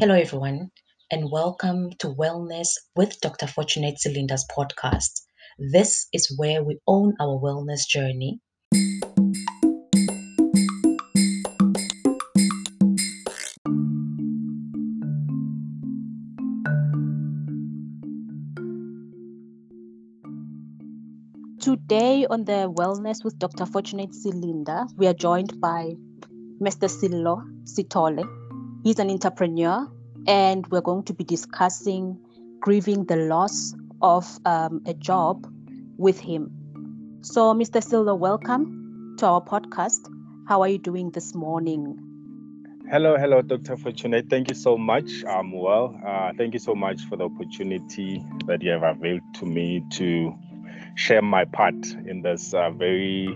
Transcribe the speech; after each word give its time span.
Hello, 0.00 0.14
everyone, 0.14 0.70
and 1.10 1.28
welcome 1.28 1.90
to 1.98 2.06
Wellness 2.06 2.68
with 2.94 3.20
Dr. 3.20 3.48
Fortunate 3.48 3.96
Silinda's 3.96 4.46
podcast. 4.56 5.22
This 5.58 6.06
is 6.12 6.32
where 6.38 6.62
we 6.62 6.78
own 6.86 7.14
our 7.18 7.36
wellness 7.36 7.80
journey. 7.84 8.38
Today 21.60 22.24
on 22.30 22.44
the 22.44 22.72
Wellness 22.72 23.24
with 23.24 23.36
Dr. 23.40 23.66
Fortunate 23.66 24.10
Silinda, 24.12 24.86
we 24.96 25.08
are 25.08 25.12
joined 25.12 25.60
by 25.60 25.94
Mr. 26.62 26.88
Sello 26.88 27.42
Sithole. 27.64 28.47
He's 28.84 29.00
an 29.00 29.10
entrepreneur, 29.10 29.88
and 30.28 30.66
we're 30.68 30.80
going 30.80 31.02
to 31.04 31.12
be 31.12 31.24
discussing 31.24 32.16
grieving 32.60 33.06
the 33.06 33.16
loss 33.16 33.74
of 34.00 34.38
um, 34.44 34.82
a 34.86 34.94
job 34.94 35.52
with 35.96 36.20
him. 36.20 37.18
So, 37.22 37.52
Mr. 37.54 37.82
Sello, 37.82 38.16
welcome 38.16 39.16
to 39.18 39.26
our 39.26 39.42
podcast. 39.42 40.08
How 40.46 40.62
are 40.62 40.68
you 40.68 40.78
doing 40.78 41.10
this 41.10 41.34
morning? 41.34 41.98
Hello, 42.88 43.16
hello, 43.16 43.42
Dr. 43.42 43.76
Fortunate. 43.76 44.30
Thank 44.30 44.48
you 44.48 44.54
so 44.54 44.78
much. 44.78 45.24
I'm 45.24 45.50
well. 45.50 46.00
Uh, 46.06 46.32
thank 46.38 46.54
you 46.54 46.60
so 46.60 46.76
much 46.76 47.02
for 47.02 47.16
the 47.16 47.24
opportunity 47.24 48.24
that 48.46 48.62
you 48.62 48.70
have 48.70 48.84
availed 48.84 49.22
to 49.34 49.44
me 49.44 49.84
to 49.94 50.32
share 50.94 51.20
my 51.20 51.44
part 51.44 51.74
in 52.06 52.22
this 52.22 52.54
uh, 52.54 52.70
very, 52.70 53.28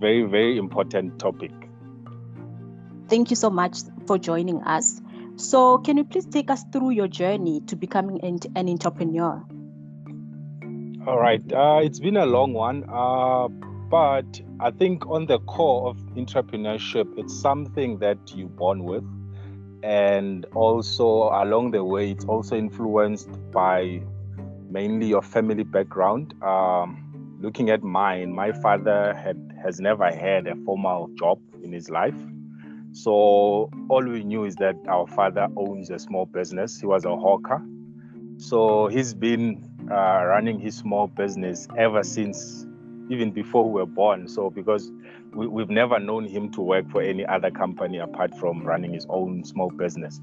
very, 0.00 0.22
very 0.22 0.56
important 0.56 1.18
topic. 1.18 1.52
Thank 3.08 3.30
you 3.30 3.36
so 3.36 3.50
much 3.50 3.78
for 4.06 4.18
joining 4.18 4.62
us. 4.62 5.00
So, 5.36 5.78
can 5.78 5.96
you 5.96 6.04
please 6.04 6.26
take 6.26 6.50
us 6.50 6.64
through 6.72 6.90
your 6.90 7.08
journey 7.08 7.60
to 7.66 7.76
becoming 7.76 8.20
an, 8.24 8.38
an 8.56 8.68
entrepreneur? 8.68 9.44
All 11.06 11.18
right. 11.18 11.42
Uh, 11.52 11.80
it's 11.84 12.00
been 12.00 12.16
a 12.16 12.26
long 12.26 12.52
one, 12.52 12.84
uh, 12.88 13.48
but 13.48 14.40
I 14.58 14.70
think 14.70 15.06
on 15.06 15.26
the 15.26 15.38
core 15.40 15.88
of 15.88 15.98
entrepreneurship, 16.16 17.06
it's 17.16 17.38
something 17.38 17.98
that 17.98 18.18
you're 18.34 18.48
born 18.48 18.82
with. 18.84 19.04
And 19.84 20.46
also 20.54 21.30
along 21.32 21.70
the 21.72 21.84
way, 21.84 22.10
it's 22.10 22.24
also 22.24 22.56
influenced 22.56 23.28
by 23.52 24.02
mainly 24.68 25.06
your 25.06 25.22
family 25.22 25.62
background. 25.62 26.34
Um, 26.42 27.38
looking 27.40 27.70
at 27.70 27.84
mine, 27.84 28.32
my 28.32 28.50
father 28.50 29.14
had 29.14 29.52
has 29.62 29.80
never 29.80 30.10
had 30.10 30.46
a 30.46 30.56
formal 30.64 31.08
job 31.18 31.38
in 31.62 31.72
his 31.72 31.88
life. 31.88 32.16
So 32.96 33.68
all 33.90 34.02
we 34.02 34.24
knew 34.24 34.44
is 34.44 34.56
that 34.56 34.74
our 34.88 35.06
father 35.06 35.48
owns 35.54 35.90
a 35.90 35.98
small 35.98 36.24
business. 36.24 36.80
He 36.80 36.86
was 36.86 37.04
a 37.04 37.14
hawker. 37.14 37.62
So 38.38 38.86
he's 38.86 39.12
been 39.12 39.62
uh, 39.90 40.24
running 40.24 40.58
his 40.58 40.78
small 40.78 41.06
business 41.06 41.68
ever 41.76 42.02
since, 42.02 42.66
even 43.10 43.32
before 43.32 43.70
we 43.70 43.80
were 43.80 43.86
born. 43.86 44.28
So 44.28 44.48
because 44.48 44.90
we, 45.34 45.46
we've 45.46 45.68
never 45.68 45.98
known 45.98 46.24
him 46.24 46.50
to 46.52 46.62
work 46.62 46.90
for 46.90 47.02
any 47.02 47.26
other 47.26 47.50
company 47.50 47.98
apart 47.98 48.34
from 48.38 48.62
running 48.62 48.94
his 48.94 49.04
own 49.10 49.44
small 49.44 49.68
business. 49.68 50.18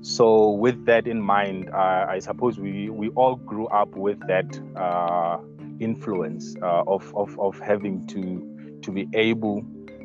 So 0.00 0.50
with 0.50 0.84
that 0.86 1.06
in 1.06 1.20
mind, 1.20 1.70
uh, 1.72 2.06
I 2.08 2.18
suppose 2.18 2.58
we 2.58 2.90
we 2.90 3.08
all 3.10 3.36
grew 3.36 3.68
up 3.68 3.94
with 3.94 4.18
that 4.26 4.60
uh, 4.74 5.38
influence 5.78 6.56
uh, 6.60 6.82
of, 6.88 7.14
of 7.14 7.38
of 7.38 7.60
having 7.60 8.04
to 8.08 8.80
to 8.82 8.90
be 8.90 9.06
able 9.14 9.64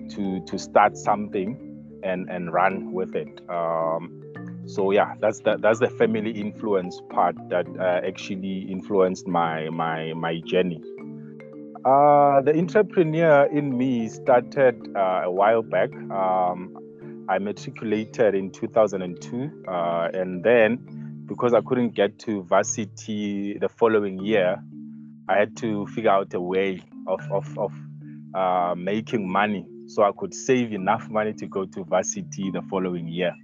to 0.09 0.39
to 0.45 0.59
start 0.59 0.95
something 0.95 1.69
and 2.04 2.30
and 2.30 2.54
run 2.54 2.92
with 2.92 3.16
it. 3.16 3.42
Um, 3.50 4.22
so 4.66 4.92
yeah, 4.92 5.16
that's 5.20 5.40
the 5.40 5.58
that's 5.58 5.80
the 5.80 5.90
family 5.90 6.32
influence 6.32 7.02
part 7.10 7.36
that 7.50 7.68
uh, 7.80 8.06
actually 8.06 8.62
influenced 8.70 9.28
my 9.28 9.70
my 9.70 10.14
my 10.14 10.40
journey. 10.46 10.82
Uh, 11.84 12.42
the 12.42 12.54
entrepreneur 12.56 13.45
in 13.45 13.76
me 13.76 14.08
started 14.08 14.80
uh, 14.95 15.23
a 15.26 15.32
while 15.32 15.64
back. 15.64 15.92
Um, 16.11 16.78
I 17.28 17.40
matriculated 17.40 18.36
in 18.36 18.52
2002, 18.52 19.66
uh, 19.67 20.10
and 20.14 20.44
then 20.44 21.23
because 21.26 21.54
I 21.54 21.61
couldn't 21.61 21.95
get 21.95 22.20
to 22.20 22.44
varsity 22.44 23.58
the 23.58 23.70
following 23.70 24.20
year, 24.23 24.61
I 25.28 25.38
had 25.38 25.56
to 25.58 25.88
figure 25.88 26.11
out 26.11 26.34
a 26.34 26.42
way 26.42 26.82
of 27.08 27.20
of, 27.32 27.58
of 27.58 27.73
uh, 28.36 28.76
making 28.78 29.28
money 29.30 29.66
so 29.94 30.04
I 30.04 30.12
could 30.18 30.34
save 30.34 30.74
enough 30.74 31.10
money 31.10 31.34
to 31.34 31.48
go 31.48 31.66
to 31.66 31.84
varsity 31.84 32.52
the 32.52 32.62
following 32.64 33.08
year. 33.08 33.36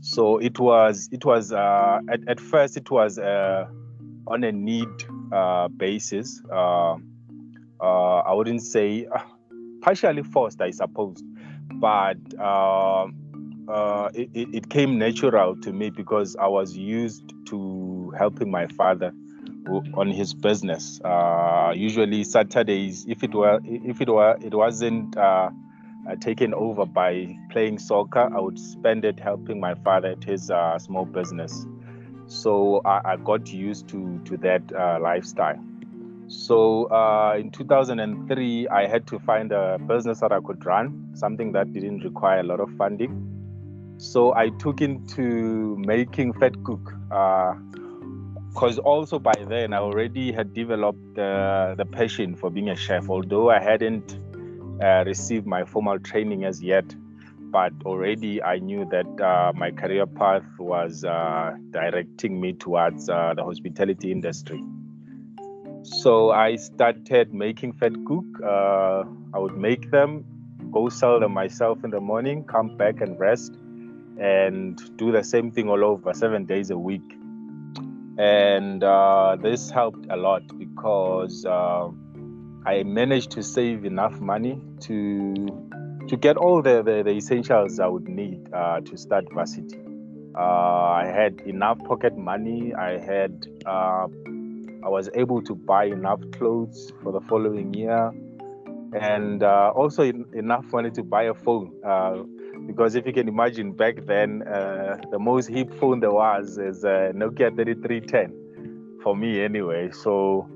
So 0.00 0.38
it 0.38 0.58
was 0.58 1.08
it 1.10 1.24
was 1.24 1.52
uh, 1.52 2.00
at 2.10 2.20
at 2.28 2.40
first 2.40 2.76
it 2.76 2.90
was 2.90 3.18
uh, 3.18 3.66
on 4.26 4.44
a 4.44 4.52
need 4.52 4.88
uh, 5.32 5.68
basis. 5.68 6.42
Uh, 6.52 6.96
uh, 7.80 8.18
I 8.18 8.32
wouldn't 8.32 8.62
say 8.62 9.06
partially 9.82 10.22
forced, 10.22 10.60
I 10.60 10.70
suppose, 10.70 11.22
but 11.74 12.18
uh, 12.38 13.06
uh, 13.68 14.10
it, 14.14 14.30
it 14.34 14.70
came 14.70 14.98
natural 14.98 15.56
to 15.56 15.72
me 15.72 15.90
because 15.90 16.36
I 16.36 16.46
was 16.46 16.76
used 16.76 17.32
to 17.46 18.12
helping 18.18 18.50
my 18.50 18.66
father 18.68 19.12
on 19.94 20.10
his 20.10 20.32
business. 20.34 21.00
Uh, 21.04 21.72
usually 21.74 22.22
Saturdays, 22.24 23.04
if 23.08 23.24
it 23.24 23.34
were 23.34 23.60
if 23.64 24.00
it 24.00 24.08
were 24.08 24.36
it 24.40 24.54
wasn't 24.54 25.16
uh, 25.16 25.50
taken 26.14 26.54
over 26.54 26.86
by 26.86 27.36
playing 27.50 27.78
soccer, 27.78 28.30
I 28.32 28.40
would 28.40 28.58
spend 28.58 29.04
it 29.04 29.18
helping 29.18 29.58
my 29.58 29.74
father 29.74 30.08
at 30.08 30.22
his 30.22 30.50
uh, 30.50 30.78
small 30.78 31.04
business. 31.04 31.66
So 32.28 32.80
I, 32.84 33.12
I, 33.12 33.16
got 33.16 33.52
used 33.52 33.88
to 33.88 34.20
to 34.24 34.36
that 34.38 34.62
uh, 34.72 34.98
lifestyle. 35.00 35.62
So 36.28 36.90
uh, 36.90 37.36
in 37.38 37.50
2003, 37.50 38.68
I 38.68 38.86
had 38.86 39.06
to 39.08 39.18
find 39.20 39.52
a 39.52 39.78
business 39.78 40.20
that 40.20 40.32
I 40.32 40.40
could 40.40 40.64
run, 40.66 41.10
something 41.14 41.52
that 41.52 41.72
didn't 41.72 42.02
require 42.02 42.40
a 42.40 42.42
lot 42.42 42.58
of 42.58 42.70
funding. 42.76 43.32
So 43.98 44.34
I 44.34 44.50
took 44.50 44.80
into 44.80 45.76
making 45.78 46.34
Vetkoek, 46.34 46.84
because 48.52 48.78
uh, 48.78 48.82
also 48.82 49.18
by 49.20 49.34
then 49.48 49.72
I 49.72 49.78
already 49.78 50.32
had 50.32 50.52
developed 50.52 51.16
uh, 51.18 51.74
the 51.78 51.84
passion 51.84 52.34
for 52.34 52.50
being 52.50 52.70
a 52.70 52.76
chef, 52.76 53.08
although 53.08 53.50
I 53.50 53.60
hadn't 53.60 54.18
uh, 54.82 55.04
received 55.06 55.46
my 55.46 55.64
formal 55.64 55.98
training 55.98 56.44
as 56.44 56.62
yet. 56.62 56.94
But 57.50 57.72
already 57.84 58.42
I 58.42 58.58
knew 58.58 58.84
that 58.90 59.06
uh, 59.20 59.52
my 59.54 59.70
career 59.70 60.06
path 60.06 60.44
was 60.58 61.04
uh, 61.04 61.54
directing 61.70 62.40
me 62.40 62.52
towards 62.52 63.08
uh, 63.08 63.34
the 63.34 63.44
hospitality 63.44 64.12
industry. 64.12 64.62
So 65.82 66.30
I 66.32 66.56
started 66.56 67.32
making 67.32 67.74
Vetkoek. 67.74 68.42
Uh, 68.42 69.08
I 69.32 69.38
would 69.38 69.56
make 69.56 69.90
them, 69.90 70.24
go 70.72 70.88
sell 70.88 71.20
them 71.20 71.32
myself 71.32 71.84
in 71.84 71.90
the 71.90 72.00
morning, 72.00 72.44
come 72.44 72.76
back 72.76 73.00
and 73.00 73.18
rest, 73.18 73.54
and 74.18 74.76
do 74.96 75.12
the 75.12 75.22
same 75.22 75.50
thing 75.52 75.70
all 75.70 75.84
over 75.84 76.12
seven 76.12 76.44
days 76.44 76.70
a 76.70 76.78
week. 76.78 77.16
And 78.18 78.82
this 79.42 79.70
helped 79.70 80.06
a 80.10 80.16
lot 80.16 80.42
because 80.58 81.46
I 82.66 82.82
managed 82.82 83.30
to 83.32 83.44
save 83.44 83.84
enough 83.84 84.20
money 84.20 84.60
to 84.80 85.34
to 86.08 86.16
get 86.16 86.36
all 86.36 86.62
the, 86.62 86.82
the, 86.82 87.02
the 87.04 87.10
essentials 87.10 87.78
I 87.78 87.86
would 87.86 88.08
need 88.08 88.52
uh, 88.52 88.80
to 88.80 88.96
start 88.96 89.26
varsity. 89.32 89.78
Uh, 90.36 90.40
I 90.40 91.06
had 91.06 91.40
enough 91.46 91.78
pocket 91.84 92.16
money. 92.16 92.74
I 92.74 92.98
had 92.98 93.46
uh, 93.64 94.08
I 94.84 94.88
was 94.88 95.08
able 95.14 95.42
to 95.42 95.54
buy 95.54 95.84
enough 95.84 96.20
clothes 96.32 96.92
for 97.02 97.12
the 97.12 97.20
following 97.20 97.72
year, 97.72 98.12
and 99.00 99.44
uh, 99.44 99.72
also 99.74 100.02
in, 100.02 100.26
enough 100.32 100.64
money 100.72 100.90
to 100.90 101.04
buy 101.04 101.24
a 101.24 101.34
phone. 101.34 101.72
Uh, 101.84 102.24
because 102.66 102.96
if 102.96 103.06
you 103.06 103.12
can 103.12 103.28
imagine, 103.28 103.72
back 103.72 104.06
then 104.06 104.42
uh, 104.42 104.96
the 105.12 105.20
most 105.20 105.48
hip 105.48 105.72
phone 105.78 106.00
there 106.00 106.10
was 106.10 106.58
is 106.58 106.82
a 106.82 107.12
Nokia 107.14 107.54
3310 107.54 109.02
for 109.04 109.16
me 109.16 109.40
anyway. 109.40 109.90
So 109.92 110.48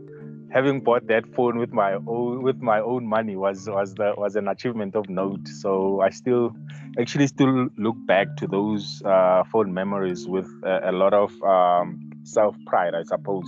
having 0.53 0.81
bought 0.81 1.07
that 1.07 1.27
phone 1.35 1.59
with 1.59 1.73
my 1.73 1.95
own 2.07 2.43
with 2.43 2.61
my 2.61 2.81
own 2.81 3.07
money 3.07 3.37
was 3.37 3.69
was 3.69 3.95
the 3.95 4.15
was 4.17 4.37
an 4.37 4.49
achievement 4.49 4.97
of 4.97 5.09
note. 5.09 5.47
So 5.47 6.01
I 6.01 6.11
still 6.11 6.57
actually 6.99 7.27
still 7.29 7.69
look 7.77 7.97
back 8.07 8.37
to 8.39 8.47
those 8.47 9.03
uh, 9.05 9.45
phone 9.53 9.73
memories 9.73 10.27
with 10.27 10.49
a, 10.65 10.91
a 10.91 10.93
lot 10.93 11.15
of 11.15 11.31
um, 11.43 12.11
self 12.25 12.57
pride, 12.67 12.95
I 12.95 13.03
suppose 13.05 13.47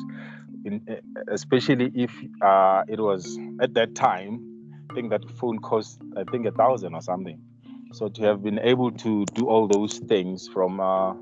in, 0.65 0.81
eh, 0.89 0.97
especially 1.29 1.91
if 1.95 2.13
uh, 2.41 2.83
it 2.89 3.01
was 3.01 3.39
at 3.61 3.75
that 3.75 3.95
time, 3.95 4.41
I 4.91 4.95
think 4.95 5.11
that 5.11 5.29
phone 5.31 5.59
cost, 5.59 6.01
I 6.17 6.25
think, 6.25 6.47
a 6.47 6.53
thousand 6.53 6.95
or 6.95 7.03
something. 7.03 7.41
So 7.93 8.09
to 8.09 8.23
have 8.23 8.43
been 8.43 8.59
able 8.59 8.91
to 8.91 9.25
do 9.35 9.49
all 9.49 9.69
those 9.69 9.99
things 9.99 10.49
from 10.49 10.81
uh, 10.81 11.15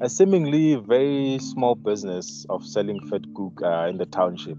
a 0.00 0.08
seemingly 0.08 0.76
very 0.76 1.38
small 1.40 1.74
business 1.74 2.46
of 2.48 2.64
selling 2.64 3.00
Vetkoek 3.00 3.62
uh, 3.62 3.88
in 3.88 3.98
the 3.98 4.06
township. 4.06 4.58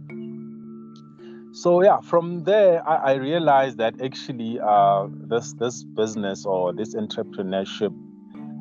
So 1.55 1.81
yeah, 1.81 2.01
from 2.01 2.43
there 2.43 2.85
I, 2.85 2.95
I 2.95 3.13
realized 3.13 3.77
that 3.77 4.01
actually 4.01 4.59
uh, 4.59 5.07
this 5.29 5.53
this 5.53 5.85
business 5.85 6.45
or 6.45 6.73
this 6.73 6.95
entrepreneurship 6.95 7.95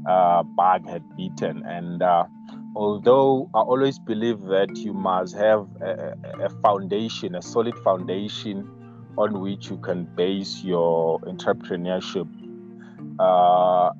uh, 0.08 0.44
bug 0.44 0.86
had 0.86 1.02
beaten. 1.16 1.64
And 1.66 2.00
uh, 2.04 2.26
although 2.76 3.50
I 3.52 3.62
always 3.62 3.98
believe 3.98 4.42
that 4.42 4.76
you 4.76 4.92
must 4.92 5.34
have 5.34 5.66
a, 5.82 6.14
a, 6.40 6.48
foundation, 6.62 7.34
a 7.34 7.42
solid 7.42 7.76
foundation 7.78 8.70
on 9.18 9.40
which 9.40 9.70
you 9.70 9.78
can 9.78 10.04
base 10.14 10.62
your 10.62 11.18
entrepreneurship. 11.22 12.28
Uh, 13.18 13.90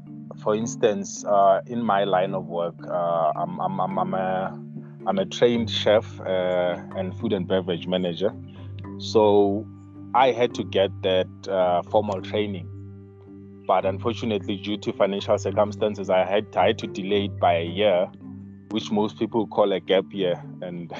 for 0.41 0.55
instance, 0.55 1.25
uh, 1.25 1.63
in 1.67 1.83
my 1.83 2.05
line 2.05 2.33
of 2.33 2.47
work, 2.47 2.77
uh, 2.87 3.33
I'm, 3.35 3.61
I'm, 3.61 3.81
I'm, 3.81 3.99
I'm, 3.99 4.15
a, 4.15 4.63
I'm 5.05 5.19
a 5.19 5.27
trained 5.27 5.69
chef 5.69 6.21
and 6.21 7.13
food 7.19 7.33
and 7.33 7.49
beverage 7.49 7.89
manager. 7.89 8.33
So 8.99 9.67
I 10.15 10.33
had 10.33 10.55
to 10.55 10.65
get 10.65 10.91
that 11.03 11.49
uh, 11.49 11.83
formal 11.83 12.23
training. 12.23 12.69
But 13.67 13.85
unfortunately, 13.87 14.57
due 14.57 14.77
to 14.79 14.93
financial 14.93 15.39
circumstances, 15.39 16.11
I 16.11 16.25
had, 16.25 16.55
I 16.57 16.67
had 16.69 16.79
to 16.79 16.87
delay 16.87 17.25
it 17.25 17.41
by 17.41 17.55
a 17.55 17.65
year, 17.65 18.11
which 18.71 18.91
most 18.91 19.19
people 19.19 19.47
call 19.47 19.73
a 19.73 19.81
gap 19.81 20.05
year. 20.13 20.43
And 20.61 20.93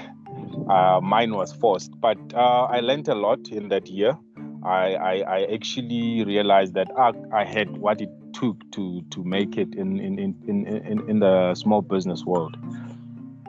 uh, 0.69 1.01
mine 1.03 1.35
was 1.35 1.53
forced. 1.53 1.93
But 2.01 2.19
uh, 2.35 2.65
I 2.71 2.81
learned 2.81 3.09
a 3.09 3.15
lot 3.15 3.49
in 3.49 3.69
that 3.69 3.89
year. 3.89 4.17
I, 4.65 4.95
I, 4.95 5.15
I 5.21 5.53
actually 5.53 6.25
realized 6.25 6.75
that 6.75 6.89
I, 6.99 7.13
I 7.33 7.45
had 7.45 7.77
what 7.77 8.01
it 8.01 8.09
took 8.33 8.57
to 8.73 9.03
to 9.11 9.23
make 9.23 9.57
it 9.57 9.75
in 9.75 10.01
in, 10.01 10.19
in, 10.19 10.67
in, 10.67 11.09
in 11.09 11.19
the 11.21 11.55
small 11.55 11.83
business 11.83 12.25
world. 12.25 12.57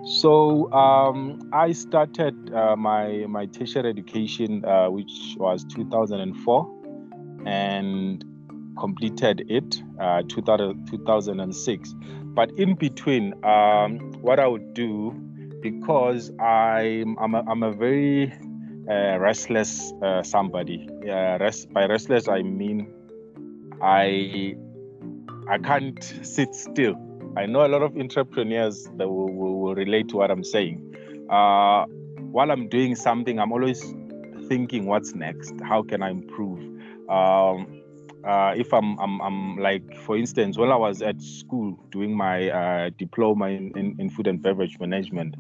So 0.06 0.72
um, 0.72 1.50
I 1.52 1.72
started 1.72 2.54
uh, 2.54 2.76
my 2.76 3.26
my 3.28 3.48
tertiary 3.48 3.90
education, 3.90 4.64
uh, 4.64 4.88
which 4.92 5.36
was 5.38 5.66
2004, 5.66 7.44
and 7.48 8.24
completed 8.78 9.46
it 9.50 9.82
uh, 10.00 10.22
2000, 10.28 10.88
2006. 10.88 11.96
But 12.36 12.52
in 12.52 12.76
between, 12.76 13.34
um, 13.44 13.98
what 14.22 14.40
I 14.40 14.46
would 14.46 14.76
do, 14.76 15.10
because 15.62 16.30
I'm 16.40 17.18
I'm 17.18 17.34
a, 17.34 17.44
I'm 17.48 17.64
a 17.64 17.72
very 17.72 18.32
uh, 18.88 19.18
restless 19.18 19.92
uh, 20.04 20.22
somebody. 20.22 20.88
Rest, 21.04 21.74
by 21.74 21.88
restless, 21.88 22.28
I 22.28 22.44
mean 22.44 22.94
I 23.82 24.56
I 25.50 25.58
can't 25.58 26.04
sit 26.22 26.54
still. 26.54 27.05
I 27.38 27.46
know 27.46 27.66
a 27.66 27.68
lot 27.68 27.82
of 27.82 27.98
entrepreneurs 27.98 28.86
that 28.96 29.10
will, 29.10 29.32
will, 29.34 29.60
will 29.60 29.76
relate 29.76 30.10
to 30.10 30.18
what 30.18 30.32
I'm 30.32 30.44
saying. 30.44 30.96
Uh, 31.30 31.86
while 32.32 32.52
I'm 32.52 32.70
doing 32.70 32.96
something, 32.96 33.40
I'm 33.40 33.52
always 33.52 33.82
thinking, 34.48 34.86
what's 34.86 35.14
next? 35.14 35.54
How 35.62 35.84
can 35.84 36.02
I 36.02 36.12
improve? 36.12 36.60
Um, 37.10 37.82
uh, 38.26 38.54
if 38.56 38.74
I'm, 38.74 38.98
I'm, 39.00 39.22
I'm 39.22 39.58
like, 39.58 39.98
for 40.00 40.18
instance, 40.18 40.58
when 40.58 40.72
I 40.72 40.78
was 40.78 41.02
at 41.02 41.22
school 41.22 41.78
doing 41.92 42.16
my 42.16 42.50
uh, 42.50 42.90
diploma 42.98 43.50
in, 43.50 43.78
in, 43.78 43.96
in, 44.00 44.10
food 44.10 44.28
and 44.28 44.42
beverage 44.42 44.80
management, 44.80 45.36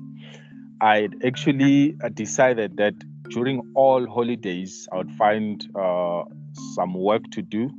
I 0.82 1.10
actually 1.26 1.96
uh, 2.04 2.10
decided 2.10 2.78
that 2.78 2.94
during 3.30 3.72
all 3.74 4.06
holidays, 4.06 4.88
I 4.92 4.98
would 4.98 5.12
find 5.14 5.66
uh, 5.76 6.24
some 6.76 6.94
work 6.94 7.24
to 7.32 7.42
do 7.42 7.72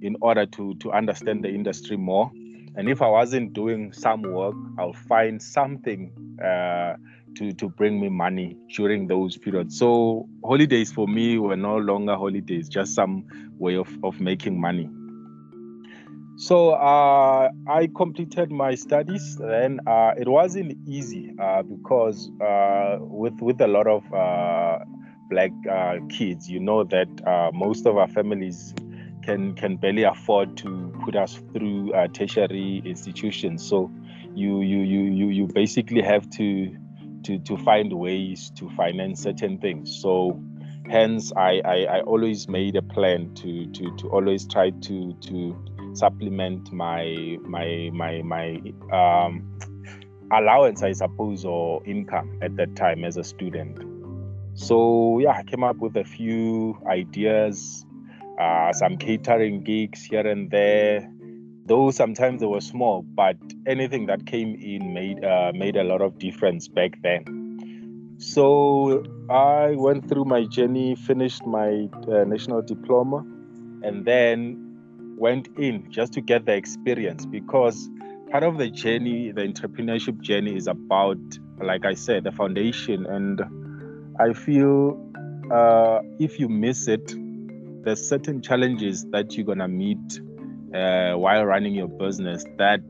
in 0.00 0.16
order 0.20 0.46
to 0.46 0.74
to 0.76 0.92
understand 0.92 1.44
the 1.44 1.48
industry 1.48 1.96
more. 1.96 2.30
And 2.78 2.88
if 2.88 3.02
I 3.02 3.08
wasn't 3.08 3.54
doing 3.54 3.92
some 3.92 4.22
work, 4.22 4.54
I'll 4.78 4.92
find 4.92 5.42
something 5.42 6.12
uh, 6.40 6.94
to 7.34 7.52
to 7.54 7.68
bring 7.68 8.00
me 8.00 8.08
money 8.08 8.56
during 8.76 9.08
those 9.08 9.36
periods. 9.36 9.76
So 9.76 10.28
holidays 10.44 10.92
for 10.92 11.08
me 11.08 11.38
were 11.38 11.56
no 11.56 11.78
longer 11.78 12.14
holidays, 12.14 12.68
just 12.68 12.94
some 12.94 13.24
way 13.58 13.74
of 13.74 13.88
of 14.04 14.20
making 14.20 14.60
money. 14.60 14.88
So 16.36 16.70
uh, 16.70 17.50
I 17.66 17.88
completed 17.96 18.52
my 18.52 18.76
studies. 18.76 19.36
Then 19.38 19.80
uh, 19.84 20.12
it 20.16 20.28
wasn't 20.28 20.78
easy 20.86 21.32
uh, 21.36 21.64
because 21.64 22.30
uh, 22.40 22.98
with 23.00 23.40
with 23.40 23.60
a 23.60 23.66
lot 23.66 23.88
of 23.88 24.04
uh, 24.14 24.78
black 25.28 25.50
uh, 25.68 25.96
kids, 26.08 26.48
you 26.48 26.60
know 26.60 26.84
that 26.84 27.50
most 27.52 27.86
of 27.86 27.96
our 27.96 28.06
families 28.06 28.72
can 29.28 29.54
can 29.54 29.76
barely 29.76 30.04
afford 30.04 30.56
to 30.56 30.90
put 31.04 31.14
us 31.14 31.38
through 31.52 31.92
uh, 31.92 32.08
tertiary 32.08 32.82
institutions. 32.86 33.62
So 33.62 33.90
you 34.34 34.62
you 34.62 34.78
you 34.78 35.00
you 35.02 35.26
you 35.28 35.46
basically 35.48 36.00
have 36.00 36.30
to 36.30 36.74
to 37.24 37.38
to 37.40 37.58
find 37.58 37.92
ways 37.92 38.50
to 38.56 38.70
finance 38.70 39.22
certain 39.22 39.58
things. 39.58 40.00
So 40.00 40.42
hence 40.88 41.30
I, 41.36 41.60
I, 41.62 41.76
I 41.96 42.00
always 42.00 42.48
made 42.48 42.76
a 42.76 42.80
plan 42.80 43.34
to 43.34 43.66
to 43.66 43.96
to 43.98 44.08
always 44.08 44.48
try 44.48 44.70
to 44.70 45.12
to 45.12 45.92
supplement 45.92 46.72
my 46.72 47.36
my 47.42 47.90
my 47.92 48.22
my 48.22 48.62
um, 48.90 49.58
allowance 50.32 50.82
I 50.82 50.92
suppose 50.92 51.44
or 51.44 51.84
income 51.84 52.38
at 52.40 52.56
that 52.56 52.76
time 52.76 53.04
as 53.04 53.18
a 53.18 53.24
student. 53.24 53.78
So 54.54 55.18
yeah, 55.18 55.32
I 55.32 55.42
came 55.42 55.64
up 55.64 55.76
with 55.76 55.98
a 55.98 56.04
few 56.04 56.80
ideas 56.86 57.84
uh, 58.38 58.72
some 58.72 58.96
catering 58.96 59.62
gigs 59.62 60.04
here 60.04 60.26
and 60.26 60.50
there. 60.50 61.10
Though 61.66 61.90
sometimes 61.90 62.40
they 62.40 62.46
were 62.46 62.60
small, 62.62 63.02
but 63.02 63.36
anything 63.66 64.06
that 64.06 64.24
came 64.26 64.54
in 64.54 64.94
made 64.94 65.22
uh, 65.24 65.52
made 65.54 65.76
a 65.76 65.84
lot 65.84 66.00
of 66.00 66.18
difference 66.18 66.66
back 66.68 67.00
then. 67.02 68.16
So 68.18 69.04
I 69.28 69.74
went 69.76 70.08
through 70.08 70.24
my 70.24 70.44
journey, 70.44 70.94
finished 70.94 71.44
my 71.46 71.88
uh, 72.10 72.24
national 72.24 72.62
diploma, 72.62 73.18
and 73.82 74.04
then 74.04 74.64
went 75.18 75.48
in 75.58 75.90
just 75.90 76.14
to 76.14 76.20
get 76.20 76.46
the 76.46 76.54
experience 76.54 77.26
because 77.26 77.88
part 78.30 78.44
of 78.44 78.58
the 78.58 78.70
journey, 78.70 79.30
the 79.30 79.42
entrepreneurship 79.42 80.20
journey, 80.20 80.56
is 80.56 80.66
about, 80.66 81.18
like 81.60 81.84
I 81.84 81.94
said, 81.94 82.24
the 82.24 82.32
foundation. 82.32 83.04
And 83.06 83.42
I 84.18 84.32
feel 84.32 84.98
uh, 85.52 86.00
if 86.18 86.40
you 86.40 86.48
miss 86.48 86.88
it, 86.88 87.14
there's 87.88 88.06
certain 88.06 88.42
challenges 88.42 89.06
that 89.12 89.34
you're 89.34 89.46
gonna 89.46 89.66
meet 89.66 90.20
uh, 90.74 91.14
while 91.14 91.42
running 91.46 91.74
your 91.74 91.88
business 91.88 92.44
that 92.58 92.82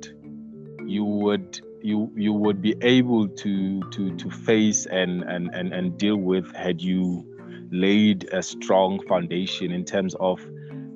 you 0.84 1.04
would 1.04 1.60
you 1.80 2.10
you 2.16 2.32
would 2.32 2.60
be 2.60 2.74
able 2.82 3.28
to 3.28 3.80
to 3.92 4.16
to 4.16 4.28
face 4.28 4.86
and 4.86 5.22
and 5.22 5.54
and, 5.54 5.72
and 5.72 5.96
deal 5.98 6.16
with 6.16 6.52
had 6.56 6.82
you 6.82 7.24
laid 7.70 8.28
a 8.32 8.42
strong 8.42 8.98
foundation 9.06 9.70
in 9.70 9.84
terms 9.84 10.16
of 10.18 10.44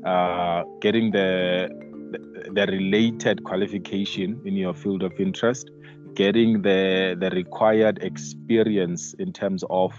uh, 0.04 0.64
getting 0.80 1.12
the, 1.12 1.68
the 2.10 2.50
the 2.54 2.66
related 2.72 3.44
qualification 3.44 4.40
in 4.44 4.56
your 4.56 4.74
field 4.74 5.04
of 5.04 5.12
interest 5.20 5.70
getting 6.14 6.60
the 6.62 7.16
the 7.20 7.30
required 7.30 8.02
experience 8.02 9.14
in 9.20 9.32
terms 9.32 9.62
of 9.70 9.94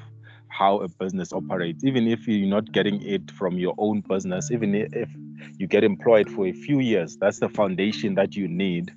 how 0.54 0.80
a 0.80 0.88
business 0.88 1.34
operates, 1.34 1.84
even 1.84 2.08
if 2.08 2.28
you're 2.28 2.48
not 2.48 2.72
getting 2.72 3.02
it 3.02 3.32
from 3.32 3.58
your 3.58 3.74
own 3.78 4.02
business, 4.02 4.52
even 4.52 4.76
if 4.76 5.10
you 5.58 5.68
get 5.68 5.84
employed 5.84 6.30
for 6.30 6.48
a 6.48 6.54
few 6.54 6.80
years, 6.80 7.18
that's 7.18 7.40
the 7.40 7.50
foundation 7.50 8.16
that 8.16 8.36
you 8.36 8.48
need 8.48 8.94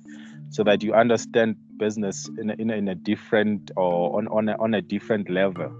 so 0.49 0.63
that 0.63 0.83
you 0.83 0.93
understand 0.93 1.55
business 1.77 2.29
in 2.37 2.49
a, 2.49 2.53
in 2.53 2.69
a, 2.69 2.75
in 2.75 2.87
a 2.87 2.95
different 2.95 3.71
or 3.75 4.17
on, 4.17 4.27
on, 4.27 4.49
a, 4.49 4.55
on 4.59 4.73
a 4.73 4.81
different 4.81 5.29
level. 5.29 5.75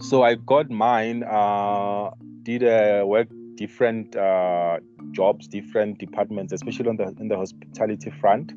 So 0.00 0.22
I 0.22 0.34
got 0.34 0.70
mine, 0.70 1.24
uh, 1.24 2.10
did 2.42 2.62
a 2.62 3.04
work 3.04 3.28
different 3.56 4.14
uh, 4.14 4.78
jobs, 5.12 5.48
different 5.48 5.98
departments, 5.98 6.52
especially 6.52 6.88
on 6.88 6.96
the 6.96 7.14
in 7.18 7.28
the 7.28 7.36
hospitality 7.36 8.10
front. 8.10 8.52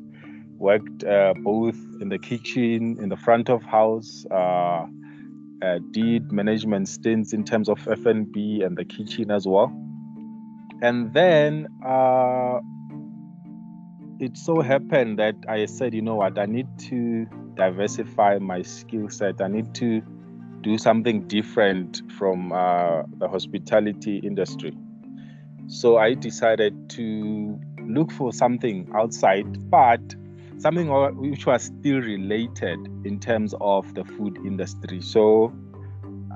Worked 0.58 1.04
uh, 1.04 1.32
both 1.38 1.76
in 2.00 2.10
the 2.10 2.18
kitchen, 2.18 2.98
in 3.00 3.08
the 3.08 3.16
front 3.16 3.48
of 3.48 3.62
house, 3.62 4.26
uh, 4.30 4.86
uh, 5.62 5.78
did 5.90 6.32
management 6.32 6.88
stints 6.88 7.32
in 7.32 7.44
terms 7.44 7.68
of 7.68 7.86
F&B 7.86 8.62
and 8.62 8.76
the 8.76 8.84
kitchen 8.84 9.30
as 9.30 9.46
well. 9.46 9.72
And 10.82 11.12
then 11.12 11.68
uh, 11.84 12.60
it 14.18 14.36
so 14.36 14.60
happened 14.60 15.18
that 15.18 15.34
I 15.48 15.66
said, 15.66 15.94
you 15.94 16.02
know 16.02 16.16
what, 16.16 16.38
I 16.38 16.46
need 16.46 16.66
to 16.88 17.26
diversify 17.54 18.38
my 18.38 18.62
skill 18.62 19.08
set. 19.10 19.40
I 19.40 19.48
need 19.48 19.74
to 19.76 20.02
do 20.62 20.78
something 20.78 21.26
different 21.26 22.02
from 22.18 22.52
uh, 22.52 23.02
the 23.18 23.28
hospitality 23.28 24.18
industry. 24.18 24.76
So 25.66 25.98
I 25.98 26.14
decided 26.14 26.90
to 26.90 27.58
look 27.86 28.10
for 28.12 28.32
something 28.32 28.90
outside, 28.94 29.70
but 29.70 30.00
something 30.60 30.88
which 31.16 31.46
was 31.46 31.62
still 31.62 32.00
related 32.00 32.78
in 33.04 33.18
terms 33.18 33.54
of 33.60 33.94
the 33.94 34.04
food 34.04 34.36
industry. 34.44 35.00
So 35.00 35.52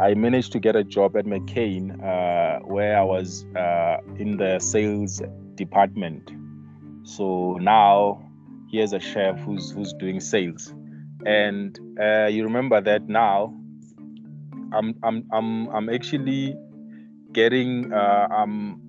I 0.01 0.15
managed 0.15 0.51
to 0.53 0.61
get 0.61 0.75
a 0.75 0.83
job 0.83 1.17
at 1.17 1.27
McCain 1.27 2.03
uh, 2.03 2.61
where 2.61 2.99
I 2.99 3.05
was 3.05 3.45
uh, 3.55 3.99
in 4.19 4.39
the 4.39 4.59
sales 4.59 5.23
department. 5.57 6.33
So 7.03 7.59
now 7.61 8.23
here's 8.73 8.95
a 8.95 8.99
chef 8.99 9.39
who's 9.41 9.71
who's 9.71 9.93
doing 9.93 10.21
sales, 10.21 10.75
and 11.27 11.79
uh, 12.01 12.27
you 12.27 12.45
remember 12.45 12.81
that 12.81 13.07
now 13.09 13.55
I'm 14.73 14.95
I'm 15.03 15.29
I'm 15.33 15.69
I'm 15.69 15.91
actually 15.91 16.57
getting 17.33 17.93
uh, 17.93 18.27
I'm 18.31 18.81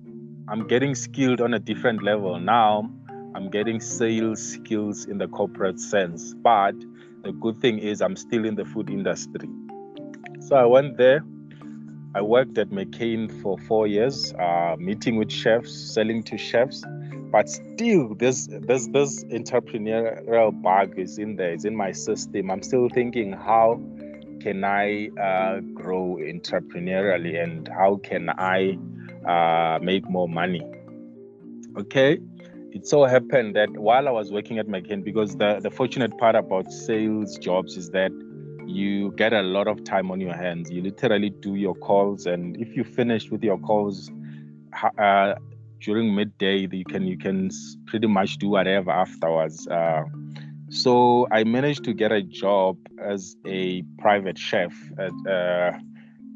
I'm 0.48 0.66
getting 0.66 0.94
skilled 0.94 1.42
on 1.42 1.52
a 1.52 1.58
different 1.58 2.02
level 2.02 2.40
now 2.40 2.90
I'm 3.36 3.50
getting 3.50 3.80
sales 3.80 4.42
skills 4.42 5.04
in 5.04 5.18
the 5.18 5.28
corporate 5.28 5.78
sense. 5.78 6.32
But 6.32 6.74
the 7.22 7.32
good 7.32 7.60
thing 7.60 7.78
is, 7.78 8.00
I'm 8.00 8.16
still 8.16 8.46
in 8.46 8.54
the 8.54 8.64
food 8.64 8.88
industry. 8.88 9.46
So 10.40 10.56
I 10.56 10.64
went 10.64 10.96
there. 10.96 11.22
I 12.14 12.22
worked 12.22 12.56
at 12.56 12.70
McCain 12.70 13.30
for 13.42 13.58
four 13.58 13.86
years, 13.86 14.32
uh, 14.32 14.76
meeting 14.78 15.16
with 15.16 15.30
chefs, 15.30 15.70
selling 15.92 16.22
to 16.22 16.38
chefs. 16.38 16.82
But 17.30 17.50
still, 17.50 18.14
this 18.14 18.48
this 18.50 18.86
this 18.86 19.22
entrepreneurial 19.24 20.62
bug 20.62 20.98
is 20.98 21.18
in 21.18 21.36
there. 21.36 21.52
It's 21.52 21.66
in 21.66 21.76
my 21.76 21.92
system. 21.92 22.50
I'm 22.50 22.62
still 22.62 22.88
thinking, 22.88 23.32
how 23.32 23.82
can 24.40 24.64
I 24.64 25.08
uh, 25.08 25.60
grow 25.74 26.16
entrepreneurially, 26.18 27.38
and 27.42 27.68
how 27.68 27.96
can 28.02 28.30
I 28.30 28.78
uh, 29.28 29.78
make 29.82 30.08
more 30.08 30.26
money? 30.26 30.62
Okay, 31.76 32.18
it 32.76 32.86
so 32.86 33.04
happened 33.04 33.56
that 33.56 33.70
while 33.70 34.06
I 34.06 34.10
was 34.10 34.30
working 34.30 34.58
at 34.58 34.66
McCain, 34.66 35.02
because 35.02 35.36
the, 35.36 35.60
the 35.62 35.70
fortunate 35.70 36.16
part 36.18 36.36
about 36.36 36.70
sales 36.70 37.38
jobs 37.38 37.74
is 37.78 37.88
that 37.90 38.12
you 38.66 39.12
get 39.12 39.32
a 39.32 39.40
lot 39.40 39.66
of 39.66 39.82
time 39.84 40.10
on 40.10 40.20
your 40.20 40.34
hands. 40.34 40.70
You 40.70 40.82
literally 40.82 41.30
do 41.30 41.54
your 41.54 41.74
calls, 41.74 42.26
and 42.26 42.54
if 42.60 42.76
you 42.76 42.84
finish 42.84 43.30
with 43.30 43.42
your 43.42 43.56
calls 43.58 44.10
uh, 44.98 45.34
during 45.80 46.14
midday, 46.14 46.68
you 46.70 46.84
can 46.84 47.06
you 47.06 47.16
can 47.16 47.50
pretty 47.86 48.08
much 48.08 48.36
do 48.36 48.48
whatever 48.50 48.90
afterwards. 48.90 49.66
Uh, 49.68 50.02
so 50.68 51.26
I 51.30 51.44
managed 51.44 51.84
to 51.84 51.94
get 51.94 52.12
a 52.12 52.20
job 52.20 52.76
as 53.00 53.36
a 53.46 53.82
private 53.98 54.36
chef 54.36 54.74
at, 54.98 55.12
uh, 55.30 55.72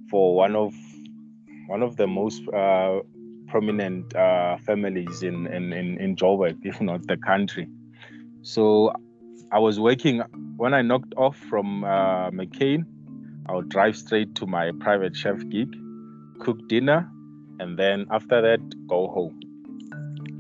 for 0.09 0.35
one 0.35 0.57
of 0.57 0.73
one 1.67 1.83
of 1.83 1.97
the 1.97 2.07
most 2.07 2.43
uh, 2.49 3.01
prominent 3.51 4.15
uh, 4.15 4.57
families 4.59 5.23
in, 5.23 5.47
in, 5.49 5.73
in, 5.73 5.99
in 5.99 6.17
Joburg, 6.17 6.59
if 6.63 6.81
not 6.81 7.07
the 7.07 7.17
country. 7.17 7.69
So 8.43 8.93
I 9.53 9.59
was 9.59 9.79
working, 9.79 10.23
when 10.57 10.73
I 10.75 10.83
knocked 10.83 11.15
off 11.17 11.37
from 11.37 11.85
uh, 11.85 12.31
McCain, 12.31 12.85
I 13.47 13.55
would 13.55 13.69
drive 13.69 13.97
straight 13.97 14.35
to 14.37 14.47
my 14.47 14.71
private 14.79 15.17
chef 15.17 15.39
gig, 15.49 15.75
cook 16.41 16.69
dinner, 16.69 17.11
and 17.59 17.79
then 17.79 18.07
after 18.11 18.41
that, 18.41 18.61
go 18.87 19.09
home. 19.09 19.39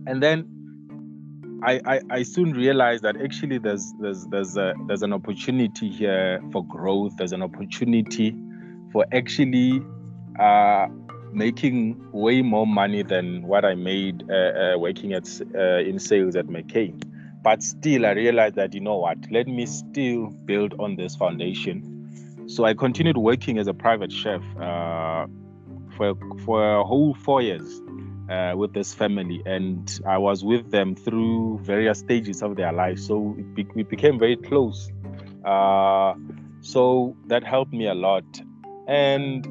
And 0.06 0.22
then 0.22 0.46
I, 1.62 1.80
I, 1.84 2.00
I 2.10 2.22
soon 2.22 2.52
realized 2.52 3.02
that 3.02 3.20
actually 3.20 3.58
there's 3.58 3.92
there's 4.00 4.24
there's 4.26 4.56
a, 4.56 4.74
there's 4.86 5.02
an 5.02 5.12
opportunity 5.12 5.90
here 5.90 6.40
for 6.52 6.64
growth. 6.64 7.12
There's 7.18 7.32
an 7.32 7.42
opportunity 7.42 8.34
for 8.92 9.04
actually 9.12 9.82
uh, 10.38 10.86
making 11.32 12.10
way 12.12 12.42
more 12.42 12.66
money 12.66 13.02
than 13.02 13.42
what 13.42 13.64
I 13.64 13.74
made 13.74 14.30
uh, 14.30 14.34
uh, 14.34 14.78
working 14.78 15.12
at 15.12 15.28
uh, 15.54 15.78
in 15.78 15.98
sales 15.98 16.36
at 16.36 16.46
McCain. 16.46 17.02
But 17.42 17.62
still, 17.62 18.04
I 18.04 18.10
realized 18.10 18.56
that 18.56 18.74
you 18.74 18.80
know 18.80 18.98
what? 18.98 19.18
Let 19.30 19.46
me 19.46 19.66
still 19.66 20.28
build 20.44 20.74
on 20.78 20.96
this 20.96 21.16
foundation. 21.16 22.46
So 22.48 22.64
I 22.64 22.74
continued 22.74 23.16
working 23.16 23.58
as 23.58 23.66
a 23.66 23.74
private 23.74 24.12
chef 24.12 24.42
uh, 24.60 25.26
for 25.96 26.14
for 26.44 26.76
a 26.76 26.84
whole 26.84 27.14
four 27.14 27.40
years 27.40 27.80
uh, 28.28 28.54
with 28.56 28.74
this 28.74 28.92
family, 28.92 29.42
and 29.46 30.00
I 30.06 30.18
was 30.18 30.44
with 30.44 30.70
them 30.70 30.94
through 30.94 31.60
various 31.62 32.00
stages 32.00 32.42
of 32.42 32.56
their 32.56 32.72
life. 32.72 32.98
So 32.98 33.36
be- 33.54 33.66
we 33.74 33.84
became 33.84 34.18
very 34.18 34.36
close. 34.36 34.90
Uh, 35.44 36.14
so 36.60 37.16
that 37.28 37.42
helped 37.44 37.72
me 37.72 37.86
a 37.86 37.94
lot, 37.94 38.24
and 38.86 39.46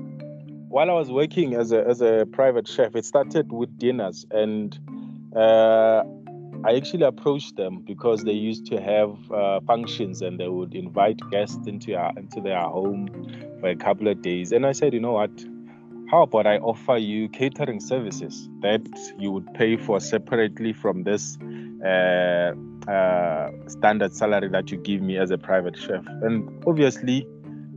while 0.70 0.90
I 0.90 0.94
was 0.94 1.12
working 1.12 1.56
as 1.56 1.72
a 1.72 1.86
as 1.86 2.02
a 2.02 2.28
private 2.32 2.68
chef, 2.68 2.96
it 2.96 3.04
started 3.04 3.52
with 3.52 3.78
dinners, 3.78 4.26
and 4.32 4.78
uh, 5.36 6.04
I 6.64 6.76
actually 6.76 7.04
approached 7.04 7.56
them 7.56 7.80
because 7.80 8.24
they 8.24 8.34
used 8.34 8.68
to 8.68 8.80
have 8.80 9.32
uh, 9.32 9.60
functions, 9.62 10.22
and 10.22 10.40
they 10.40 10.48
would 10.48 10.76
invite 10.76 11.20
guests 11.32 11.68
into 11.68 11.96
our, 11.96 12.14
into 12.18 12.40
their 12.40 12.62
home 12.62 13.08
for 13.60 13.70
a 13.70 13.76
couple 13.76 14.08
of 14.08 14.22
days. 14.22 14.52
And 14.52 14.66
I 14.66 14.74
said, 14.74 14.94
you 14.94 15.00
know 15.00 15.14
what? 15.14 15.32
How 16.12 16.24
about 16.24 16.48
I 16.48 16.58
offer 16.58 16.98
you 16.98 17.30
catering 17.30 17.80
services 17.80 18.50
that 18.62 18.82
you 19.18 19.32
would 19.32 19.52
pay 19.54 19.78
for 19.78 20.00
separately 20.00 20.74
from 20.74 21.04
this 21.04 21.38
uh, 21.86 22.54
uh 22.88 23.52
standard 23.68 24.14
salary 24.14 24.50
that 24.50 24.72
you 24.72 24.78
give 24.78 25.02
me 25.02 25.18
as 25.18 25.32
a 25.32 25.38
private 25.38 25.78
chef? 25.78 26.06
And 26.22 26.64
obviously 26.68 27.28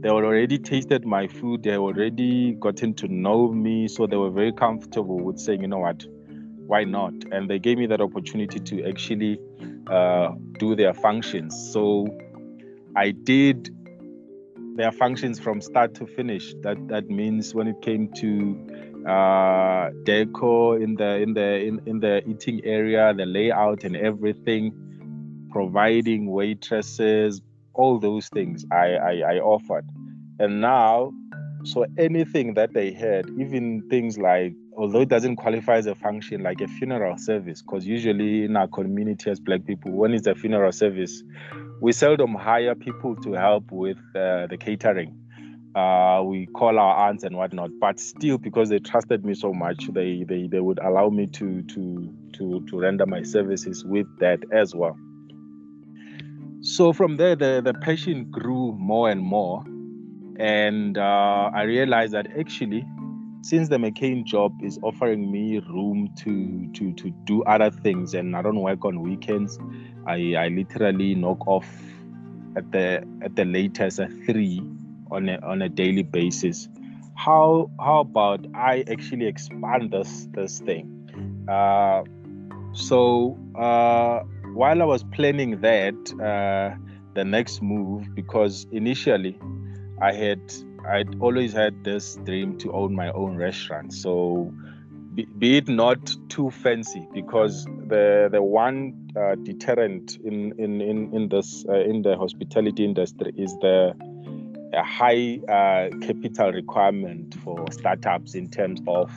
they 0.02 0.08
already 0.08 0.58
tasted 0.58 1.06
my 1.06 1.28
food 1.28 1.62
they 1.62 1.76
already 1.76 2.52
gotten 2.54 2.92
to 2.92 3.06
know 3.06 3.52
me 3.52 3.86
so 3.86 4.06
they 4.06 4.16
were 4.16 4.30
very 4.30 4.52
comfortable 4.52 5.18
with 5.20 5.38
saying 5.38 5.62
you 5.62 5.68
know 5.68 5.78
what? 5.78 6.04
Why 6.66 6.84
not? 6.84 7.14
And 7.30 7.48
they 7.48 7.58
gave 7.58 7.78
me 7.78 7.86
that 7.86 8.00
opportunity 8.00 8.58
to 8.58 8.88
actually 8.88 9.38
uh, 9.86 10.32
do 10.58 10.74
their 10.74 10.94
functions. 10.94 11.54
So 11.72 12.06
i 12.96 13.10
did 13.10 13.74
their 14.76 14.92
functions 14.92 15.38
from 15.38 15.60
start 15.60 15.94
to 15.94 16.06
finish. 16.06 16.54
That 16.62 16.88
that 16.88 17.08
means 17.08 17.54
when 17.54 17.68
it 17.68 17.80
came 17.82 18.12
to 18.14 19.08
uh, 19.08 19.90
decor 20.02 20.80
in 20.80 20.96
the 20.96 21.20
in 21.20 21.34
the 21.34 21.60
in, 21.68 21.80
in 21.86 22.00
the 22.00 22.26
eating 22.28 22.60
area 22.64 23.12
the 23.14 23.26
layout 23.26 23.84
and 23.84 23.96
everything 23.96 24.72
providing 25.50 26.30
waitresses 26.30 27.42
all 27.74 27.98
those 27.98 28.28
things 28.28 28.64
I, 28.70 28.94
I, 28.94 29.12
I 29.34 29.38
offered. 29.38 29.86
And 30.38 30.60
now, 30.60 31.12
so 31.64 31.86
anything 31.98 32.54
that 32.54 32.72
they 32.72 32.92
had, 32.92 33.28
even 33.38 33.82
things 33.88 34.18
like, 34.18 34.54
although 34.76 35.02
it 35.02 35.08
doesn't 35.08 35.36
qualify 35.36 35.76
as 35.76 35.86
a 35.86 35.94
function, 35.94 36.42
like 36.42 36.60
a 36.60 36.68
funeral 36.68 37.16
service, 37.18 37.62
because 37.62 37.86
usually 37.86 38.44
in 38.44 38.56
our 38.56 38.68
community 38.68 39.30
as 39.30 39.38
Black 39.38 39.64
people, 39.64 39.92
when 39.92 40.12
it's 40.12 40.26
a 40.26 40.34
funeral 40.34 40.72
service, 40.72 41.22
we 41.80 41.92
seldom 41.92 42.34
hire 42.34 42.74
people 42.74 43.16
to 43.16 43.32
help 43.32 43.70
with 43.70 43.98
uh, 44.14 44.46
the 44.48 44.56
catering. 44.58 45.18
Uh, 45.74 46.22
we 46.24 46.46
call 46.46 46.78
our 46.78 47.08
aunts 47.08 47.24
and 47.24 47.36
whatnot, 47.36 47.70
but 47.80 47.98
still, 47.98 48.36
because 48.36 48.68
they 48.68 48.78
trusted 48.78 49.24
me 49.24 49.32
so 49.32 49.54
much, 49.54 49.88
they 49.92 50.22
they, 50.28 50.46
they 50.46 50.60
would 50.60 50.78
allow 50.80 51.08
me 51.08 51.26
to 51.26 51.62
to 51.62 52.14
to 52.34 52.66
to 52.66 52.78
render 52.78 53.06
my 53.06 53.22
services 53.22 53.82
with 53.82 54.06
that 54.18 54.38
as 54.52 54.74
well 54.74 54.96
so 56.62 56.92
from 56.92 57.16
there 57.16 57.36
the, 57.36 57.60
the 57.62 57.74
passion 57.74 58.30
grew 58.30 58.72
more 58.72 59.10
and 59.10 59.20
more. 59.20 59.64
And 60.38 60.96
uh, 60.96 61.50
i 61.54 61.62
realized 61.62 62.14
that 62.14 62.26
actually 62.38 62.84
since 63.42 63.68
the 63.68 63.76
mccain 63.76 64.24
job 64.24 64.52
is 64.62 64.78
offering 64.82 65.30
me 65.30 65.58
room 65.68 66.08
to 66.16 66.68
to 66.72 66.92
to 66.94 67.10
do 67.24 67.42
other 67.44 67.70
things 67.70 68.14
and 68.14 68.34
i 68.34 68.40
don't 68.40 68.60
work 68.60 68.84
on 68.84 69.02
weekends 69.02 69.58
i 70.06 70.34
i 70.34 70.48
literally 70.48 71.14
knock 71.14 71.46
off 71.46 71.68
at 72.56 72.70
the 72.72 73.04
at 73.22 73.36
the 73.36 73.44
latest 73.44 74.00
at 74.00 74.10
three 74.26 74.62
on 75.10 75.28
a 75.28 75.38
on 75.42 75.62
a 75.62 75.68
daily 75.68 76.02
basis. 76.02 76.68
How 77.14 77.70
how 77.78 78.00
about 78.00 78.46
i 78.54 78.84
actually 78.90 79.26
expand 79.26 79.92
this 79.92 80.28
this 80.32 80.60
thing? 80.60 80.88
Uh, 81.48 82.02
so 82.72 83.38
uh, 83.54 84.22
while 84.54 84.82
I 84.82 84.84
was 84.84 85.02
planning 85.04 85.60
that, 85.60 85.94
uh, 86.20 86.76
the 87.14 87.24
next 87.24 87.62
move, 87.62 88.14
because 88.14 88.66
initially 88.72 89.38
I 90.00 90.12
had 90.12 90.40
I'd 90.88 91.20
always 91.20 91.52
had 91.52 91.84
this 91.84 92.16
dream 92.24 92.58
to 92.58 92.72
own 92.72 92.94
my 92.94 93.10
own 93.12 93.36
restaurant. 93.36 93.92
So 93.92 94.52
be, 95.14 95.26
be 95.26 95.58
it 95.58 95.68
not 95.68 96.16
too 96.28 96.50
fancy, 96.50 97.06
because 97.12 97.64
the 97.86 98.28
the 98.32 98.42
one 98.42 99.10
uh, 99.16 99.36
deterrent 99.36 100.16
in 100.24 100.52
in 100.58 100.80
in 100.80 101.14
in 101.14 101.28
this 101.28 101.64
uh, 101.68 101.80
in 101.80 102.02
the 102.02 102.16
hospitality 102.16 102.84
industry 102.84 103.32
is 103.36 103.54
the 103.60 103.94
a 104.74 104.82
high 104.82 105.38
uh, 105.48 105.90
capital 106.00 106.50
requirement 106.50 107.34
for 107.44 107.70
startups 107.70 108.34
in 108.34 108.48
terms 108.48 108.80
of 108.86 109.12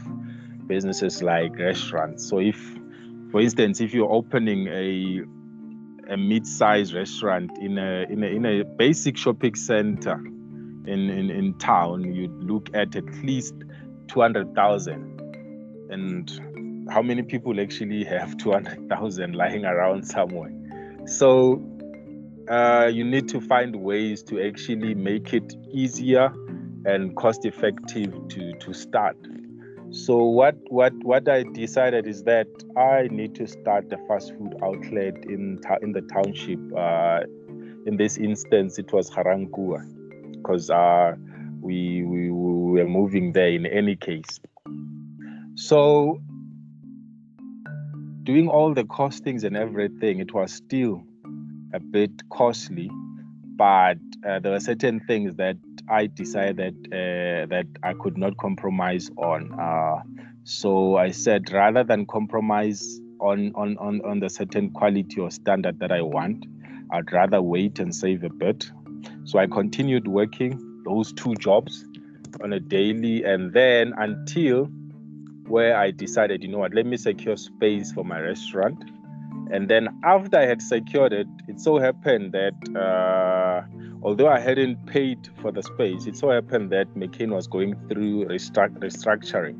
businesses 0.67 1.23
like 1.23 1.57
restaurants. 1.57 2.27
So 2.27 2.39
if 2.39 2.74
for 3.35 3.41
instance, 3.41 3.81
if 3.81 3.93
you're 3.93 4.09
opening 4.09 4.69
a 4.69 5.21
a 6.09 6.15
mid-sized 6.15 6.93
restaurant 6.93 7.51
in 7.57 7.77
a 7.77 8.05
in 8.09 8.23
a 8.23 8.27
in 8.27 8.45
a 8.45 8.63
basic 8.63 9.17
shopping 9.17 9.55
center 9.55 10.15
in 10.85 11.09
in, 11.09 11.29
in 11.29 11.53
town, 11.57 12.13
you'd 12.13 12.31
look 12.41 12.69
at 12.73 12.95
at 12.95 13.03
least 13.25 13.53
two 14.07 14.21
hundred 14.21 14.55
thousand. 14.55 15.19
And 15.89 16.87
how 16.89 17.01
many 17.01 17.23
people 17.23 17.59
actually 17.59 18.05
have 18.05 18.37
two 18.37 18.53
hundred 18.53 18.87
thousand 18.87 19.35
lying 19.35 19.65
around 19.65 20.07
somewhere? 20.07 20.53
So 21.05 21.61
uh, 22.49 22.89
you 22.89 23.03
need 23.03 23.27
to 23.27 23.41
find 23.41 23.75
ways 23.75 24.23
to 24.29 24.47
actually 24.47 24.95
make 24.95 25.33
it 25.33 25.57
easier 25.73 26.31
and 26.85 27.13
cost 27.17 27.43
effective 27.43 28.13
to 28.29 28.53
to 28.59 28.73
start 28.73 29.17
so 29.95 30.17
what 30.17 30.57
what 30.69 30.93
what 31.03 31.29
I 31.29 31.43
decided 31.43 32.05
is 32.05 32.23
that 32.23 32.47
I 32.75 33.07
need 33.09 33.33
to 33.35 33.47
start 33.47 33.91
a 33.93 33.97
fast 34.07 34.33
food 34.37 34.53
outlet 34.61 35.15
in 35.25 35.61
in 35.81 35.93
the 35.93 36.01
township. 36.01 36.59
Uh, 36.75 37.21
in 37.85 37.95
this 37.97 38.17
instance, 38.17 38.77
it 38.77 38.91
was 38.91 39.09
Ga-Rankuwa, 39.09 39.85
because 40.33 40.69
uh, 40.69 41.15
we, 41.61 42.03
we 42.03 42.29
we 42.29 42.81
were 42.81 42.87
moving 42.87 43.31
there 43.31 43.49
in 43.49 43.65
any 43.65 43.95
case. 43.95 44.39
So 45.55 46.19
doing 48.23 48.49
all 48.49 48.73
the 48.73 48.83
costings 48.83 49.43
and 49.43 49.55
everything, 49.55 50.19
it 50.19 50.33
was 50.33 50.51
still 50.51 51.03
a 51.73 51.79
bit 51.79 52.11
costly. 52.29 52.91
But 53.55 53.99
uh, 54.27 54.39
there 54.39 54.51
were 54.51 54.59
certain 54.59 54.99
things 54.99 55.35
that 55.35 55.55
I 55.89 56.07
decided 56.07 56.87
uh, 56.87 57.45
that 57.47 57.67
I 57.83 57.93
could 57.93 58.17
not 58.17 58.37
compromise 58.37 59.09
on. 59.17 59.57
Uh, 59.59 60.01
so 60.43 60.97
I 60.97 61.11
said, 61.11 61.51
rather 61.51 61.83
than 61.83 62.05
compromise 62.05 62.99
on, 63.19 63.51
on, 63.55 63.77
on, 63.77 64.01
on 64.05 64.19
the 64.19 64.29
certain 64.29 64.71
quality 64.71 65.19
or 65.19 65.31
standard 65.31 65.79
that 65.79 65.91
I 65.91 66.01
want, 66.01 66.45
I'd 66.91 67.11
rather 67.11 67.41
wait 67.41 67.79
and 67.79 67.93
save 67.93 68.23
a 68.23 68.29
bit. 68.29 68.69
So 69.25 69.39
I 69.39 69.47
continued 69.47 70.07
working 70.07 70.83
those 70.85 71.13
two 71.13 71.35
jobs 71.35 71.85
on 72.41 72.53
a 72.53 72.59
daily, 72.59 73.23
and 73.23 73.53
then 73.53 73.93
until 73.97 74.65
where 75.47 75.77
I 75.77 75.91
decided, 75.91 76.43
you 76.43 76.49
know 76.49 76.59
what, 76.59 76.73
let 76.73 76.85
me 76.85 76.97
secure 76.97 77.37
space 77.37 77.91
for 77.91 78.03
my 78.03 78.19
restaurant. 78.19 78.83
And 79.51 79.69
then 79.69 79.99
after 80.03 80.37
I 80.37 80.45
had 80.45 80.61
secured 80.61 81.13
it, 81.13 81.27
it 81.47 81.59
so 81.59 81.77
happened 81.77 82.33
that 82.33 82.55
uh, 82.75 83.61
although 84.01 84.27
I 84.27 84.39
hadn't 84.39 84.85
paid 84.87 85.29
for 85.41 85.51
the 85.51 85.61
space, 85.61 86.07
it 86.07 86.17
so 86.17 86.29
happened 86.29 86.71
that 86.71 86.93
McCain 86.95 87.29
was 87.29 87.47
going 87.47 87.75
through 87.87 88.25
restruct- 88.25 88.79
restructuring. 88.79 89.57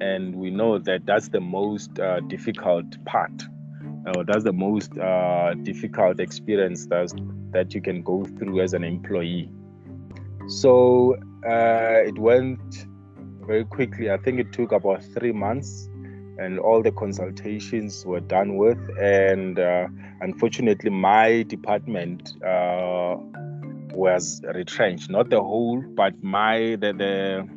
And 0.00 0.36
we 0.36 0.50
know 0.50 0.78
that 0.78 1.06
that's 1.06 1.28
the 1.28 1.40
most 1.40 1.98
uh, 1.98 2.20
difficult 2.20 3.02
part, 3.04 3.42
or 4.14 4.24
that's 4.24 4.44
the 4.44 4.52
most 4.52 4.96
uh, 4.98 5.54
difficult 5.62 6.20
experience 6.20 6.86
that's, 6.86 7.14
that 7.50 7.74
you 7.74 7.80
can 7.80 8.02
go 8.02 8.24
through 8.24 8.60
as 8.60 8.74
an 8.74 8.84
employee. 8.84 9.50
So 10.46 11.16
uh, 11.46 12.06
it 12.06 12.18
went 12.18 12.86
very 13.46 13.64
quickly. 13.64 14.10
I 14.10 14.18
think 14.18 14.38
it 14.38 14.52
took 14.52 14.72
about 14.72 15.02
three 15.14 15.32
months, 15.32 15.88
and 16.38 16.58
all 16.58 16.82
the 16.82 16.92
consultations 16.92 18.06
were 18.06 18.20
done 18.20 18.56
with. 18.56 18.78
And 18.98 19.58
uh, 19.58 19.88
unfortunately, 20.20 20.90
my 20.90 21.42
department 21.42 22.34
uh, 22.42 23.16
was 23.92 24.40
retrenched. 24.54 25.10
Not 25.10 25.30
the 25.30 25.40
whole, 25.40 25.82
but 25.94 26.22
my 26.22 26.76
the, 26.80 26.92
the 26.92 27.48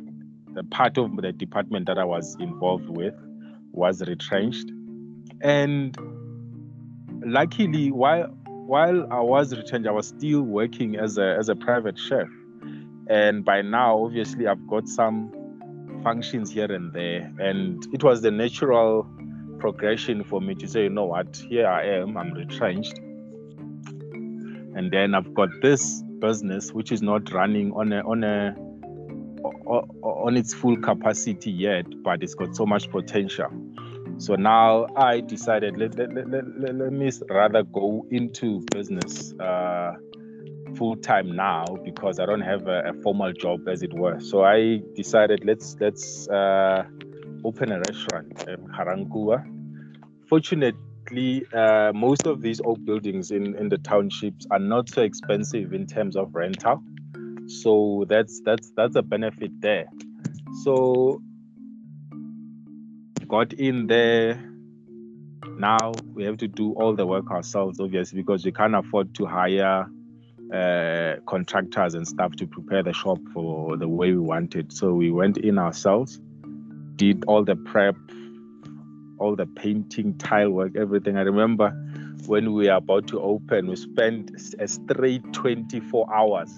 the 0.54 0.64
part 0.64 0.98
of 0.98 1.16
the 1.16 1.32
department 1.32 1.86
that 1.86 1.98
I 1.98 2.04
was 2.04 2.36
involved 2.38 2.88
with 2.88 3.14
was 3.70 4.02
retrenched. 4.02 4.70
And 5.40 5.96
luckily, 7.24 7.90
while 7.90 8.26
while 8.44 9.06
I 9.12 9.20
was 9.20 9.56
retrenched, 9.56 9.88
I 9.88 9.92
was 9.92 10.08
still 10.08 10.42
working 10.42 10.96
as 10.96 11.18
a 11.18 11.36
as 11.38 11.48
a 11.48 11.54
private 11.54 11.98
chef. 11.98 12.28
And 13.08 13.44
by 13.44 13.62
now, 13.62 14.04
obviously, 14.04 14.46
I've 14.46 14.66
got 14.66 14.88
some 14.88 15.32
functions 16.02 16.50
here 16.50 16.70
and 16.70 16.92
there. 16.92 17.32
And 17.38 17.86
it 17.92 18.02
was 18.02 18.22
the 18.22 18.30
natural 18.30 19.06
progression 19.58 20.24
for 20.24 20.40
me 20.40 20.54
to 20.56 20.66
say, 20.66 20.84
you 20.84 20.90
know 20.90 21.04
what, 21.04 21.36
here 21.48 21.66
I 21.66 21.84
am, 21.86 22.16
I'm 22.16 22.32
retrenched. 22.32 22.98
And 24.74 24.90
then 24.90 25.14
I've 25.14 25.32
got 25.34 25.48
this 25.60 26.02
business 26.18 26.72
which 26.72 26.92
is 26.92 27.02
not 27.02 27.32
running 27.32 27.72
on 27.72 27.92
a 27.92 28.00
on 28.00 28.24
a 28.24 28.56
on 30.02 30.36
its 30.36 30.54
full 30.54 30.76
capacity 30.76 31.50
yet, 31.50 31.84
but 32.02 32.22
it's 32.22 32.34
got 32.34 32.54
so 32.54 32.64
much 32.64 32.90
potential. 32.90 33.48
So 34.18 34.34
now 34.34 34.86
I 34.96 35.20
decided 35.20 35.76
let, 35.76 35.96
let, 35.96 36.14
let, 36.14 36.28
let, 36.28 36.74
let 36.74 36.92
me 36.92 37.10
rather 37.28 37.62
go 37.64 38.06
into 38.10 38.60
business 38.70 39.32
uh, 39.34 39.94
full 40.76 40.96
time 40.96 41.34
now 41.34 41.64
because 41.84 42.18
I 42.18 42.26
don't 42.26 42.40
have 42.40 42.66
a, 42.66 42.90
a, 42.90 42.92
formal 43.02 43.32
job, 43.32 43.68
as 43.68 43.82
it 43.82 43.92
were. 43.92 44.20
So 44.20 44.44
I 44.44 44.80
decided 44.94 45.44
let's 45.44 45.76
let's 45.80 46.28
uh, 46.28 46.84
open 47.44 47.72
a 47.72 47.78
restaurant 47.78 48.44
in 48.48 48.66
Ga-Rankuwa. 48.66 49.44
Fortunately, 50.28 51.44
uh, 51.52 51.92
most 51.94 52.26
of 52.26 52.40
these 52.42 52.60
old 52.60 52.84
buildings 52.84 53.30
in, 53.30 53.54
in 53.56 53.68
the 53.68 53.78
townships 53.78 54.46
are 54.50 54.58
not 54.58 54.88
so 54.88 55.02
expensive 55.02 55.72
in 55.72 55.86
terms 55.86 56.16
of 56.16 56.34
rental. 56.34 56.82
So 57.46 58.06
that's 58.08 58.40
that's 58.44 58.72
that's 58.76 58.96
a 58.96 59.02
benefit 59.02 59.50
there. 59.60 59.86
So 60.64 61.20
got 63.28 63.52
in 63.54 63.86
there. 63.86 64.48
Now 65.58 65.92
we 66.14 66.24
have 66.24 66.36
to 66.38 66.48
do 66.48 66.72
all 66.74 66.94
the 66.94 67.06
work 67.06 67.30
ourselves, 67.30 67.80
obviously, 67.80 68.20
because 68.20 68.44
we 68.44 68.52
can't 68.52 68.74
afford 68.74 69.14
to 69.16 69.26
hire 69.26 69.86
uh, 70.52 71.16
contractors 71.26 71.94
and 71.94 72.06
stuff 72.06 72.36
to 72.36 72.46
prepare 72.46 72.82
the 72.82 72.92
shop 72.92 73.18
for 73.32 73.76
the 73.76 73.88
way 73.88 74.12
we 74.12 74.18
wanted. 74.18 74.72
So 74.72 74.92
we 74.92 75.10
went 75.10 75.38
in 75.38 75.58
ourselves, 75.58 76.20
did 76.96 77.24
all 77.26 77.42
the 77.42 77.56
prep, 77.56 77.96
all 79.18 79.34
the 79.34 79.46
painting, 79.46 80.18
tile 80.18 80.50
work, 80.50 80.76
everything. 80.76 81.16
I 81.16 81.22
remember 81.22 81.70
when 82.26 82.52
we 82.52 82.68
were 82.68 82.74
about 82.74 83.06
to 83.08 83.20
open, 83.20 83.66
we 83.66 83.76
spent 83.76 84.30
a 84.58 84.68
straight 84.68 85.32
24 85.32 86.14
hours, 86.14 86.52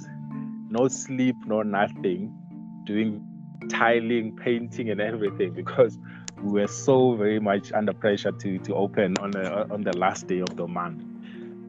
no 0.70 0.88
sleep, 0.88 1.36
no 1.46 1.62
nothing, 1.62 2.36
doing 2.84 3.24
tiling, 3.70 4.36
painting, 4.36 4.90
and 4.90 5.00
everything 5.00 5.52
because 5.52 5.98
we 6.42 6.60
were 6.60 6.66
so 6.66 7.14
very 7.14 7.38
much 7.38 7.72
under 7.72 7.92
pressure 7.92 8.32
to 8.32 8.58
to 8.58 8.74
open 8.74 9.16
on 9.18 9.30
the 9.30 9.72
on 9.72 9.82
the 9.82 9.96
last 9.96 10.26
day 10.26 10.40
of 10.40 10.56
the 10.56 10.66
month 10.66 11.13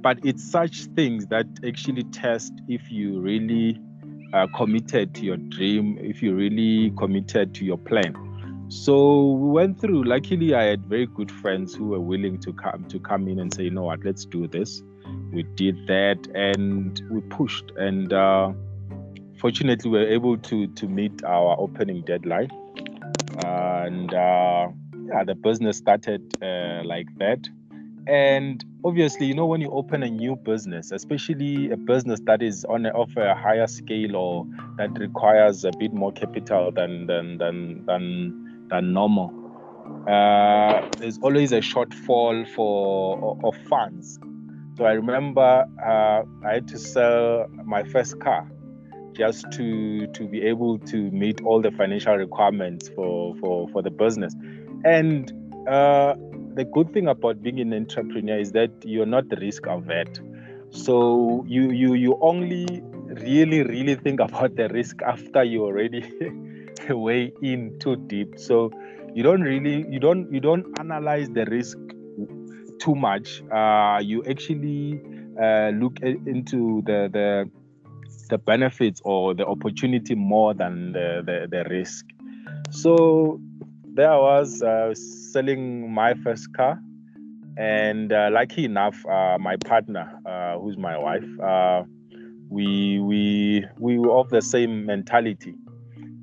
but 0.06 0.20
it's 0.24 0.44
such 0.52 0.86
things 0.96 1.26
that 1.26 1.48
actually 1.68 2.04
test 2.04 2.54
if 2.68 2.92
you 2.92 3.20
really 3.20 3.76
uh, 4.34 4.46
committed 4.56 5.16
to 5.16 5.26
your 5.26 5.38
dream, 5.38 5.98
if 6.00 6.22
you 6.22 6.36
really 6.36 6.92
committed 6.96 7.56
to 7.56 7.66
your 7.66 7.80
plan. 7.80 8.16
So 8.68 9.32
we 9.32 9.50
went 9.50 9.82
through. 9.82 10.04
Luckily, 10.04 10.54
I 10.54 10.66
had 10.66 10.86
very 10.86 11.08
good 11.08 11.32
friends 11.32 11.74
who 11.74 11.88
were 11.88 12.00
willing 12.00 12.40
to 12.42 12.54
come 12.54 12.86
to 12.88 13.00
come 13.00 13.28
in 13.28 13.40
and 13.40 13.52
say, 13.52 13.64
you 13.64 13.72
know 13.72 13.86
what, 13.86 14.06
let's 14.06 14.26
do 14.26 14.48
this. 14.48 14.84
We 15.34 15.42
did 15.42 15.88
that, 15.88 16.28
and 16.36 17.02
we 17.10 17.22
pushed. 17.22 17.72
And 17.76 18.14
uh, 18.14 18.52
fortunately, 19.40 19.90
we 19.90 19.98
were 19.98 20.08
able 20.08 20.38
to 20.38 20.68
to 20.68 20.88
meet 20.88 21.24
our 21.24 21.60
opening 21.60 22.04
deadline. 22.04 22.52
And 23.40 24.14
uh, 24.14 24.68
yeah, 25.08 25.24
the 25.24 25.34
business 25.34 25.78
started 25.78 26.22
uh, 26.44 26.84
like 26.86 27.08
that. 27.18 27.40
And 28.08 28.64
obviously, 28.84 29.26
you 29.26 29.34
know, 29.34 29.48
when 29.48 29.62
you 29.62 29.72
open 29.72 30.04
a 30.04 30.10
new 30.10 30.36
business, 30.36 30.92
especially 30.92 31.72
a 31.72 31.78
business 31.78 32.20
that 32.26 32.44
is 32.44 32.64
on 32.66 32.86
a, 32.86 32.90
of 32.90 33.10
a 33.18 33.34
higher 33.34 33.66
scale 33.68 34.16
or 34.16 34.46
that 34.78 34.98
requires 35.00 35.66
a 35.66 35.72
bit 35.80 35.92
more 35.92 36.12
capital 36.12 36.72
than 36.72 37.08
than 37.08 37.40
than 37.40 37.84
than, 37.86 38.68
than 38.70 38.94
normal, 38.94 39.34
uh, 40.08 40.88
there's 41.00 41.18
always 41.20 41.52
a 41.52 41.62
shortfall 41.62 42.48
for 42.54 43.40
of 43.44 43.56
funds. 43.68 44.20
So 44.78 44.86
I 44.86 44.92
remember 44.92 45.66
uh, 45.84 46.24
I 46.46 46.54
had 46.54 46.68
to 46.68 46.78
sell 46.78 47.48
my 47.64 47.84
first 47.86 48.20
car 48.20 48.48
just 49.14 49.50
to 49.54 50.06
to 50.08 50.28
be 50.28 50.42
able 50.44 50.78
to 50.80 51.10
meet 51.12 51.42
all 51.42 51.62
the 51.62 51.72
financial 51.72 52.16
requirements 52.16 52.90
for 52.90 53.36
for 53.38 53.68
for 53.70 53.82
the 53.82 53.90
business, 53.90 54.36
and 54.84 55.32
uh, 55.68 56.14
the 56.56 56.66
good 56.66 56.94
thing 56.94 57.08
about 57.08 57.44
being 57.44 57.60
an 57.60 57.74
entrepreneur 57.74 58.38
is 58.38 58.52
that 58.54 58.72
you're 58.84 59.06
not 59.06 59.26
risk 59.40 59.68
averse. 59.68 60.20
So 60.72 61.46
you 61.48 61.72
you 61.72 61.94
you 61.94 62.18
only 62.22 62.84
really 63.22 63.64
really 63.64 63.96
think 63.96 64.20
about 64.20 64.56
the 64.56 64.68
risk 64.70 65.02
after 65.02 65.44
you 65.44 65.64
already 65.64 66.04
way 66.90 67.32
in 67.42 67.78
too 67.80 67.96
deep. 67.96 68.40
So 68.40 68.72
you 69.14 69.24
don't 69.24 69.42
really 69.42 69.86
you 69.90 70.00
don't 70.00 70.32
you 70.32 70.40
don't 70.40 70.66
analyze 70.80 71.30
the 71.30 71.46
risk 71.46 71.78
too 72.80 72.96
much. 72.96 73.42
Uh, 73.52 74.00
you 74.04 74.24
actually 74.26 75.02
uh, 75.42 75.70
look 75.70 76.00
into 76.02 76.82
the 76.84 77.10
the 77.12 77.50
the 78.30 78.38
benefits 78.38 79.02
or 79.04 79.34
the 79.34 79.46
opportunity 79.46 80.16
more 80.16 80.54
than 80.54 80.94
the, 80.94 81.22
the, 81.26 81.48
the 81.50 81.70
risk. 81.70 82.06
So 82.72 83.40
there 83.96 84.12
I 84.12 84.18
was 84.18 84.62
uh, 84.62 84.94
selling 84.94 85.92
my 85.92 86.14
first 86.16 86.54
car, 86.54 86.80
and 87.58 88.12
uh, 88.12 88.30
lucky 88.32 88.66
enough, 88.66 89.06
uh, 89.06 89.38
my 89.40 89.56
partner, 89.56 90.20
uh, 90.26 90.60
who's 90.60 90.78
my 90.78 90.98
wife, 90.98 91.40
uh, 91.42 91.84
we 92.50 93.00
we 93.00 93.66
we 93.80 93.98
were 93.98 94.12
of 94.12 94.30
the 94.30 94.42
same 94.42 94.86
mentality. 94.86 95.56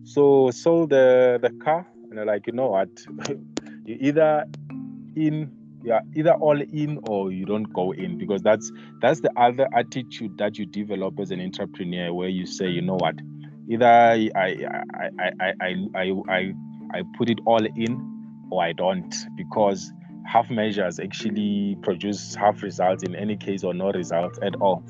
So 0.04 0.50
sold 0.50 0.90
the 0.90 1.38
the 1.40 1.50
car, 1.64 1.86
and 2.08 2.18
they're 2.18 2.26
like, 2.26 2.46
you 2.46 2.52
know 2.52 2.68
what, 2.68 2.90
you 3.86 3.96
either 4.00 4.44
in 5.16 5.50
yeah 5.82 6.00
either 6.14 6.34
all 6.34 6.60
in 6.60 7.00
or 7.04 7.32
you 7.32 7.46
don't 7.46 7.72
go 7.72 7.92
in. 7.92 8.18
Because 8.18 8.42
that's 8.42 8.70
that's 9.00 9.20
the 9.20 9.30
other 9.38 9.66
attitude 9.74 10.36
that 10.36 10.58
you 10.58 10.66
develop 10.66 11.18
as 11.18 11.30
an 11.30 11.40
entrepreneur 11.40 12.12
where 12.12 12.28
you 12.28 12.44
say 12.44 12.68
you 12.68 12.82
know 12.82 12.96
what? 12.96 13.14
Either 13.70 13.86
i 13.86 14.28
i 14.36 14.66
i 15.00 15.32
i, 15.40 15.74
I, 15.94 16.12
I 16.28 16.52
I 16.94 17.02
put 17.16 17.30
it 17.30 17.38
all 17.44 17.64
in 17.64 18.46
or 18.50 18.62
I 18.62 18.72
don't 18.72 19.14
because 19.36 19.92
half 20.26 20.50
measures 20.50 21.00
actually 21.00 21.76
produce 21.82 22.34
half 22.34 22.62
results 22.62 23.02
in 23.02 23.14
any 23.14 23.36
case 23.36 23.64
or 23.64 23.74
no 23.74 23.90
results 23.92 24.38
at 24.42 24.54
all. 24.56 24.84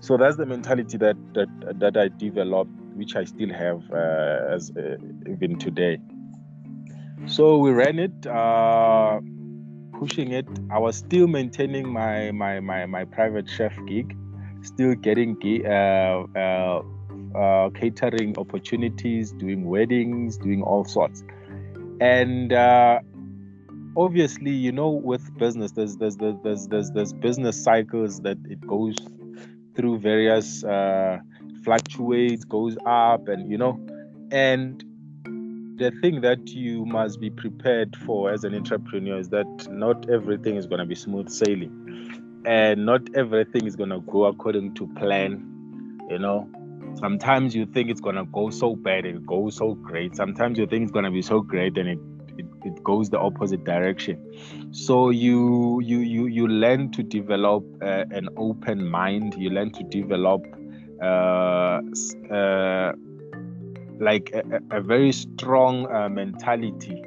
So 0.00 0.16
that's 0.16 0.36
the 0.36 0.46
mentality 0.46 0.98
that 0.98 1.16
that 1.34 1.48
that 1.80 1.96
I 1.96 2.08
developed, 2.08 2.70
which 2.94 3.16
I 3.16 3.24
still 3.24 3.52
have 3.52 3.82
uh, 3.90 4.54
as 4.54 4.70
uh, 4.76 4.96
even 5.28 5.58
today. 5.58 5.98
So 7.26 7.56
we 7.56 7.70
ran 7.70 7.98
it, 7.98 8.26
uh, 8.26 9.20
pushing 9.98 10.32
it. 10.32 10.46
I 10.70 10.78
was 10.78 10.96
still 10.96 11.26
maintaining 11.26 11.88
my 11.88 12.30
my 12.32 12.60
my, 12.60 12.86
my 12.86 13.04
private 13.04 13.48
chef 13.48 13.74
gig, 13.86 14.14
still 14.62 14.94
getting 14.94 15.36
uh, 15.66 16.82
uh, 17.34 17.70
catering 17.70 18.36
opportunities, 18.38 19.32
doing 19.32 19.64
weddings, 19.64 20.36
doing 20.36 20.62
all 20.62 20.84
sorts. 20.84 21.22
And 22.00 22.52
uh, 22.52 23.00
obviously, 23.96 24.50
you 24.50 24.72
know, 24.72 24.90
with 24.90 25.36
business, 25.38 25.72
there's 25.72 25.96
there's 25.96 26.16
there's 26.16 26.66
there's 26.68 26.90
there's 26.90 27.12
business 27.12 27.62
cycles 27.62 28.20
that 28.20 28.38
it 28.48 28.60
goes 28.66 28.96
through 29.74 29.98
various 29.98 30.64
uh, 30.64 31.18
fluctuates, 31.64 32.44
goes 32.44 32.76
up, 32.86 33.28
and 33.28 33.50
you 33.50 33.58
know, 33.58 33.80
and 34.30 34.84
the 35.76 35.90
thing 36.00 36.20
that 36.20 36.48
you 36.48 36.84
must 36.86 37.20
be 37.20 37.30
prepared 37.30 37.96
for 37.96 38.30
as 38.30 38.44
an 38.44 38.54
entrepreneur 38.54 39.18
is 39.18 39.30
that 39.30 39.68
not 39.70 40.08
everything 40.08 40.56
is 40.56 40.66
going 40.66 40.78
to 40.78 40.86
be 40.86 40.94
smooth 40.94 41.28
sailing 41.28 42.42
and 42.46 42.86
not 42.86 43.02
everything 43.16 43.66
is 43.66 43.74
going 43.74 43.90
to 43.90 44.00
go 44.02 44.24
according 44.24 44.72
to 44.74 44.86
plan 44.94 45.42
you 46.08 46.18
know 46.18 46.48
sometimes 46.96 47.54
you 47.54 47.66
think 47.66 47.90
it's 47.90 48.00
to 48.16 48.24
go 48.24 48.50
so 48.50 48.76
bad 48.76 49.04
and 49.04 49.18
it 49.18 49.26
goes 49.26 49.56
so 49.56 49.74
great. 49.74 50.16
Sometimes 50.16 50.58
you 50.58 50.66
think 50.66 50.84
it's 50.84 50.92
to 51.04 51.10
be 51.10 51.22
so 51.22 51.40
great 51.40 51.76
and 51.78 51.88
it, 51.88 51.98
it, 52.38 52.46
it 52.64 52.82
goes 52.82 53.10
the 53.10 53.18
opposite 53.18 53.64
direction. 53.64 54.72
So 54.72 55.10
you 55.10 55.80
you 55.80 55.98
you 55.98 56.26
you 56.26 56.48
learn 56.48 56.90
to 56.92 57.02
develop 57.02 57.64
uh, 57.82 58.04
an 58.10 58.28
open 58.36 58.86
mind. 58.88 59.34
You 59.36 59.50
learn 59.50 59.72
to 59.72 59.84
develop 59.84 60.42
uh, 61.02 61.80
uh, 62.32 62.92
like 64.00 64.32
a, 64.34 64.76
a 64.76 64.80
very 64.80 65.12
strong 65.12 65.90
uh, 65.92 66.08
mentality. 66.08 67.02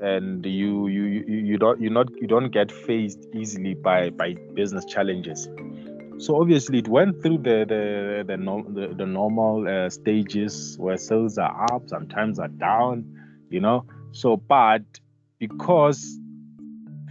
And 0.00 0.46
you, 0.46 0.86
you 0.86 1.02
you 1.02 1.24
you 1.26 1.58
don't 1.58 1.80
you 1.80 1.90
not 1.90 2.06
you 2.20 2.28
don't 2.28 2.50
get 2.50 2.70
faced 2.70 3.26
easily 3.34 3.74
by 3.74 4.10
by 4.10 4.36
business 4.54 4.84
challenges 4.84 5.48
so 6.18 6.40
obviously 6.40 6.78
it 6.78 6.88
went 6.88 7.20
through 7.22 7.38
the 7.38 7.64
the 7.68 8.24
the, 8.26 8.36
the, 8.36 8.94
the 8.94 9.06
normal 9.06 9.66
uh, 9.68 9.88
stages 9.88 10.76
where 10.78 10.96
sales 10.96 11.38
are 11.38 11.66
up 11.72 11.88
sometimes 11.88 12.38
are 12.38 12.48
down 12.48 13.04
you 13.50 13.60
know 13.60 13.84
so 14.12 14.36
but 14.36 14.82
because 15.38 16.18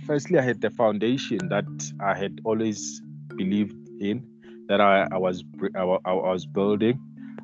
firstly 0.05 0.37
i 0.37 0.41
had 0.41 0.61
the 0.61 0.69
foundation 0.69 1.39
that 1.49 1.65
i 2.03 2.17
had 2.17 2.39
always 2.43 3.01
believed 3.35 3.75
in 3.99 4.25
that 4.67 4.81
i, 4.81 5.07
I 5.11 5.17
was 5.17 5.43
I, 5.75 5.81
I 5.81 6.13
was 6.13 6.45
building 6.45 6.99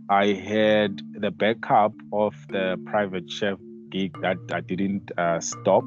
I 0.09 0.33
had 0.33 1.01
the 1.13 1.31
backup 1.31 1.93
of 2.11 2.35
the 2.49 2.77
private 2.85 3.31
chef 3.31 3.57
gig 3.89 4.19
that 4.21 4.37
I 4.51 4.59
didn't 4.59 5.11
uh, 5.17 5.39
stop. 5.39 5.83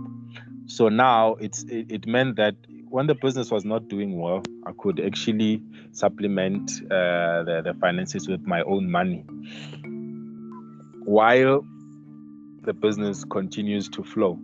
So 0.66 0.88
now 0.88 1.34
it's 1.34 1.64
it, 1.64 1.92
it, 1.92 2.06
meant 2.06 2.36
that 2.36 2.54
when 2.88 3.06
the 3.06 3.14
business 3.14 3.50
was 3.50 3.64
not 3.64 3.88
doing 3.88 4.18
well, 4.18 4.42
I 4.66 4.72
could 4.78 5.00
actually 5.00 5.62
supplement 5.92 6.70
uh, 6.84 7.42
the, 7.44 7.62
the 7.64 7.74
finances 7.80 8.28
with 8.28 8.46
my 8.46 8.62
own 8.62 8.90
money 8.90 9.24
while 11.04 11.64
the 12.62 12.72
business 12.72 13.24
continues 13.24 13.88
to 13.90 14.02
flow. 14.02 14.38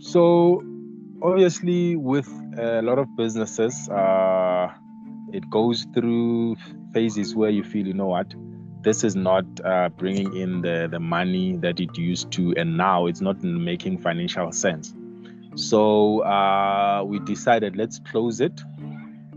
So 0.00 0.62
obviously, 1.22 1.96
with 1.96 2.28
a 2.58 2.82
lot 2.82 2.98
of 2.98 3.08
businesses, 3.16 3.88
uh, 3.88 4.68
it 5.32 5.48
goes 5.50 5.86
through 5.94 6.56
phases 6.92 7.34
where 7.34 7.50
you 7.50 7.64
feel, 7.64 7.86
you 7.86 7.94
know 7.94 8.06
what, 8.06 8.34
this 8.82 9.02
is 9.02 9.16
not 9.16 9.44
uh, 9.64 9.88
bringing 9.88 10.36
in 10.36 10.60
the, 10.60 10.88
the 10.90 11.00
money 11.00 11.56
that 11.56 11.80
it 11.80 11.96
used 11.96 12.30
to, 12.32 12.54
and 12.56 12.76
now 12.76 13.06
it's 13.06 13.22
not 13.22 13.42
making 13.42 13.98
financial 13.98 14.52
sense. 14.52 14.94
So 15.56 16.20
uh, 16.20 17.04
we 17.06 17.20
decided 17.20 17.76
let's 17.76 18.00
close 18.00 18.40
it. 18.40 18.60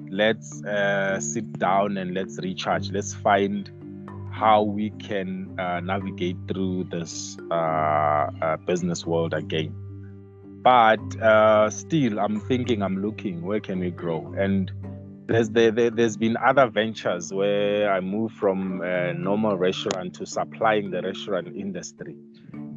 Let's 0.10 0.64
uh, 0.64 1.20
sit 1.20 1.60
down 1.60 1.98
and 1.98 2.14
let's 2.14 2.40
recharge. 2.40 2.92
Let's 2.92 3.14
find 3.14 3.70
how 4.32 4.62
we 4.62 4.92
can 4.92 5.60
uh, 5.60 5.80
navigate 5.80 6.38
through 6.48 6.86
this 6.86 7.38
uh, 7.52 7.54
uh, 7.54 8.58
business 8.66 9.06
world 9.06 9.34
again. 9.34 9.74
But 10.64 11.00
still, 11.72 12.20
I'm 12.20 12.40
thinking, 12.42 12.82
I'm 12.82 13.02
looking, 13.02 13.42
where 13.42 13.60
can 13.60 13.80
we 13.80 13.92
grow? 13.92 14.34
And 14.38 14.72
there's 15.28 15.50
there, 15.50 15.72
has 15.98 16.18
been 16.18 16.36
other 16.38 16.68
ventures 16.68 17.34
where 17.34 17.92
I 17.92 18.00
moved 18.00 18.36
from 18.36 18.82
a 18.82 19.14
normal 19.14 19.58
restaurant 19.58 20.14
to 20.16 20.26
supplying 20.26 20.92
the 20.92 21.02
restaurant 21.02 21.48
industry. 21.56 22.16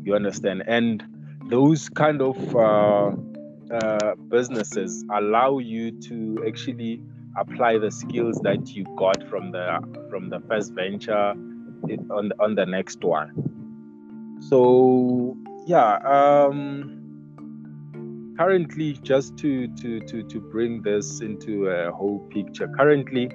You 0.03 0.15
understand? 0.15 0.63
And 0.67 1.03
those 1.49 1.89
kind 1.89 2.23
of 2.23 2.37
uh, 3.73 4.15
businesses 4.29 5.05
allow 5.15 5.59
you 5.59 5.91
to 6.03 6.45
actually 6.47 7.03
apply 7.37 7.79
the 7.79 7.91
skills 7.91 8.41
that 8.43 8.75
you 8.75 8.85
got 8.97 9.23
from 9.29 9.53
the 9.53 9.79
from 10.11 10.29
the 10.31 10.41
first 10.49 10.73
venture 10.73 11.35
on 12.11 12.33
on 12.41 12.55
the 12.55 12.67
next 12.67 13.03
one. 13.05 13.31
So 14.41 15.37
yeah. 15.67 15.97
Um, 15.99 17.01
currently 18.41 18.95
just 19.03 19.37
to 19.37 19.69
to 19.77 20.01
to 20.01 20.23
to 20.23 20.41
bring 20.41 20.81
this 20.81 21.21
into 21.21 21.67
a 21.69 21.93
whole 21.93 22.21
picture 22.31 22.67
currently 22.75 23.31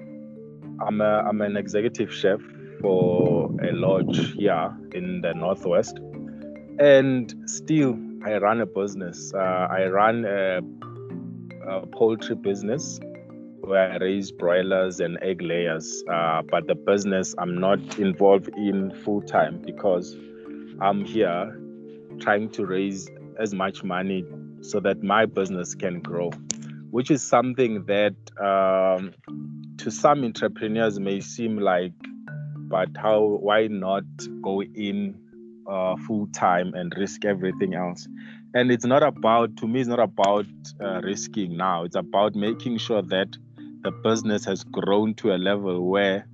i'm 0.88 1.00
a, 1.00 1.24
i'm 1.28 1.42
an 1.42 1.56
executive 1.56 2.12
chef 2.12 2.40
for 2.82 3.52
a 3.62 3.72
lodge 3.72 4.34
here 4.34 4.76
in 4.96 5.22
the 5.22 5.32
northwest 5.36 6.00
and 6.80 7.36
still 7.46 7.94
i 8.26 8.38
run 8.38 8.62
a 8.62 8.66
business. 8.66 9.34
Uh, 9.34 9.68
i 9.70 9.86
run 9.86 10.26
a, 10.26 10.60
a, 11.70 11.86
poultry 11.88 12.36
business 12.36 13.00
where 13.62 13.92
i 13.92 13.98
raise 13.98 14.32
broilers 14.32 15.00
and 15.00 15.18
egg 15.22 15.42
layers. 15.42 16.04
Uh, 16.12 16.42
but 16.50 16.68
the 16.68 16.76
business 16.76 17.36
i'm 17.38 17.58
not 17.60 18.00
involved 18.00 18.50
in 18.58 18.92
full 19.04 19.22
time 19.22 19.62
because 19.66 20.16
i'm 20.82 21.06
here 21.06 21.60
trying 22.20 22.50
to 22.50 22.66
raise 22.66 23.10
as 23.40 23.54
much 23.54 23.84
money 23.84 24.26
so 24.62 24.80
that 24.80 25.04
my 25.04 25.26
business 25.26 25.76
can 25.76 26.00
grow, 26.00 26.30
which 26.92 27.12
is 27.12 27.22
something 27.22 27.86
that 27.86 28.16
um, 28.42 29.14
to 29.78 29.92
some 29.92 30.24
entrepreneurs 30.24 31.00
may 31.00 31.20
seem 31.20 31.58
like, 31.58 31.94
but 32.68 32.90
how, 32.98 33.22
why 33.22 33.68
not 33.68 34.04
go 34.42 34.64
in 34.64 35.20
uh, 35.68 35.96
full 36.08 36.28
time 36.28 36.74
and 36.74 36.94
risk 36.98 37.26
everything 37.26 37.74
else? 37.74 38.08
And 38.54 38.72
it's 38.72 38.86
not 38.86 39.04
about, 39.04 39.58
to 39.58 39.68
me, 39.68 39.82
it's 39.82 39.90
not 39.90 40.00
about 40.00 40.46
uh, 40.82 41.02
risking 41.02 41.58
now. 41.58 41.84
It's 41.84 41.96
about 41.96 42.36
making 42.36 42.78
sure 42.78 43.02
that 43.02 43.38
the 43.82 43.92
business 44.04 44.46
has 44.46 44.64
grown 44.64 45.14
to 45.16 45.36
a 45.36 45.38
level 45.38 45.82
where 45.88 46.26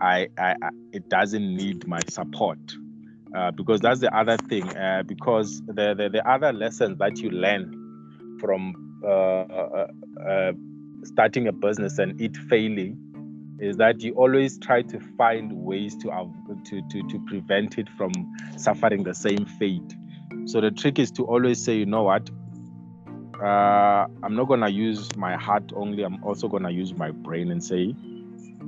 I, 0.00 0.28
I, 0.38 0.54
I 0.62 0.70
it 0.92 1.08
doesn't 1.08 1.56
need 1.56 1.86
my 1.86 2.00
support 2.08 2.58
uh, 3.34 3.50
because 3.52 3.80
that's 3.80 4.00
the 4.00 4.14
other 4.14 4.36
thing. 4.36 4.68
Uh, 4.76 5.02
because 5.06 5.62
the, 5.66 5.94
the, 5.94 6.08
the 6.12 6.28
other 6.28 6.52
lessons 6.52 6.98
that 6.98 7.18
you 7.18 7.30
learn 7.30 8.38
from 8.40 9.00
uh, 9.04 9.08
uh, 9.08 9.86
uh, 10.26 10.52
starting 11.04 11.48
a 11.48 11.52
business 11.52 11.98
and 11.98 12.20
it 12.20 12.36
failing 12.36 12.96
is 13.58 13.76
that 13.76 14.02
you 14.02 14.12
always 14.14 14.58
try 14.58 14.82
to 14.82 15.00
find 15.16 15.52
ways 15.52 15.96
to, 15.96 16.08
to, 16.64 16.82
to, 16.88 17.08
to 17.08 17.24
prevent 17.26 17.78
it 17.78 17.88
from 17.90 18.12
suffering 18.56 19.04
the 19.04 19.14
same 19.14 19.46
fate. 19.46 19.94
So 20.46 20.60
the 20.60 20.70
trick 20.70 20.98
is 20.98 21.10
to 21.12 21.24
always 21.24 21.62
say, 21.62 21.76
you 21.76 21.86
know 21.86 22.02
what, 22.02 22.28
uh, 23.42 24.06
I'm 24.22 24.34
not 24.34 24.44
gonna 24.48 24.68
use 24.68 25.14
my 25.16 25.36
heart 25.36 25.72
only. 25.74 26.02
I'm 26.02 26.22
also 26.24 26.48
gonna 26.48 26.70
use 26.70 26.94
my 26.94 27.10
brain 27.10 27.50
and 27.50 27.62
say, 27.62 27.94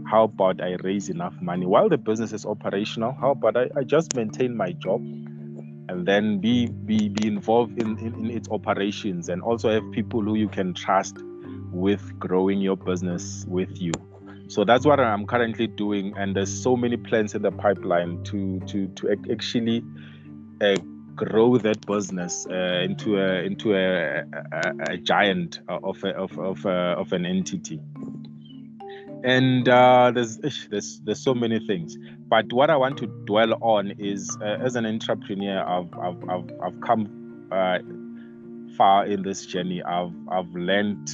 how 0.06 0.24
about 0.24 0.60
I 0.60 0.76
raise 0.82 1.08
enough 1.08 1.34
money 1.40 1.66
while 1.66 1.88
the 1.88 1.98
business 1.98 2.32
is 2.32 2.44
operational? 2.44 3.12
How 3.12 3.30
about 3.32 3.56
I, 3.56 3.70
I 3.76 3.84
just 3.84 4.14
maintain 4.14 4.56
my 4.56 4.72
job 4.72 5.00
and 5.00 6.06
then 6.06 6.38
be 6.38 6.66
be 6.66 7.08
be 7.08 7.26
involved 7.26 7.78
in, 7.78 7.98
in, 7.98 8.14
in 8.14 8.30
its 8.30 8.48
operations 8.50 9.28
and 9.28 9.42
also 9.42 9.70
have 9.70 9.92
people 9.92 10.22
who 10.22 10.34
you 10.34 10.48
can 10.48 10.74
trust 10.74 11.16
with 11.72 12.18
growing 12.18 12.60
your 12.60 12.76
business 12.76 13.44
with 13.48 13.80
you 13.80 13.92
so 14.54 14.64
that's 14.64 14.86
what 14.86 15.00
i'm 15.00 15.26
currently 15.26 15.66
doing 15.66 16.14
and 16.16 16.36
there's 16.36 16.62
so 16.62 16.76
many 16.76 16.96
plans 16.96 17.34
in 17.34 17.42
the 17.42 17.50
pipeline 17.50 18.22
to 18.22 18.60
to 18.60 18.86
to 18.88 19.10
actually 19.32 19.82
uh, 20.60 20.76
grow 21.16 21.58
that 21.58 21.84
business 21.86 22.46
uh, 22.50 22.80
into 22.84 23.18
a 23.18 23.42
into 23.42 23.74
a, 23.74 24.20
a, 24.20 24.92
a 24.92 24.96
giant 24.98 25.60
of 25.68 26.02
a, 26.04 26.10
of 26.10 26.38
of, 26.38 26.64
a, 26.66 26.94
of 26.98 27.12
an 27.12 27.26
entity 27.26 27.80
and 29.24 29.68
uh, 29.68 30.12
there's 30.14 30.36
there's 30.70 31.00
there's 31.00 31.20
so 31.20 31.34
many 31.34 31.58
things. 31.66 31.96
But 32.28 32.52
what 32.52 32.68
I 32.68 32.76
want 32.76 32.98
to 32.98 33.06
dwell 33.24 33.54
on 33.62 33.92
is, 33.98 34.36
uh, 34.42 34.58
as 34.62 34.76
an 34.76 34.84
entrepreneur, 34.84 35.64
I've 35.64 35.92
I've 35.98 36.28
I've, 36.28 36.50
I've 36.62 36.80
come 36.82 37.48
uh, 37.50 37.78
far 38.76 39.06
in 39.06 39.22
this 39.22 39.46
journey. 39.46 39.82
I've 39.82 40.12
I've 40.30 40.50
learned 40.54 41.08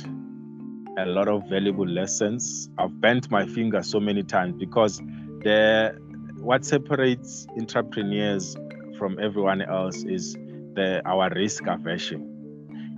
a 0.98 1.06
lot 1.06 1.28
of 1.28 1.48
valuable 1.48 1.86
lessons. 1.86 2.68
I've 2.78 3.00
bent 3.00 3.30
my 3.30 3.46
finger 3.46 3.82
so 3.82 4.00
many 4.00 4.22
times 4.22 4.54
because 4.58 4.98
the 5.42 5.96
what 6.38 6.64
separates 6.64 7.46
entrepreneurs 7.58 8.56
from 8.98 9.18
everyone 9.18 9.62
else 9.62 10.04
is 10.04 10.34
the 10.74 11.02
our 11.04 11.30
risk 11.30 11.66
aversion 11.66 12.30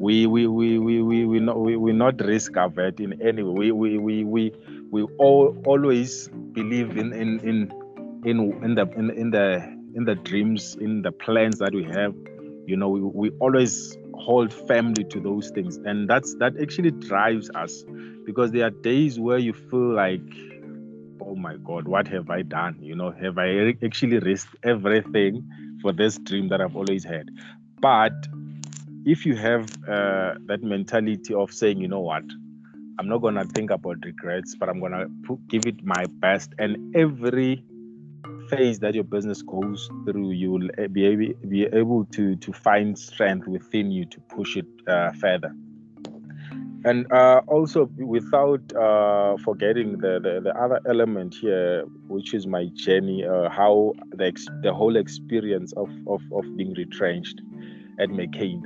we 0.02 0.26
we 0.26 0.48
we 0.48 0.78
we 0.80 1.00
we 1.00 1.24
we 1.24 1.38
not 1.38 1.60
we 1.60 1.76
we 1.76 1.92
not 1.92 2.20
risk 2.20 2.56
averse 2.56 2.94
in 2.98 3.22
any 3.22 3.44
way. 3.44 3.70
We 3.70 3.70
we 3.70 3.98
we 3.98 4.24
we 4.24 4.52
we 4.90 5.02
all 5.18 5.56
always 5.64 6.28
believe 6.52 6.96
in 6.96 7.12
in 7.12 7.38
in 7.40 7.72
in 8.24 8.64
in 8.64 8.74
the 8.74 8.90
in, 8.96 9.10
in 9.10 9.30
the 9.30 9.62
in 9.94 10.04
the 10.04 10.16
dreams 10.16 10.76
in 10.80 11.02
the 11.02 11.12
plans 11.12 11.60
that 11.60 11.72
we 11.72 11.84
have. 11.84 12.14
You 12.66 12.76
know, 12.76 12.88
we, 12.88 13.00
we 13.00 13.30
always 13.38 13.96
hold 14.24 14.52
firmly 14.52 15.04
to 15.04 15.20
those 15.20 15.50
things, 15.50 15.78
and 15.84 16.08
that's 16.08 16.34
that 16.36 16.54
actually 16.60 16.90
drives 16.92 17.50
us 17.54 17.84
because 18.24 18.52
there 18.52 18.66
are 18.66 18.70
days 18.70 19.18
where 19.18 19.38
you 19.38 19.52
feel 19.52 19.94
like 19.94 20.20
oh 21.20 21.34
my 21.34 21.56
god 21.64 21.88
what 21.88 22.06
have 22.08 22.30
i 22.30 22.42
done? 22.42 22.76
You 22.80 22.94
know 22.94 23.10
have 23.10 23.38
i 23.38 23.74
actually 23.84 24.18
risked 24.18 24.56
everything 24.62 25.48
for 25.82 25.92
this 25.92 26.18
dream 26.18 26.48
that 26.48 26.60
i've 26.60 26.76
always 26.76 27.04
had? 27.04 27.28
But 27.80 28.12
if 29.04 29.26
you 29.26 29.36
have 29.36 29.68
uh, 29.88 30.34
that 30.46 30.60
mentality 30.62 31.34
of 31.34 31.52
saying, 31.52 31.78
you 31.78 31.88
know 31.88 32.00
what, 32.00 32.22
I'm 32.98 33.08
not 33.08 33.18
gonna 33.18 33.44
think 33.44 33.70
about 33.70 34.04
regrets, 34.04 34.54
but 34.54 34.68
I'm 34.68 34.80
gonna 34.80 35.06
give 35.48 35.66
it 35.66 35.84
my 35.84 36.06
best, 36.06 36.52
and 36.58 36.94
every 36.94 37.64
phase 38.52 38.78
that 38.80 38.94
your 38.94 39.04
business 39.04 39.42
goes 39.42 39.90
through, 40.04 40.30
you 40.30 40.50
will 40.52 40.68
be 40.92 41.06
able, 41.06 41.34
be 41.48 41.64
able 41.72 42.04
to 42.06 42.36
to 42.36 42.52
find 42.52 42.98
strength 42.98 43.46
within 43.48 43.90
you 43.90 44.04
to 44.06 44.20
push 44.20 44.56
it 44.56 44.66
uh, 44.86 45.10
further. 45.12 45.54
And 46.84 47.10
uh, 47.12 47.42
also, 47.46 47.88
without 47.96 48.60
uh, 48.74 49.36
forgetting 49.44 49.98
the, 49.98 50.18
the, 50.20 50.40
the 50.42 50.52
other 50.60 50.80
element 50.88 51.36
here, 51.40 51.84
which 52.08 52.34
is 52.34 52.46
my 52.46 52.66
journey, 52.74 53.24
uh, 53.24 53.48
how 53.48 53.92
the 54.10 54.26
ex- 54.26 54.48
the 54.62 54.72
whole 54.72 54.96
experience 54.96 55.72
of, 55.74 55.88
of 56.06 56.20
of 56.32 56.44
being 56.56 56.74
retrenched 56.74 57.40
at 58.00 58.08
McCain 58.08 58.62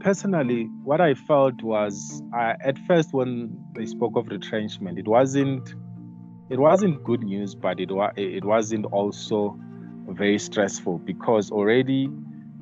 personally, 0.00 0.64
what 0.84 1.00
I 1.00 1.14
felt 1.14 1.62
was 1.62 2.22
uh, 2.32 2.54
at 2.60 2.78
first 2.86 3.12
when 3.12 3.58
they 3.74 3.86
spoke 3.86 4.16
of 4.16 4.28
retrenchment, 4.28 4.98
it 4.98 5.08
wasn't 5.08 5.74
it 6.50 6.58
wasn't 6.58 7.02
good 7.04 7.22
news, 7.22 7.54
but 7.54 7.80
it 7.80 7.90
was 7.90 8.12
it 8.16 8.44
wasn't 8.44 8.86
also 8.86 9.58
very 10.08 10.38
stressful 10.38 10.98
because 10.98 11.50
already 11.50 12.08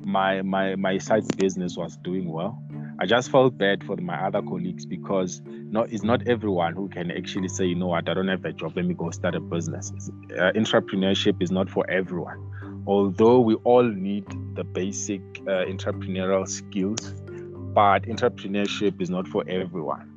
my 0.03 0.41
my 0.41 0.75
my 0.75 0.97
side 0.97 1.23
business 1.37 1.77
was 1.77 1.97
doing 1.97 2.31
well. 2.31 2.61
I 2.99 3.05
just 3.05 3.29
felt 3.29 3.57
bad 3.57 3.83
for 3.83 3.97
my 3.97 4.15
other 4.25 4.41
colleagues 4.41 4.85
because 4.85 5.41
not 5.45 5.91
it's 5.91 6.03
not 6.03 6.27
everyone 6.27 6.73
who 6.73 6.87
can 6.89 7.11
actually 7.11 7.49
say, 7.49 7.65
you 7.65 7.75
know 7.75 7.87
what, 7.87 8.07
I 8.07 8.13
don't 8.13 8.27
have 8.29 8.45
a 8.45 8.53
job, 8.53 8.73
let 8.75 8.85
me 8.85 8.93
go 8.93 9.11
start 9.11 9.35
a 9.35 9.41
business. 9.41 9.91
Uh, 10.31 10.51
entrepreneurship 10.55 11.41
is 11.41 11.51
not 11.51 11.69
for 11.69 11.89
everyone. 11.89 12.83
Although 12.87 13.41
we 13.41 13.55
all 13.65 13.83
need 13.83 14.25
the 14.55 14.63
basic 14.63 15.21
uh, 15.47 15.65
entrepreneurial 15.65 16.47
skills 16.47 17.13
but 17.75 18.03
entrepreneurship 18.03 19.01
is 19.01 19.09
not 19.09 19.27
for 19.27 19.43
everyone. 19.49 20.09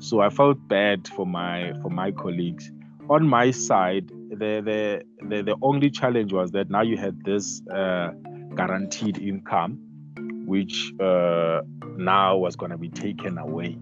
So 0.00 0.20
I 0.20 0.30
felt 0.30 0.58
bad 0.68 1.06
for 1.08 1.24
my 1.24 1.72
for 1.80 1.88
my 1.90 2.10
colleagues. 2.10 2.70
On 3.10 3.28
my 3.28 3.50
side, 3.50 4.08
the 4.30 4.62
the 4.64 5.02
the, 5.28 5.42
the 5.42 5.56
only 5.60 5.90
challenge 5.90 6.32
was 6.32 6.52
that 6.52 6.70
now 6.70 6.82
you 6.82 6.96
had 6.96 7.22
this 7.24 7.62
uh, 7.68 8.12
guaranteed 8.56 9.18
income, 9.18 9.78
which 10.46 10.92
uh, 11.00 11.60
now 11.96 12.36
was 12.36 12.56
going 12.56 12.70
to 12.70 12.78
be 12.78 12.88
taken 12.88 13.36
away, 13.36 13.76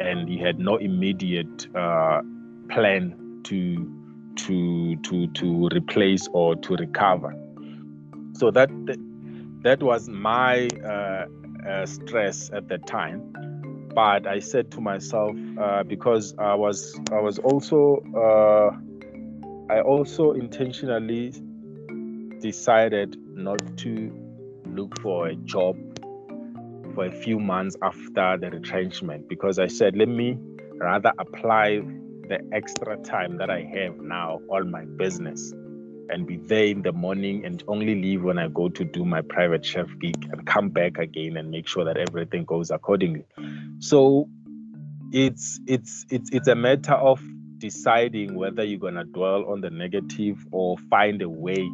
and 0.00 0.28
you 0.28 0.44
had 0.44 0.58
no 0.58 0.76
immediate 0.76 1.68
uh, 1.76 2.22
plan 2.68 3.40
to 3.44 3.88
to 4.36 4.96
to 4.96 5.28
to 5.28 5.68
replace 5.72 6.28
or 6.32 6.56
to 6.56 6.74
recover. 6.74 7.34
So 8.32 8.50
that 8.50 8.68
that 9.62 9.80
was 9.80 10.08
my 10.08 10.68
uh, 10.84 11.26
uh, 11.68 11.86
stress 11.86 12.50
at 12.52 12.68
that 12.68 12.86
time 12.86 13.53
but 13.94 14.26
i 14.26 14.38
said 14.38 14.70
to 14.70 14.80
myself 14.80 15.36
uh, 15.60 15.82
because 15.84 16.34
i 16.38 16.54
was 16.54 16.98
i 17.12 17.20
was 17.20 17.38
also 17.38 18.02
uh, 18.16 19.72
i 19.72 19.80
also 19.80 20.32
intentionally 20.32 21.32
decided 22.40 23.16
not 23.34 23.58
to 23.76 24.12
look 24.66 24.98
for 25.00 25.28
a 25.28 25.36
job 25.36 25.76
for 26.94 27.06
a 27.06 27.12
few 27.12 27.38
months 27.38 27.76
after 27.82 28.36
the 28.38 28.50
retrenchment 28.50 29.28
because 29.28 29.58
i 29.58 29.66
said 29.66 29.96
let 29.96 30.08
me 30.08 30.38
rather 30.78 31.12
apply 31.18 31.80
the 32.28 32.38
extra 32.52 32.96
time 32.98 33.36
that 33.36 33.50
i 33.50 33.60
have 33.60 33.96
now 34.00 34.40
on 34.48 34.70
my 34.70 34.84
business 34.96 35.52
and 36.10 36.26
be 36.26 36.36
there 36.36 36.66
in 36.66 36.82
the 36.82 36.92
morning 36.92 37.44
and 37.44 37.62
only 37.68 37.94
leave 37.94 38.22
when 38.22 38.38
I 38.38 38.48
go 38.48 38.68
to 38.68 38.84
do 38.84 39.04
my 39.04 39.22
private 39.22 39.64
chef 39.64 39.88
gig 40.00 40.28
and 40.30 40.46
come 40.46 40.68
back 40.70 40.98
again 40.98 41.36
and 41.36 41.50
make 41.50 41.68
sure 41.68 41.84
that 41.84 41.96
everything 41.96 42.44
goes 42.44 42.70
accordingly. 42.70 43.26
So 43.78 44.28
it's 45.12 45.60
it's 45.66 46.06
it's 46.10 46.30
it's 46.32 46.48
a 46.48 46.54
matter 46.54 46.94
of 46.94 47.22
deciding 47.58 48.34
whether 48.34 48.64
you're 48.64 48.80
gonna 48.80 49.04
dwell 49.04 49.44
on 49.46 49.60
the 49.60 49.70
negative 49.70 50.44
or 50.50 50.76
find 50.90 51.22
a 51.22 51.28
way 51.28 51.68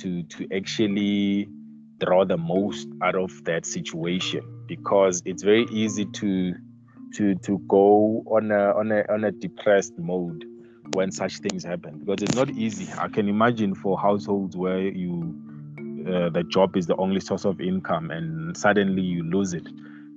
to 0.00 0.22
to 0.22 0.46
actually 0.54 1.48
draw 1.98 2.24
the 2.24 2.36
most 2.36 2.88
out 3.02 3.16
of 3.16 3.44
that 3.44 3.66
situation 3.66 4.42
because 4.66 5.22
it's 5.24 5.42
very 5.42 5.66
easy 5.72 6.04
to 6.04 6.54
to 7.14 7.34
to 7.36 7.58
go 7.68 8.22
on 8.26 8.50
a 8.50 8.72
on 8.76 8.92
a 8.92 9.04
on 9.12 9.24
a 9.24 9.32
depressed 9.32 9.98
mode 9.98 10.44
when 10.94 11.10
such 11.10 11.38
things 11.38 11.64
happen 11.64 11.98
because 11.98 12.22
it's 12.22 12.36
not 12.36 12.50
easy. 12.50 12.88
I 12.98 13.08
can 13.08 13.28
imagine 13.28 13.74
for 13.74 13.98
households 13.98 14.56
where 14.56 14.80
you 14.80 15.34
uh, 16.06 16.30
the 16.30 16.44
job 16.44 16.76
is 16.76 16.86
the 16.86 16.96
only 16.96 17.20
source 17.20 17.44
of 17.44 17.60
income 17.60 18.10
and 18.10 18.56
suddenly 18.56 19.02
you 19.02 19.22
lose 19.22 19.52
it. 19.52 19.68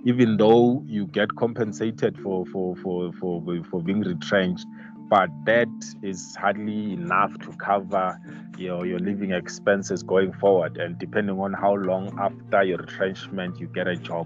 Even 0.03 0.37
though 0.37 0.83
you 0.87 1.07
get 1.07 1.35
compensated 1.35 2.17
for 2.21 2.45
for 2.47 2.75
for 2.77 3.11
for, 3.13 3.41
for 3.69 3.81
being 3.81 4.01
retrenched 4.01 4.65
but 5.11 5.29
that 5.43 5.67
is 6.01 6.37
hardly 6.37 6.93
enough 6.93 7.37
to 7.39 7.51
cover 7.57 8.17
your, 8.57 8.85
your 8.85 8.97
living 8.97 9.31
expenses 9.31 10.03
going 10.03 10.31
forward 10.31 10.77
and 10.77 10.97
depending 10.99 11.37
on 11.37 11.51
how 11.51 11.73
long 11.73 12.17
after 12.17 12.63
your 12.63 12.77
retrenchment 12.77 13.59
you 13.59 13.67
get 13.67 13.89
a 13.89 13.97
job. 13.97 14.25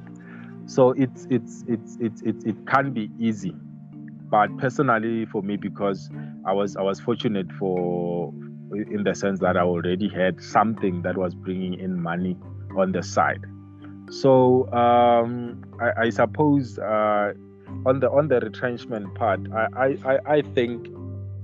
So 0.68 0.92
it's 0.92 1.26
it's 1.32 1.64
it's 1.68 1.98
it's, 2.00 2.22
it's 2.22 2.44
it 2.46 2.68
can 2.68 2.94
be 2.94 3.10
easy 3.18 3.56
but 4.30 4.56
personally 4.58 5.26
for 5.26 5.42
me 5.42 5.56
because 5.56 6.10
i 6.46 6.54
was 6.54 6.76
i 6.76 6.82
was 6.82 7.00
fortunate 7.00 7.52
for 7.60 8.34
in 8.92 9.04
the 9.04 9.14
sense 9.14 9.40
that 9.40 9.56
i 9.56 9.62
already 9.62 10.10
had 10.10 10.42
something 10.42 11.02
that 11.02 11.18
was 11.18 11.36
bringing 11.36 11.80
in 11.80 12.02
money 12.02 12.38
on 12.78 12.92
the 12.92 13.02
side. 13.02 13.44
So 14.10 14.72
um, 14.72 15.64
I, 15.80 16.04
I, 16.04 16.10
suppose 16.10 16.78
uh, 16.78 17.34
on 17.86 18.00
the 18.00 18.10
on 18.10 18.28
the 18.28 18.40
retrenchment 18.40 19.14
part 19.16 19.40
i 19.54 19.98
i, 20.06 20.18
I 20.28 20.42
think 20.54 20.88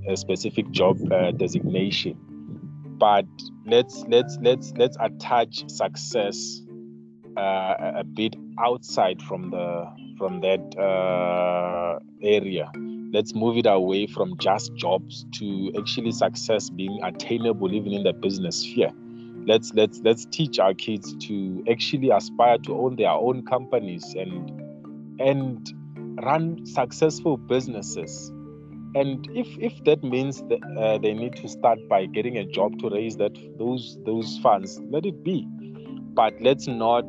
a 0.07 0.17
specific 0.17 0.69
job 0.71 0.97
uh, 1.11 1.31
designation 1.31 2.17
but 2.97 3.25
let's 3.65 4.03
let's 4.07 4.37
let's 4.41 4.73
let's 4.77 4.97
attach 4.99 5.69
success 5.69 6.61
uh, 7.37 7.91
a 7.95 8.03
bit 8.03 8.35
outside 8.59 9.21
from 9.21 9.51
the 9.51 9.87
from 10.17 10.41
that 10.41 10.77
uh, 10.77 11.99
area. 12.21 12.71
Let's 13.13 13.35
move 13.35 13.57
it 13.57 13.65
away 13.65 14.07
from 14.07 14.37
just 14.37 14.73
jobs 14.75 15.25
to 15.33 15.71
actually 15.77 16.11
success 16.11 16.69
being 16.69 16.99
attainable 17.03 17.73
even 17.73 17.91
in 17.91 18.03
the 18.03 18.13
business 18.13 18.57
sphere. 18.57 18.91
Let's 19.45 19.73
let's 19.73 19.99
let's 20.03 20.25
teach 20.25 20.59
our 20.59 20.73
kids 20.73 21.15
to 21.27 21.63
actually 21.69 22.09
aspire 22.11 22.57
to 22.59 22.75
own 22.75 22.95
their 22.95 23.09
own 23.09 23.43
companies 23.43 24.13
and 24.13 24.61
and 25.19 25.73
run 26.23 26.65
successful 26.65 27.37
businesses. 27.37 28.29
And 28.93 29.27
if 29.33 29.47
if 29.57 29.83
that 29.85 30.03
means 30.03 30.43
that 30.43 30.59
uh, 30.77 30.97
they 30.97 31.13
need 31.13 31.35
to 31.37 31.47
start 31.47 31.79
by 31.89 32.05
getting 32.05 32.37
a 32.37 32.45
job 32.45 32.77
to 32.79 32.89
raise 32.89 33.17
that 33.17 33.35
those 33.57 33.97
those 34.05 34.37
funds, 34.39 34.79
let 34.89 35.05
it 35.05 35.23
be. 35.23 35.47
But 36.13 36.33
let's 36.41 36.67
not 36.67 37.05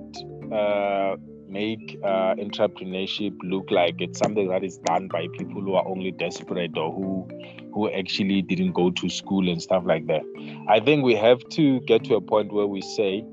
uh, 0.52 1.16
make 1.48 1.98
uh, 2.02 2.34
entrepreneurship 2.34 3.36
look 3.42 3.70
like 3.70 3.96
it's 4.00 4.18
something 4.18 4.48
that 4.48 4.64
is 4.64 4.78
done 4.78 5.08
by 5.08 5.26
people 5.38 5.60
who 5.60 5.74
are 5.74 5.86
only 5.86 6.12
desperate 6.12 6.76
or 6.76 6.92
who 6.92 7.28
who 7.74 7.90
actually 7.90 8.42
didn't 8.42 8.72
go 8.72 8.90
to 8.90 9.08
school 9.08 9.48
and 9.48 9.62
stuff 9.62 9.82
like 9.86 10.06
that. 10.06 10.22
I 10.68 10.80
think 10.80 11.04
we 11.04 11.14
have 11.14 11.40
to 11.50 11.80
get 11.80 12.04
to 12.04 12.16
a 12.16 12.20
point 12.20 12.52
where 12.52 12.66
we 12.66 12.82
say, 12.82 13.24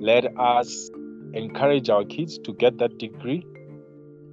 let 0.00 0.24
us 0.38 0.90
encourage 1.34 1.90
our 1.90 2.04
kids 2.04 2.38
to 2.38 2.54
get 2.54 2.78
that 2.78 2.98
degree 2.98 3.44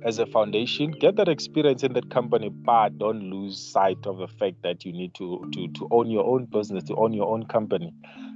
as 0.03 0.17
a 0.17 0.25
foundation, 0.25 0.91
get 0.91 1.17
that 1.17 1.27
experience 1.27 1.83
in 1.83 1.91
that 1.93 2.09
company, 2.09 2.49
but 2.49 2.97
don't 2.97 3.21
lose 3.21 3.59
sight 3.59 3.97
of 4.05 4.17
the 4.17 4.27
fact 4.27 4.61
that 4.63 4.85
you 4.85 4.93
need 4.93 5.13
to 5.15 5.45
to 5.53 5.67
to 5.69 5.87
own 5.91 6.09
your 6.09 6.25
own 6.25 6.45
business, 6.45 6.83
to 6.85 6.95
own 6.95 7.13
your 7.13 7.27
own 7.27 7.45
company, 7.45 7.93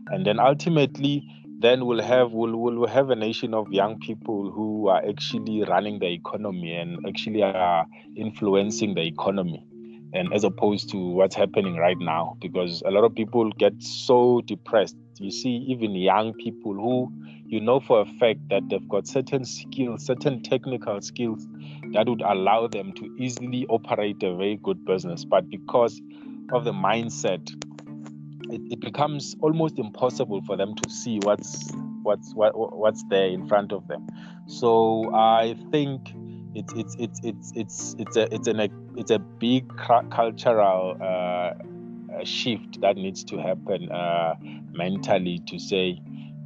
and 0.08 0.26
then 0.26 0.40
ultimately 0.40 1.26
then 1.64 1.86
we'll 1.86 2.02
have 2.02 2.34
we'll, 2.34 2.58
we'll 2.58 2.88
have 2.88 3.10
a 3.10 3.16
nation 3.16 3.54
of 3.54 3.72
young 3.72 3.98
people 4.00 4.52
who 4.52 4.90
are 4.90 5.02
actually 5.08 5.64
running 5.64 5.98
the 5.98 6.12
economy 6.12 6.76
and 6.76 7.00
actually 7.08 7.42
are 7.42 7.86
influencing 8.18 8.94
the 8.96 9.02
economy. 9.02 9.66
And 10.14 10.34
as 10.34 10.44
opposed 10.44 10.90
to 10.92 10.98
what's 10.98 11.36
happening 11.36 11.78
right 11.78 11.98
now 11.98 12.38
because 12.42 12.84
a 12.86 12.92
lot 12.92 13.06
of 13.06 13.16
people 13.16 13.50
get 13.52 13.82
so 13.82 14.42
depressed. 14.46 14.98
You 15.20 15.32
see 15.32 15.66
even 15.70 15.96
young 15.96 16.34
people 16.34 16.74
who 16.74 17.10
you 17.46 17.62
know 17.62 17.80
for 17.80 18.02
a 18.02 18.06
fact 18.20 18.40
that 18.50 18.64
they've 18.70 18.90
got 18.90 19.08
certain 19.08 19.46
skills 19.46 20.06
certain 20.06 20.44
technical 20.44 21.00
skills 21.02 21.48
that 21.94 22.10
would 22.10 22.22
allow 22.22 22.68
them 22.68 22.92
to 22.94 23.16
easily 23.18 23.66
operate 23.70 24.22
a 24.22 24.36
very 24.36 24.58
good 24.62 24.84
business. 24.84 25.24
But 25.24 25.50
because 25.50 26.02
of 26.52 26.66
the 26.66 26.74
mindset 26.74 27.50
it, 28.54 28.62
it 28.72 28.80
becomes 28.80 29.36
almost 29.42 29.80
impossible 29.80 30.42
for 30.46 30.56
them 30.56 30.76
to 30.76 30.90
see 30.90 31.20
what's 31.24 31.72
what's 32.04 32.34
what, 32.36 32.54
what's 32.56 33.04
there 33.10 33.28
in 33.28 33.48
front 33.48 33.72
of 33.72 33.88
them. 33.88 34.08
So 34.48 35.14
i 35.14 35.56
think 35.72 36.14
it's 36.56 36.74
it's 36.74 36.96
it's 37.00 37.20
it's 37.24 37.52
it's 37.56 37.96
it's 37.98 38.18
a 38.18 38.34
it's 38.34 38.48
an 38.48 38.60
it's 38.96 39.12
a 39.12 39.20
big 39.20 39.68
cultural 39.78 40.98
uh, 41.02 42.24
shift 42.24 42.80
that 42.82 42.96
needs 42.96 43.24
to 43.24 43.38
happen 43.38 43.92
uh, 43.92 44.36
mentally 44.72 45.40
to 45.48 45.58
say 45.58 46.00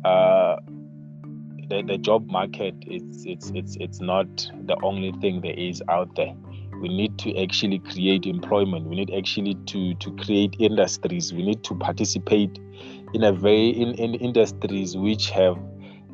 uh, 0.05 0.55
the, 1.69 1.83
the 1.85 1.97
job 1.97 2.29
market 2.29 2.75
it's 2.81 3.25
it's 3.25 3.51
it's 3.53 3.75
it's 3.79 3.99
not 3.99 4.49
the 4.65 4.77
only 4.81 5.11
thing 5.19 5.41
there 5.41 5.57
is 5.57 5.83
out 5.89 6.15
there 6.15 6.33
we 6.81 6.89
need 6.89 7.17
to 7.19 7.35
actually 7.41 7.79
create 7.79 8.25
employment. 8.25 8.85
We 8.85 8.95
need 8.95 9.13
actually 9.13 9.55
to 9.67 9.93
to 9.95 10.11
create 10.17 10.55
industries. 10.59 11.33
We 11.33 11.43
need 11.43 11.63
to 11.65 11.75
participate 11.75 12.59
in 13.13 13.23
a 13.23 13.31
very 13.31 13.69
in, 13.69 13.93
in 13.95 14.15
industries 14.15 14.95
which 14.95 15.29
have 15.31 15.57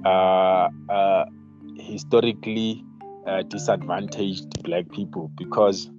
uh, 0.05 0.69
uh, 0.89 1.25
historically 1.75 2.83
uh, 3.27 3.43
disadvantaged 3.43 4.63
black 4.63 4.89
people 4.91 5.31
because 5.37 5.89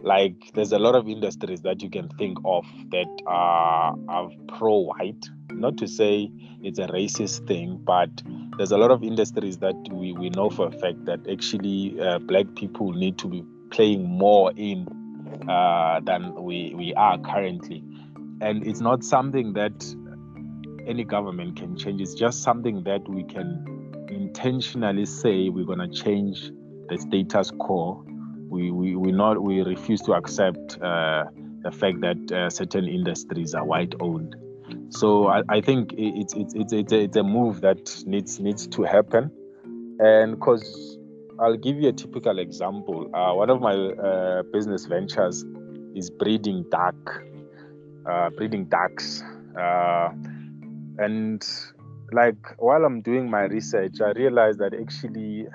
like 0.00 0.34
there's 0.54 0.72
a 0.72 0.78
lot 0.78 0.94
of 0.94 1.08
industries 1.08 1.62
that 1.62 1.82
you 1.82 1.90
can 1.90 2.08
think 2.10 2.38
of 2.44 2.64
that 2.90 3.08
are, 3.26 3.94
are 4.08 4.30
pro-white. 4.56 5.24
Not 5.50 5.78
to 5.78 5.88
say 5.88 6.30
it's 6.62 6.78
a 6.78 6.86
racist 6.88 7.46
thing 7.46 7.80
but 7.84 8.10
there's 8.56 8.72
a 8.72 8.78
lot 8.78 8.90
of 8.90 9.02
industries 9.02 9.58
that 9.58 9.74
we, 9.90 10.12
we 10.12 10.30
know 10.30 10.50
for 10.50 10.68
a 10.68 10.72
fact 10.72 11.04
that 11.06 11.20
actually 11.30 11.98
uh, 12.00 12.18
black 12.20 12.46
people 12.56 12.92
need 12.92 13.18
to 13.18 13.28
be 13.28 13.44
playing 13.76 14.04
more 14.04 14.52
in 14.56 14.86
uh, 15.48 16.00
than 16.00 16.34
we, 16.42 16.74
we 16.74 16.94
are 16.94 17.18
currently 17.18 17.84
and 18.40 18.66
it's 18.66 18.80
not 18.80 19.04
something 19.04 19.52
that 19.52 19.94
any 20.86 21.04
government 21.04 21.56
can 21.56 21.76
change 21.76 22.00
it's 22.00 22.14
just 22.14 22.42
something 22.42 22.82
that 22.84 23.06
we 23.08 23.22
can 23.24 23.76
intentionally 24.08 25.06
say 25.06 25.48
we're 25.48 25.64
going 25.64 25.78
to 25.78 25.88
change 25.88 26.50
the 26.88 26.98
status 26.98 27.50
quo, 27.58 28.04
we, 28.48 28.70
we, 28.70 28.96
we, 28.96 29.12
not, 29.12 29.42
we 29.42 29.62
refuse 29.62 30.00
to 30.02 30.12
accept 30.12 30.80
uh, 30.80 31.24
the 31.62 31.70
fact 31.70 32.00
that 32.00 32.32
uh, 32.32 32.50
certain 32.50 32.86
industries 32.86 33.54
are 33.54 33.64
white 33.64 33.94
owned. 34.00 34.36
So 34.90 35.28
I, 35.28 35.42
I 35.48 35.60
think 35.60 35.94
it's, 35.96 36.34
it's, 36.34 36.54
it's, 36.54 36.72
it's, 36.72 36.92
a, 36.92 36.98
it's 37.00 37.16
a 37.16 37.22
move 37.22 37.60
that 37.62 38.04
needs, 38.06 38.38
needs 38.40 38.66
to 38.68 38.82
happen. 38.82 39.30
And 39.98 40.34
because 40.34 40.95
I'll 41.38 41.56
give 41.56 41.78
you 41.78 41.88
a 41.88 41.92
typical 41.92 42.38
example. 42.38 43.10
Uh, 43.14 43.34
one 43.34 43.50
of 43.50 43.60
my 43.60 43.74
uh, 43.74 44.42
business 44.52 44.86
ventures 44.86 45.44
is 45.94 46.08
breeding 46.08 46.64
duck, 46.70 47.22
uh, 48.08 48.30
breeding 48.30 48.64
ducks. 48.66 49.22
Uh, 49.58 50.10
and 50.98 51.46
like 52.12 52.36
while 52.58 52.84
I'm 52.84 53.02
doing 53.02 53.28
my 53.28 53.42
research, 53.42 54.00
I 54.00 54.12
realized 54.12 54.60
that 54.60 54.72
actually 54.72 55.46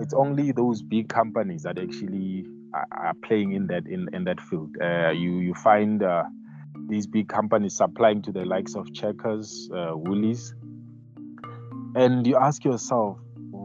it's 0.00 0.14
only 0.14 0.50
those 0.50 0.82
big 0.82 1.08
companies 1.08 1.62
that 1.62 1.78
actually 1.78 2.44
are, 2.74 2.86
are 2.90 3.14
playing 3.22 3.52
in 3.52 3.68
that 3.68 3.86
in, 3.86 4.08
in 4.12 4.24
that 4.24 4.40
field. 4.40 4.74
Uh, 4.82 5.10
you 5.10 5.38
you 5.38 5.54
find 5.54 6.02
uh, 6.02 6.24
these 6.88 7.06
big 7.06 7.28
companies 7.28 7.76
supplying 7.76 8.20
to 8.22 8.32
the 8.32 8.44
likes 8.44 8.74
of 8.74 8.92
Checkers, 8.92 9.68
Woolies, 9.70 10.54
and 11.94 12.26
you 12.26 12.36
ask 12.36 12.64
yourself, 12.64 13.18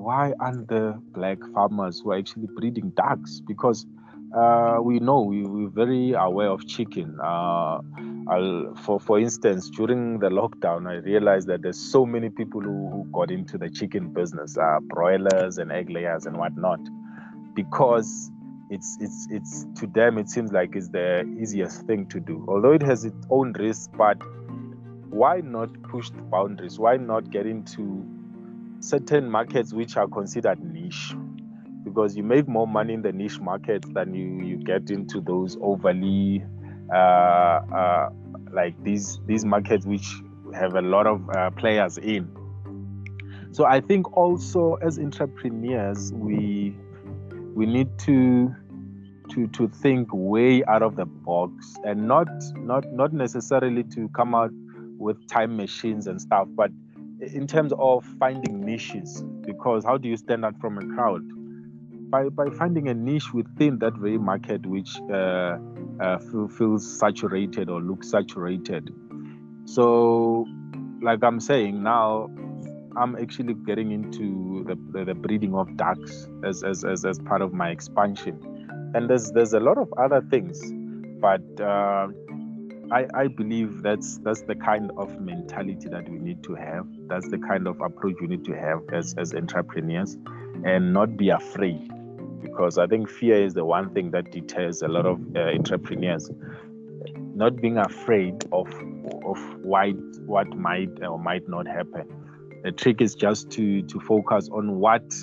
why 0.08 0.34
aren't 0.40 0.70
there 0.70 0.94
black 1.12 1.38
farmers 1.54 2.00
who 2.00 2.12
are 2.12 2.18
actually 2.18 2.48
breeding 2.56 2.92
ducks? 2.92 3.42
Because 3.46 3.86
uh, 4.34 4.78
we 4.82 5.00
know 5.00 5.20
we, 5.20 5.44
we're 5.44 5.68
very 5.68 6.14
aware 6.14 6.48
of 6.48 6.66
chicken. 6.66 7.20
Uh, 7.22 7.80
for 8.84 9.02
for 9.02 9.20
instance, 9.20 9.70
during 9.70 10.20
the 10.20 10.30
lockdown, 10.30 10.88
I 10.88 10.96
realized 11.06 11.48
that 11.50 11.62
there's 11.62 11.78
so 11.78 12.06
many 12.06 12.30
people 12.30 12.62
who, 12.62 12.90
who 12.90 13.04
got 13.12 13.32
into 13.32 13.58
the 13.58 13.70
chicken 13.70 14.14
business, 14.14 14.58
uh, 14.58 14.80
broilers 14.80 15.58
and 15.58 15.74
egg 15.74 15.90
layers 15.90 16.26
and 16.26 16.38
whatnot, 16.38 16.80
because 17.54 18.32
it's 18.70 18.98
it's 19.02 19.28
it's 19.30 19.66
to 19.76 19.88
them 19.88 20.18
it 20.18 20.30
seems 20.30 20.54
like 20.54 20.74
it's 20.78 20.88
the 20.88 21.26
easiest 21.38 21.82
thing 21.82 22.08
to 22.08 22.22
do. 22.22 22.46
Although 22.48 22.72
it 22.72 22.82
has 22.82 23.04
its 23.04 23.28
own 23.30 23.52
risks, 23.60 23.90
but 23.98 24.18
why 25.10 25.42
not 25.42 25.70
push 25.84 26.10
the 26.12 26.22
boundaries? 26.22 26.80
Why 26.80 26.96
not 26.96 27.30
get 27.30 27.46
into 27.46 28.06
certain 28.80 29.30
markets 29.30 29.74
which 29.74 29.98
are 29.98 30.08
considered 30.08 30.64
niche? 30.64 31.14
Because 31.84 32.18
you 32.18 32.24
make 32.24 32.48
more 32.48 32.68
money 32.68 32.94
in 32.94 33.02
the 33.02 33.12
niche 33.12 33.40
markets 33.40 33.88
than 33.94 34.14
you 34.14 34.46
you 34.46 34.58
get 34.58 34.90
into 34.90 35.22
those 35.22 35.58
overly 35.62 36.44
uh, 36.94 36.98
uh, 36.98 38.10
like 38.52 38.82
these 38.84 39.20
these 39.26 39.46
markets 39.46 39.86
which 39.86 40.08
have 40.54 40.76
a 40.76 40.82
lot 40.82 41.08
of 41.08 41.30
uh, 41.36 41.50
players 41.52 41.98
in. 41.98 42.30
So 43.52 43.66
I 43.66 43.80
think 43.82 44.16
also 44.16 44.76
as 44.76 45.00
entrepreneurs 45.00 46.14
we 46.14 46.76
we 47.56 47.66
need 47.66 47.98
to 48.00 48.54
to 49.32 49.48
to 49.48 49.68
think 49.68 50.10
way 50.12 50.64
out 50.66 50.82
of 50.82 50.96
the 50.96 51.06
box 51.06 51.76
and 51.84 52.08
not 52.08 52.28
not 52.56 52.86
not 52.92 53.14
necessarily 53.14 53.84
to 53.84 54.10
come 54.10 54.36
out 54.36 54.52
with 54.98 55.28
time 55.28 55.56
machines 55.56 56.08
and 56.08 56.22
stuff, 56.22 56.48
but 56.56 56.72
in 57.20 57.48
terms 57.48 57.74
of 57.78 58.06
finding 58.20 58.62
niches 58.62 59.24
because 59.42 59.84
how 59.84 59.98
do 59.98 60.08
you 60.08 60.18
stand 60.18 60.46
out 60.46 60.60
from 60.60 60.78
a 60.78 60.96
crowd 60.96 61.24
by 62.10 62.30
by 62.30 62.50
finding 62.50 62.88
a 62.88 62.94
niche 62.94 63.34
within 63.34 63.80
that 63.80 63.94
very 63.96 64.18
market 64.18 64.66
which 64.66 64.98
uh, 65.12 65.58
uh, 66.00 66.18
feels 66.58 67.00
saturated 67.00 67.70
or 67.70 67.82
looks 67.82 68.10
saturated. 68.10 68.94
So, 69.66 70.46
like 71.02 71.24
I'm 71.24 71.40
saying 71.40 71.84
now, 71.84 72.30
I'm 72.96 73.16
actually 73.16 73.54
getting 73.54 73.92
into 73.92 74.64
the, 74.66 74.76
the, 74.92 75.06
the 75.06 75.14
breeding 75.14 75.56
of 75.56 75.76
ducks 75.78 76.28
as, 76.44 76.64
as, 76.64 76.84
as, 76.84 77.06
as 77.06 77.20
part 77.20 77.42
of 77.42 77.54
my 77.54 77.70
expansion. 77.70 78.92
And 78.96 79.10
there's 79.10 79.32
there's 79.32 79.54
a 79.54 79.60
lot 79.60 79.78
of 79.78 79.94
other 79.98 80.22
things, 80.30 80.62
but 81.20 81.42
uh, 81.60 82.08
I, 82.92 83.08
I 83.14 83.28
believe 83.28 83.82
that's 83.82 84.18
that's 84.20 84.42
the 84.42 84.56
kind 84.56 84.92
of 84.98 85.20
mentality 85.20 85.90
that 85.90 86.08
we 86.10 86.20
need 86.20 86.44
to 86.44 86.56
have. 86.56 86.88
That's 87.08 87.28
the 87.30 87.38
kind 87.38 87.68
of 87.68 87.82
approach 87.82 88.16
we 88.22 88.28
need 88.28 88.46
to 88.46 88.54
have 88.54 88.82
as, 88.94 89.14
as 89.18 89.34
entrepreneurs 89.34 90.18
and 90.64 90.94
not 90.94 91.18
be 91.18 91.30
afraid 91.30 91.92
because 92.42 92.78
I 92.78 92.88
think 92.88 93.10
fear 93.10 93.44
is 93.44 93.54
the 93.54 93.66
one 93.66 93.94
thing 93.94 94.12
that 94.12 94.32
deters 94.32 94.82
a 94.82 94.88
lot 94.88 95.06
of 95.06 95.20
uh, 95.36 95.40
entrepreneurs. 95.40 96.32
Not 97.36 97.58
being 97.58 97.78
afraid 97.78 98.46
of 98.52 98.68
of 99.26 99.38
why 99.64 99.92
what 100.26 100.48
might 100.56 101.04
or 101.04 101.20
might 101.20 101.48
not 101.48 101.68
happen. 101.68 102.08
The 102.64 102.72
trick 102.72 103.02
is 103.02 103.16
just 103.16 103.52
to 103.52 103.82
to 103.84 104.00
focus 104.00 104.50
on 104.52 104.80
what 104.80 105.14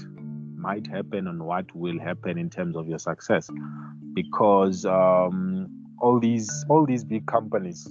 might 0.56 0.86
happen 0.86 1.26
and 1.26 1.42
what 1.42 1.74
will 1.74 1.98
happen 1.98 2.38
in 2.38 2.50
terms 2.50 2.76
of 2.76 2.88
your 2.88 2.98
success, 2.98 3.50
because 4.14 4.84
um, 4.84 5.83
all 5.98 6.18
these 6.20 6.64
all 6.68 6.86
these 6.86 7.04
big 7.04 7.26
companies, 7.26 7.88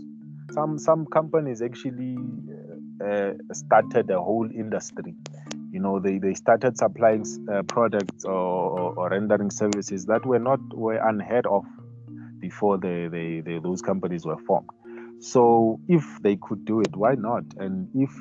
some 0.51 0.77
some 0.77 1.05
companies 1.05 1.61
actually 1.61 2.17
uh, 3.03 3.31
started 3.51 4.09
a 4.09 4.21
whole 4.21 4.49
industry. 4.53 5.15
You 5.71 5.79
know 5.79 5.99
they, 5.99 6.19
they 6.19 6.33
started 6.35 6.77
supplying 6.77 7.25
uh, 7.51 7.63
products 7.63 8.25
or, 8.25 8.93
or, 8.95 9.09
rendering 9.09 9.49
services 9.49 10.05
that 10.05 10.25
were 10.25 10.39
not 10.39 10.59
were 10.75 10.95
unheard 10.95 11.47
of 11.47 11.65
before 12.39 12.77
they, 12.77 13.07
they, 13.07 13.41
those 13.57 13.81
companies 13.81 14.25
were 14.25 14.37
formed. 14.45 14.69
So 15.19 15.79
if 15.87 16.03
they 16.21 16.35
could 16.35 16.65
do 16.65 16.81
it 16.81 16.95
why 16.95 17.15
not? 17.15 17.43
And 17.57 17.89
if 17.95 18.11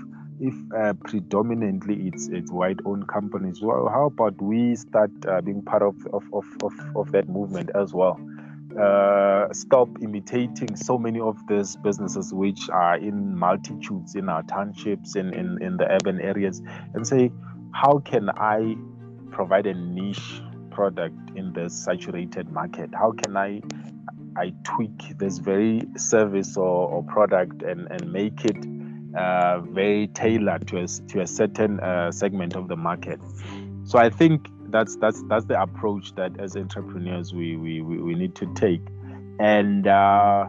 if 0.41 0.55
uh, 0.77 0.95
predominantly 1.05 2.09
it's 2.09 2.29
it's 2.29 2.51
white 2.51 2.79
owned 2.85 3.07
companies 3.07 3.61
well 3.63 3.89
how 3.89 4.07
about 4.07 4.41
we 4.43 4.75
start 4.75 5.11
uh, 5.29 5.41
being 5.41 5.63
part 5.63 5.83
of 5.83 5.95
of, 6.13 6.25
of, 6.33 6.45
of, 6.65 6.73
of 6.97 7.13
that 7.13 7.29
movement 7.29 7.71
as 7.77 7.95
well 7.95 8.19
uh, 8.79 9.53
stop 9.53 9.89
imitating 10.01 10.77
so 10.77 10.99
many 10.99 11.21
of 11.21 11.37
these 11.47 11.77
businesses 11.77 12.33
which 12.33 12.69
are 12.71 12.97
in 12.97 13.37
multitudes 13.37 14.15
in 14.15 14.29
our 14.29 14.43
townships 14.45 15.17
in, 15.17 15.33
in, 15.35 15.63
in 15.63 15.77
the 15.77 15.87
urban 15.91 16.21
areas 16.21 16.63
and 16.95 17.07
say 17.07 17.31
how 17.73 17.99
can 17.99 18.31
i 18.31 18.75
provide 19.31 19.67
a 19.67 19.75
niche 19.75 20.43
product 20.73 21.17
in 21.37 21.53
the 21.53 21.69
saturated 21.69 22.51
market? 22.51 22.91
How 22.95 23.13
can 23.13 23.37
i 23.37 23.61
i 24.35 24.53
tweak 24.65 25.19
this 25.19 25.39
very 25.39 25.83
service 25.97 26.57
or, 26.57 26.89
or 26.89 27.03
product 27.03 27.63
and, 27.63 27.87
and 27.91 28.11
make 28.11 28.45
it 28.47 28.57
uh, 29.15 29.61
very 29.61 30.07
tailored 30.09 30.67
to 30.69 30.79
a, 30.79 30.87
to 30.87 31.21
a 31.21 31.27
certain 31.27 31.81
uh, 31.81 32.11
segment 32.11 32.57
of 32.57 32.69
the 32.69 32.77
market? 32.77 33.21
So 33.85 33.99
i 33.99 34.09
think 34.11 34.49
that's 34.73 34.97
that's 34.97 35.23
that's 35.29 35.45
the 35.45 35.61
approach 35.61 36.15
that 36.15 36.41
as 36.41 36.57
entrepreneurs 36.57 37.33
we 37.33 37.57
we, 37.57 37.81
we 37.83 38.15
need 38.15 38.35
to 38.37 38.53
take 38.55 38.81
And 39.39 39.87
uh, 39.87 40.47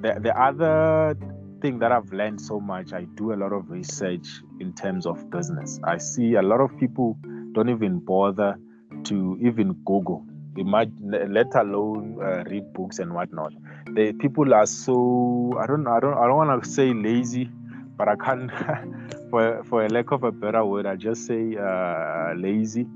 the 0.00 0.18
the 0.20 0.32
other 0.40 1.16
thing 1.60 1.78
that 1.80 1.92
I've 1.92 2.12
learned 2.12 2.40
so 2.40 2.60
much, 2.60 2.92
I 2.92 3.04
do 3.14 3.32
a 3.32 3.36
lot 3.36 3.52
of 3.52 3.70
research 3.70 4.26
in 4.58 4.72
terms 4.72 5.06
of 5.06 5.30
business. 5.30 5.78
I 5.84 5.98
see 5.98 6.34
a 6.34 6.42
lot 6.42 6.60
of 6.60 6.76
people 6.78 7.18
don't 7.52 7.68
even 7.68 7.98
bother 7.98 8.58
to 9.04 9.38
even 9.42 9.74
Google, 9.84 10.24
imagine, 10.56 11.32
let 11.32 11.54
alone 11.54 12.18
uh, 12.22 12.44
read 12.46 12.72
books 12.72 12.98
and 12.98 13.12
whatnot. 13.12 13.52
The 13.92 14.12
people 14.14 14.54
are 14.54 14.66
so 14.66 15.56
I 15.60 15.66
don't 15.66 15.86
I 15.86 16.00
don't 16.00 16.14
I 16.14 16.26
don't 16.26 16.36
want 16.36 16.62
to 16.62 16.68
say 16.68 16.94
lazy, 16.94 17.50
but 17.98 18.08
I 18.08 18.16
can't 18.16 18.50
for 19.30 19.62
for 19.64 19.84
a 19.84 19.88
lack 19.88 20.10
of 20.12 20.24
a 20.24 20.32
better 20.32 20.64
word, 20.64 20.86
I 20.86 20.96
just 20.96 21.26
say 21.26 21.56
uh, 21.56 22.32
lazy 22.34 22.86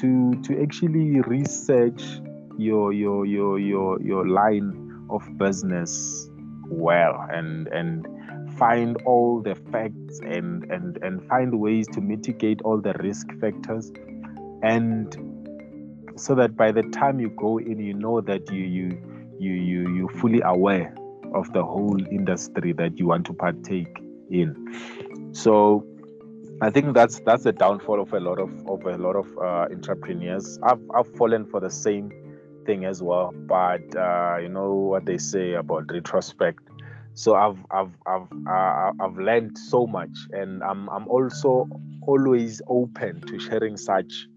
to 0.00 0.34
to 0.42 0.62
actually 0.62 1.20
research 1.20 2.02
your 2.58 2.92
your 2.92 3.26
your 3.26 3.58
your 3.58 4.00
your 4.00 4.28
line 4.28 5.06
of 5.10 5.22
business 5.38 6.28
well 6.68 7.26
and 7.30 7.68
and 7.68 8.06
find 8.58 8.96
all 9.04 9.40
the 9.40 9.54
facts 9.70 10.20
and 10.20 10.64
and 10.70 10.98
and 11.02 11.26
find 11.28 11.58
ways 11.58 11.86
to 11.88 12.00
mitigate 12.00 12.62
all 12.62 12.80
the 12.80 12.94
risk 12.94 13.26
factors. 13.40 13.92
And 14.62 15.14
so 16.16 16.34
that 16.34 16.56
by 16.56 16.72
the 16.72 16.82
time 16.82 17.20
you 17.20 17.28
go 17.30 17.58
in 17.58 17.78
you 17.78 17.92
know 17.92 18.20
that 18.22 18.50
you 18.50 18.64
you 18.64 19.02
you 19.38 19.52
you 19.52 19.94
you're 19.94 20.08
fully 20.08 20.40
aware 20.42 20.94
of 21.34 21.52
the 21.52 21.62
whole 21.62 21.98
industry 22.10 22.72
that 22.72 22.98
you 22.98 23.06
want 23.06 23.26
to 23.26 23.34
partake 23.34 23.98
in. 24.30 25.32
So 25.32 25.84
i 26.62 26.70
think 26.70 26.94
that's 26.94 27.20
that's 27.20 27.44
the 27.44 27.52
downfall 27.52 28.00
of 28.00 28.12
a 28.12 28.20
lot 28.20 28.38
of 28.38 28.50
of 28.66 28.84
a 28.86 28.96
lot 28.96 29.16
of 29.16 29.26
uh, 29.38 29.66
entrepreneurs 29.70 30.58
i've 30.62 30.82
i've 30.94 31.08
fallen 31.16 31.44
for 31.46 31.60
the 31.60 31.70
same 31.70 32.10
thing 32.64 32.84
as 32.84 33.02
well 33.02 33.32
but 33.46 33.94
uh, 33.96 34.36
you 34.40 34.48
know 34.48 34.74
what 34.74 35.04
they 35.06 35.18
say 35.18 35.52
about 35.52 35.90
retrospect 35.92 36.60
so 37.16 37.34
I've 37.34 37.56
I've 37.70 37.92
I've 38.06 38.28
uh, 38.46 38.92
I've 39.00 39.16
learned 39.16 39.56
so 39.56 39.86
much, 39.86 40.14
and 40.32 40.62
I'm 40.62 40.86
I'm 40.90 41.08
also 41.08 41.66
always 42.02 42.60
open 42.68 43.22
to 43.22 43.38
sharing 43.38 43.78
such 43.78 44.28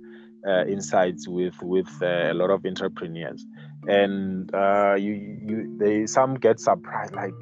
uh, 0.48 0.64
insights 0.66 1.28
with 1.28 1.62
with 1.62 1.90
uh, 2.02 2.32
a 2.32 2.34
lot 2.34 2.52
of 2.52 2.66
entrepreneurs. 2.66 3.46
And 3.86 4.50
uh, 4.56 4.96
you 4.98 5.12
you 5.46 5.78
they 5.78 6.08
some 6.08 6.36
get 6.36 6.62
surprised 6.62 7.14
like 7.14 7.34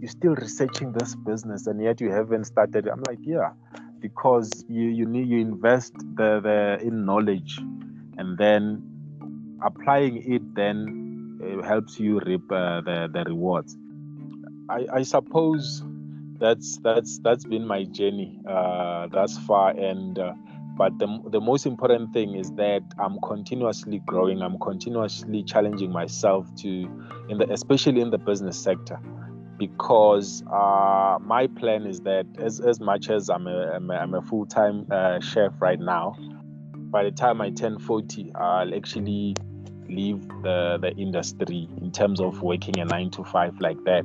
you're 0.00 0.08
still 0.08 0.34
researching 0.34 0.92
this 0.92 1.14
business 1.14 1.66
and 1.66 1.82
yet 1.82 2.00
you 2.00 2.10
haven't 2.10 2.44
started. 2.44 2.88
I'm 2.88 3.02
like 3.06 3.18
yeah, 3.20 3.50
because 4.08 4.64
you 4.68 4.84
you 4.98 5.04
need 5.04 5.28
you 5.28 5.40
invest 5.40 5.92
the 6.20 6.40
the 6.48 6.86
in 6.86 7.04
knowledge, 7.04 7.58
and 8.18 8.38
then 8.38 8.62
applying 9.64 10.16
it 10.34 10.42
then 10.54 11.38
it 11.42 11.64
helps 11.64 11.98
you 11.98 12.20
reap 12.26 12.50
uh, 12.52 12.80
the 12.82 13.08
the 13.12 13.24
rewards. 13.26 13.76
I, 14.68 14.86
I 14.98 15.02
suppose 15.02 15.82
that's 16.38 16.78
that's 16.78 17.18
that's 17.20 17.44
been 17.44 17.66
my 17.66 17.84
journey 17.84 18.40
uh, 18.48 19.08
thus 19.08 19.38
far 19.46 19.70
and 19.70 20.18
uh, 20.18 20.34
but 20.76 20.98
the, 20.98 21.08
the 21.30 21.40
most 21.40 21.64
important 21.64 22.12
thing 22.12 22.34
is 22.34 22.50
that 22.52 22.82
i'm 22.98 23.16
continuously 23.26 24.02
growing. 24.04 24.42
I'm 24.42 24.58
continuously 24.58 25.42
challenging 25.42 25.90
myself 25.90 26.54
to 26.56 26.68
in 27.30 27.38
the 27.38 27.50
especially 27.50 28.00
in 28.02 28.10
the 28.10 28.18
business 28.18 28.58
sector 28.58 29.00
because 29.58 30.42
uh, 30.52 31.18
my 31.20 31.46
plan 31.46 31.86
is 31.86 32.00
that 32.00 32.26
as, 32.38 32.60
as 32.60 32.80
much 32.80 33.10
as 33.10 33.28
i'm 33.30 33.46
a, 33.46 33.72
I'm 33.74 33.90
a, 33.90 33.94
I'm 33.94 34.14
a 34.14 34.22
full-time 34.22 34.86
uh, 34.90 35.20
chef 35.20 35.52
right 35.60 35.80
now 35.80 36.16
by 36.74 37.04
the 37.04 37.10
time 37.10 37.40
i 37.40 37.50
turn 37.50 37.78
40 37.78 38.32
i'll 38.34 38.74
actually 38.74 39.34
leave 39.88 40.26
the, 40.42 40.78
the 40.80 40.92
industry 40.96 41.68
in 41.80 41.92
terms 41.92 42.20
of 42.20 42.42
working 42.42 42.78
a 42.78 42.84
nine 42.84 43.10
to 43.12 43.24
five 43.24 43.54
like 43.60 43.82
that 43.84 44.04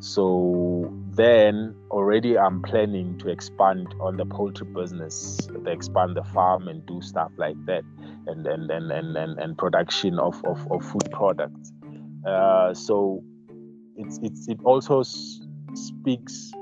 so 0.00 0.92
then 1.12 1.74
already 1.90 2.36
I'm 2.36 2.60
planning 2.60 3.16
to 3.18 3.30
expand 3.30 3.94
on 4.00 4.16
the 4.16 4.26
poultry 4.26 4.66
business, 4.66 5.36
to 5.46 5.70
expand 5.70 6.16
the 6.16 6.24
farm 6.24 6.68
and 6.68 6.84
do 6.84 7.00
stuff 7.00 7.32
like 7.38 7.56
that, 7.66 7.84
and 8.26 8.46
and 8.46 8.70
and 8.70 8.92
and 8.92 9.16
and, 9.16 9.38
and 9.38 9.56
production 9.56 10.18
of, 10.18 10.44
of, 10.44 10.70
of 10.70 10.84
food 10.84 11.10
products. 11.12 11.72
Uh, 12.26 12.74
so 12.74 13.22
it's 13.96 14.18
it's 14.22 14.48
it 14.48 14.58
also 14.64 15.00
s- 15.00 15.40
speaks 15.74 16.52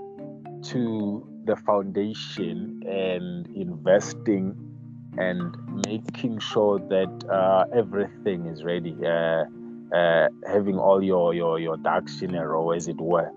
to 0.62 1.26
the 1.44 1.56
foundation 1.56 2.82
and 2.86 3.46
investing 3.56 4.56
and 5.18 5.56
making 5.86 6.38
sure 6.38 6.78
that 6.78 7.24
uh, 7.30 7.64
everything 7.76 8.46
is 8.46 8.64
ready. 8.64 8.96
Uh, 9.04 9.44
uh, 9.94 10.28
having 10.46 10.78
all 10.78 11.02
your 11.02 11.34
your 11.34 11.58
your 11.58 11.76
ducks 11.76 12.22
in 12.22 12.34
a 12.34 12.46
row, 12.48 12.70
as 12.70 12.88
it 12.88 12.96
were, 12.98 13.30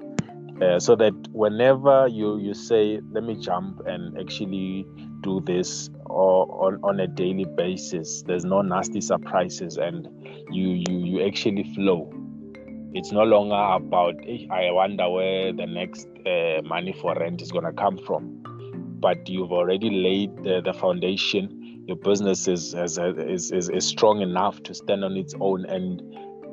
uh, 0.61 0.79
so 0.79 0.95
that 0.95 1.13
whenever 1.33 2.07
you 2.07 2.37
you 2.37 2.53
say, 2.53 3.01
"Let 3.11 3.23
me 3.23 3.35
jump 3.35 3.81
and 3.85 4.17
actually 4.17 4.85
do 5.21 5.41
this," 5.41 5.89
or 6.05 6.47
on, 6.65 6.79
on 6.81 6.99
a 7.01 7.07
daily 7.07 7.43
basis, 7.43 8.23
there's 8.23 8.45
no 8.45 8.61
nasty 8.61 9.01
surprises, 9.01 9.77
and 9.77 10.07
you 10.49 10.69
you 10.87 10.97
you 10.99 11.27
actually 11.27 11.63
flow. 11.75 12.09
It's 12.95 13.11
no 13.11 13.23
longer 13.23 13.55
about 13.55 14.15
I 14.49 14.71
wonder 14.71 15.09
where 15.09 15.51
the 15.51 15.65
next 15.65 16.07
uh, 16.25 16.61
money 16.63 16.93
for 17.01 17.13
rent 17.13 17.41
is 17.41 17.51
gonna 17.51 17.73
come 17.73 17.97
from, 17.97 18.41
but 19.01 19.27
you've 19.27 19.51
already 19.51 19.89
laid 19.89 20.43
the, 20.43 20.61
the 20.63 20.71
foundation. 20.71 21.83
Your 21.87 21.97
business 21.97 22.47
is, 22.47 22.73
is, 22.73 22.97
is, 22.97 23.51
is, 23.51 23.85
strong 23.85 24.21
enough 24.21 24.63
to 24.63 24.73
stand 24.73 25.03
on 25.03 25.17
its 25.17 25.35
own 25.41 25.65
and 25.65 26.01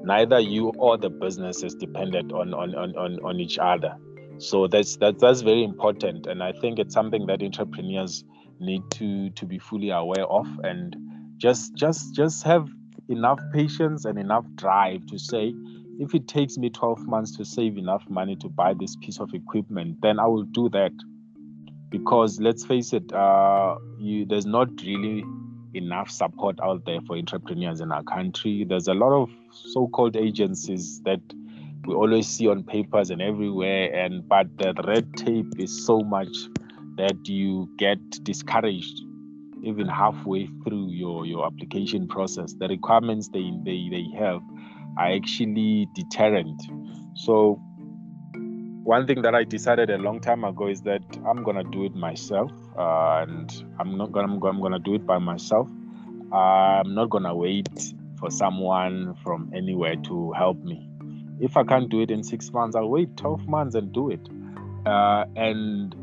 neither 0.05 0.41
you 0.41 0.71
or 0.79 0.99
the 0.99 1.09
business 1.09 1.63
is 1.63 1.77
dependent 1.77 2.33
on 2.33 2.53
on, 2.55 2.75
on, 2.75 2.97
on, 2.97 3.21
on 3.25 3.39
each 3.39 3.59
other. 3.59 3.95
So 4.39 4.67
that's 4.67 4.97
that, 4.97 5.21
that's 5.21 5.43
very 5.43 5.63
important 5.63 6.27
and 6.27 6.43
i 6.43 6.51
think 6.51 6.81
it's 6.81 6.93
something 6.93 7.27
that 7.27 7.41
entrepreneurs 7.41 8.25
need 8.59 8.83
to 8.91 9.31
to 9.31 9.47
be 9.47 9.61
fully 9.61 9.91
aware 9.91 10.27
of 10.27 10.49
and 10.65 10.97
just 11.37 11.75
just 11.77 12.17
just 12.17 12.43
have 12.43 12.69
enough 13.09 13.39
patience 13.53 14.05
and 14.05 14.19
enough 14.19 14.45
drive 14.57 15.07
to 15.07 15.19
say 15.19 15.55
if 15.99 16.15
it 16.15 16.27
takes 16.27 16.57
me 16.57 16.71
12 16.71 17.07
months 17.07 17.37
to 17.37 17.45
save 17.45 17.77
enough 17.77 18.05
money 18.09 18.37
to 18.37 18.49
buy 18.49 18.75
this 18.75 18.97
piece 18.97 19.21
of 19.21 19.33
equipment 19.35 19.97
then 20.03 20.19
i 20.19 20.27
will 20.27 20.45
do 20.45 20.69
that 20.69 20.93
because 21.91 22.41
let's 22.41 22.65
face 22.65 22.93
it 22.93 23.13
uh, 23.13 23.77
you, 23.99 24.25
there's 24.25 24.47
not 24.47 24.69
really 24.83 25.25
enough 25.75 26.11
support 26.11 26.59
out 26.63 26.85
there 26.85 27.01
for 27.07 27.17
entrepreneurs 27.17 27.81
in 27.81 27.93
our 27.93 28.03
country. 28.03 28.65
There's 28.65 28.89
a 28.89 28.95
lot 28.95 29.13
of 29.13 29.31
so-called 29.51 30.17
agencies 30.17 31.01
that 31.03 31.21
we 31.87 31.95
always 31.95 32.29
see 32.29 32.49
on 32.49 32.63
papers 32.63 33.11
and 33.11 33.21
everywhere, 33.21 33.93
and 33.93 34.27
but 34.29 34.47
the 34.59 34.75
red 34.87 35.15
tape 35.15 35.53
is 35.59 35.85
so 35.85 36.01
much 36.01 36.33
that 36.97 37.27
you 37.27 37.69
get 37.79 37.99
discouraged 38.23 39.03
even 39.65 39.89
halfway 39.89 40.49
through 40.65 40.89
your 40.91 41.27
your 41.27 41.47
application 41.47 42.07
process. 42.07 42.55
The 42.55 42.69
requirements 42.69 43.29
they 43.29 43.51
they, 43.65 43.89
they 43.91 44.07
have 44.19 44.41
are 44.97 45.13
actually 45.13 45.89
deterrent. 45.95 46.63
So 47.15 47.61
one 48.85 49.07
thing 49.07 49.23
that 49.23 49.35
I 49.35 49.45
decided 49.45 49.91
a 49.91 49.99
long 49.99 50.21
time 50.21 50.45
ago 50.45 50.69
is 50.69 50.83
that 50.83 51.03
I'm 51.27 51.43
gonna 51.43 51.65
do 51.65 51.85
it 51.85 51.95
myself, 51.95 52.51
uh, 52.77 53.25
and 53.27 53.65
I'm 53.79 53.97
not 53.97 54.13
gonna 54.13 54.33
I'm 54.45 54.61
gonna 54.61 54.79
do 54.79 54.95
it 54.95 55.07
by 55.07 55.19
myself. 55.19 55.69
I'm 56.33 56.95
not 56.95 57.11
gonna 57.11 57.35
wait 57.35 57.69
for 58.19 58.31
someone 58.31 59.15
from 59.23 59.51
anywhere 59.55 59.97
to 59.97 60.33
help 60.33 60.59
me. 60.59 60.89
If 61.41 61.57
I 61.57 61.65
can't 61.65 61.89
do 61.91 62.01
it 62.01 62.11
in 62.11 62.23
six 62.23 62.53
months, 62.53 62.77
I'll 62.77 62.89
wait 62.89 63.17
12 63.17 63.49
months 63.49 63.75
and 63.75 63.93
do 63.93 64.11
it. 64.11 64.29
Uh, 64.87 65.25
and 65.37 65.95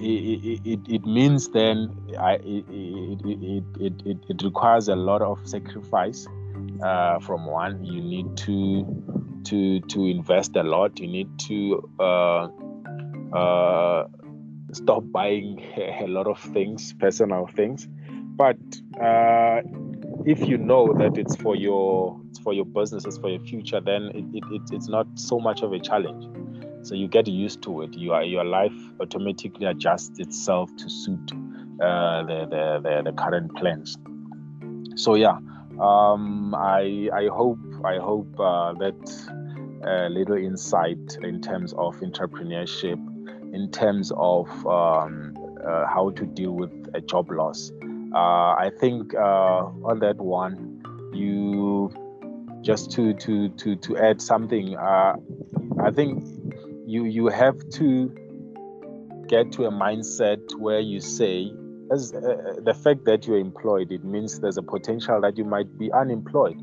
it, 0.00 0.60
it, 0.64 0.80
it, 0.88 1.06
means 1.06 1.48
then 1.50 1.96
I, 2.18 2.34
it, 2.34 2.64
it, 2.68 3.62
it, 3.80 4.06
it, 4.06 4.16
it 4.28 4.42
requires 4.42 4.88
a 4.88 4.96
lot 4.96 5.22
of 5.22 5.46
sacrifice 5.46 6.26
uh, 6.84 7.18
from 7.20 7.46
one. 7.46 7.84
You 7.84 8.00
need 8.00 8.36
to 8.38 9.42
to 9.44 9.80
to 9.80 10.06
invest 10.06 10.56
a 10.56 10.62
lot. 10.62 10.98
You 11.00 11.08
need 11.08 11.38
to 11.48 11.90
uh, 11.98 12.48
uh, 13.34 14.06
stop 14.72 15.02
buying 15.10 15.60
a 16.00 16.06
lot 16.06 16.26
of 16.26 16.38
things, 16.38 16.92
personal 16.94 17.46
things. 17.46 17.88
But 18.36 18.58
uh, 19.00 19.62
if 20.26 20.40
you 20.40 20.58
know 20.58 20.92
that 20.94 21.16
it's 21.16 21.36
for 21.36 21.56
your 21.56 22.20
it's 22.30 22.38
for 22.40 22.52
your 22.52 22.64
business, 22.64 23.04
it's 23.04 23.18
for 23.18 23.30
your 23.30 23.40
future, 23.40 23.80
then 23.80 24.10
it, 24.14 24.24
it, 24.32 24.44
it, 24.50 24.62
it's 24.72 24.88
not 24.88 25.06
so 25.14 25.38
much 25.38 25.62
of 25.62 25.72
a 25.72 25.78
challenge. 25.78 26.24
So 26.86 26.94
you 26.94 27.08
get 27.08 27.26
used 27.26 27.62
to 27.62 27.82
it. 27.82 27.94
You 27.94 28.12
are, 28.12 28.22
your 28.22 28.44
life 28.44 28.74
automatically 29.00 29.64
adjusts 29.64 30.18
itself 30.18 30.70
to 30.76 30.90
suit 30.90 31.32
uh, 31.82 32.24
the, 32.24 32.46
the, 32.50 32.80
the 32.82 33.02
the 33.10 33.12
current 33.16 33.54
plans. 33.56 33.96
So 34.96 35.14
yeah, 35.14 35.38
um, 35.80 36.54
I 36.54 37.08
I 37.12 37.28
hope 37.28 37.58
I 37.84 37.98
hope 37.98 38.38
uh, 38.38 38.72
that 38.74 38.94
a 39.86 40.08
little 40.08 40.36
insight 40.36 41.18
in 41.22 41.40
terms 41.40 41.72
of 41.74 41.96
entrepreneurship, 42.00 42.98
in 43.54 43.70
terms 43.70 44.12
of 44.16 44.48
um, 44.66 45.36
uh, 45.66 45.86
how 45.86 46.10
to 46.10 46.24
deal 46.26 46.52
with 46.52 46.72
a 46.94 47.00
job 47.00 47.30
loss. 47.30 47.72
Uh, 48.14 48.54
I 48.54 48.70
think 48.78 49.14
uh, 49.14 49.18
on 49.84 49.98
that 50.00 50.16
one, 50.16 50.82
you 51.12 51.92
just 52.62 52.90
to 52.92 53.12
to 53.14 53.48
to 53.50 53.76
to 53.76 53.96
add 53.98 54.22
something, 54.22 54.76
uh, 54.76 55.16
I 55.82 55.90
think 55.90 56.24
you 56.86 57.04
you 57.04 57.28
have 57.28 57.68
to 57.70 58.14
get 59.26 59.52
to 59.52 59.64
a 59.64 59.70
mindset 59.70 60.54
where 60.58 60.80
you 60.80 61.00
say 61.00 61.52
as 61.94 62.12
uh, 62.12 62.54
the 62.62 62.74
fact 62.74 63.04
that 63.04 63.26
you're 63.26 63.38
employed 63.38 63.90
it 63.92 64.04
means 64.04 64.40
there's 64.40 64.58
a 64.58 64.62
potential 64.62 65.20
that 65.20 65.38
you 65.38 65.44
might 65.44 65.78
be 65.78 65.90
unemployed. 65.92 66.60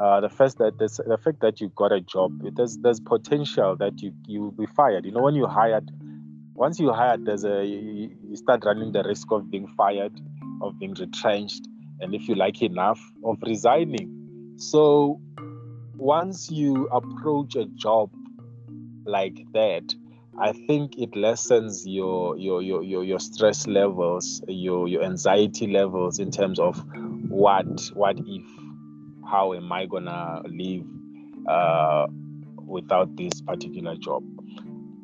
Uh, 0.00 0.20
the 0.20 0.28
first 0.28 0.58
that 0.58 0.76
the 0.78 1.18
fact 1.24 1.40
that 1.40 1.60
you 1.60 1.68
got 1.76 1.92
a 1.92 2.00
job 2.00 2.30
it, 2.44 2.56
there's 2.56 2.76
there's 2.78 3.00
potential 3.00 3.76
that 3.76 4.02
you 4.02 4.12
you 4.26 4.40
will 4.42 4.50
be 4.64 4.66
fired. 4.66 5.04
You 5.04 5.12
know 5.12 5.22
when 5.22 5.34
you 5.34 5.46
hired 5.46 5.90
once 6.54 6.80
you 6.80 6.92
hired 6.92 7.24
there's 7.24 7.44
a 7.44 7.64
you, 7.64 8.10
you 8.28 8.36
start 8.36 8.64
running 8.64 8.92
the 8.92 9.02
risk 9.04 9.30
of 9.30 9.50
being 9.50 9.68
fired 9.68 10.14
of 10.60 10.78
being 10.78 10.94
retrenched 10.94 11.66
and 12.00 12.14
if 12.14 12.28
you 12.28 12.34
like 12.34 12.62
enough 12.62 13.00
of 13.24 13.36
resigning. 13.42 14.54
So 14.56 15.20
once 15.96 16.50
you 16.50 16.88
approach 16.88 17.54
a 17.54 17.66
job 17.66 18.10
like 19.04 19.38
that 19.52 19.94
I 20.38 20.52
think 20.52 20.98
it 20.98 21.14
lessens 21.14 21.86
your 21.86 22.36
your 22.38 22.62
your 22.62 22.82
your, 22.82 23.04
your 23.04 23.20
stress 23.20 23.66
levels, 23.66 24.42
your 24.48 24.88
your 24.88 25.04
anxiety 25.04 25.66
levels 25.66 26.18
in 26.18 26.30
terms 26.30 26.58
of 26.58 26.82
what 27.28 27.66
what 27.94 28.18
if, 28.18 28.44
how 29.28 29.52
am 29.52 29.70
I 29.70 29.86
gonna 29.86 30.42
live 30.46 30.84
uh, 31.46 32.06
without 32.66 33.14
this 33.16 33.42
particular 33.42 33.96
job? 33.96 34.24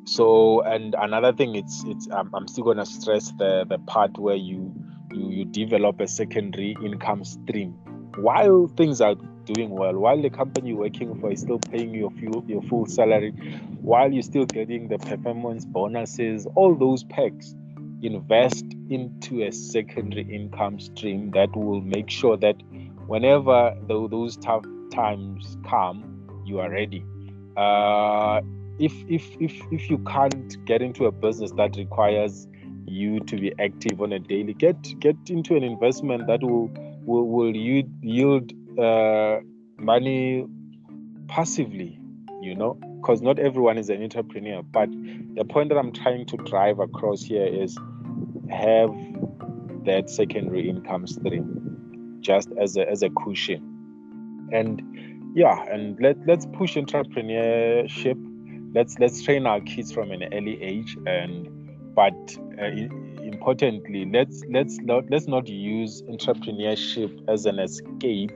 So 0.05 0.63
and 0.63 0.95
another 0.99 1.35
thing, 1.35 1.55
it's 1.57 1.85
it's 1.87 2.09
I'm, 2.11 2.31
I'm 2.33 2.49
still 2.49 2.65
gonna 2.65 2.87
stress 2.87 3.31
the 3.39 3.67
the 3.69 3.79
part 3.79 4.19
where 4.19 4.37
you 4.37 4.75
you 5.13 5.29
you 5.31 5.45
develop 5.45 6.01
a 6.01 6.09
secondary 6.09 6.75
income 6.83 7.25
stream 7.25 7.73
while 8.17 8.67
things 8.69 9.01
are 9.03 9.15
doing 9.49 9.71
well, 9.71 9.95
while 9.95 10.21
the 10.21 10.31
company 10.31 10.69
you're 10.69 10.79
working 10.79 11.19
for 11.21 11.33
is 11.33 11.41
still 11.41 11.59
paying 11.59 11.95
your 11.95 12.11
full, 12.11 12.45
your 12.47 12.63
full 12.63 12.87
salary, 12.87 13.33
while 13.81 14.13
you're 14.13 14.23
still 14.23 14.45
getting 14.45 14.89
the 14.89 14.99
performance 14.99 15.65
bonuses, 15.65 16.47
all 16.55 16.75
those 16.75 17.05
perks, 17.05 17.55
invest 18.03 18.65
into 18.91 19.43
a 19.43 19.51
secondary 19.51 20.23
income 20.23 20.79
stream 20.79 21.31
that 21.33 21.55
will 21.57 21.81
make 21.81 22.11
sure 22.11 22.37
that 22.37 22.57
whenever 23.07 23.75
those 23.89 24.37
tough 24.37 24.65
times 24.93 25.57
come, 25.69 26.43
you 26.45 26.61
are 26.61 26.71
ready. 26.71 27.05
Uh, 27.57 28.41
if 28.79 28.93
if 29.09 29.29
if 29.41 29.61
if 29.73 29.91
you 29.91 29.99
can't 29.99 30.65
get 30.65 30.83
into 30.83 31.07
a 31.07 31.11
business 31.11 31.51
that 31.53 31.77
requires 31.77 32.47
you 32.87 33.21
to 33.21 33.37
be 33.37 33.53
active 33.59 34.01
on 34.01 34.13
a 34.13 34.19
daily, 34.19 34.55
get 34.55 34.77
get 35.01 35.17
into 35.29 35.57
an 35.57 35.65
investment 35.65 36.27
that 36.29 36.43
will 36.43 36.71
will, 37.09 37.27
will 37.27 37.57
yield, 37.57 37.89
yield 38.03 38.53
uh, 38.79 39.41
money 39.79 40.47
passively, 41.29 42.01
you 42.41 42.55
know, 42.55 42.79
because 43.01 43.23
not 43.23 43.39
everyone 43.39 43.79
is 43.79 43.91
an 43.91 44.03
entrepreneur. 44.03 44.63
But 44.63 44.89
the 45.35 45.45
point 45.45 45.69
that 45.71 45.79
I'm 45.79 45.93
trying 45.93 46.27
to 46.27 46.37
drive 46.37 46.79
across 46.79 47.23
here 47.23 47.47
is 47.47 47.77
have 48.51 48.95
that 49.85 50.09
secondary 50.09 50.69
income 50.69 51.07
stream 51.07 52.19
just 52.21 52.49
as 52.61 52.77
a, 52.77 52.89
as 52.89 53.03
a 53.03 53.11
cushion. 53.11 54.49
And 54.53 55.33
yeah, 55.35 55.63
and 55.65 56.01
let, 56.01 56.17
let's 56.27 56.47
push 56.47 56.77
entrepreneurship. 56.77 58.25
Let's 58.75 58.99
let's 58.99 59.23
train 59.23 59.47
our 59.47 59.61
kids 59.61 59.93
from 59.93 60.11
an 60.11 60.25
early 60.33 60.63
age 60.63 60.97
and 61.07 61.49
but 61.95 62.37
uh, 62.61 62.67
importantly, 63.23 64.09
let's 64.13 64.45
let's 64.51 64.79
not 64.79 65.05
let's 65.11 65.27
not 65.27 65.49
use 65.49 66.03
entrepreneurship 66.03 67.29
as 67.29 67.47
an 67.47 67.59
escape 67.59 68.31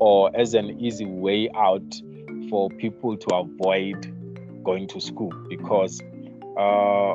or 0.00 0.34
as 0.34 0.54
an 0.54 0.80
easy 0.80 1.06
way 1.06 1.48
out 1.54 1.94
for 2.48 2.68
people 2.70 3.16
to 3.16 3.34
avoid 3.34 4.16
going 4.64 4.88
to 4.88 5.00
school 5.00 5.32
because 5.48 6.00
uh, 6.58 7.14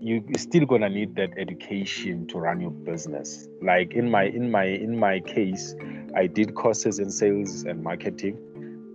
you're 0.00 0.22
still 0.36 0.66
gonna 0.66 0.88
need 0.88 1.16
that 1.16 1.30
education 1.36 2.26
to 2.28 2.38
run 2.38 2.60
your 2.60 2.70
business. 2.70 3.48
Like 3.62 3.94
in 3.94 4.10
my 4.10 4.24
in 4.24 4.50
my 4.50 4.64
in 4.64 4.98
my 4.98 5.20
case, 5.20 5.74
I 6.14 6.26
did 6.26 6.54
courses 6.54 6.98
in 6.98 7.10
sales 7.10 7.64
and 7.64 7.82
marketing. 7.82 8.38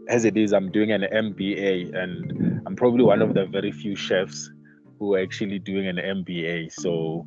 As 0.07 0.25
it 0.25 0.37
is, 0.37 0.53
I'm 0.53 0.71
doing 0.71 0.91
an 0.91 1.01
MBA, 1.01 1.95
and 1.95 2.61
I'm 2.65 2.75
probably 2.75 3.03
one 3.03 3.21
of 3.21 3.33
the 3.33 3.45
very 3.45 3.71
few 3.71 3.95
chefs 3.95 4.51
who 4.99 5.15
are 5.15 5.19
actually 5.19 5.59
doing 5.59 5.87
an 5.87 5.97
MBA. 5.97 6.71
So, 6.71 7.25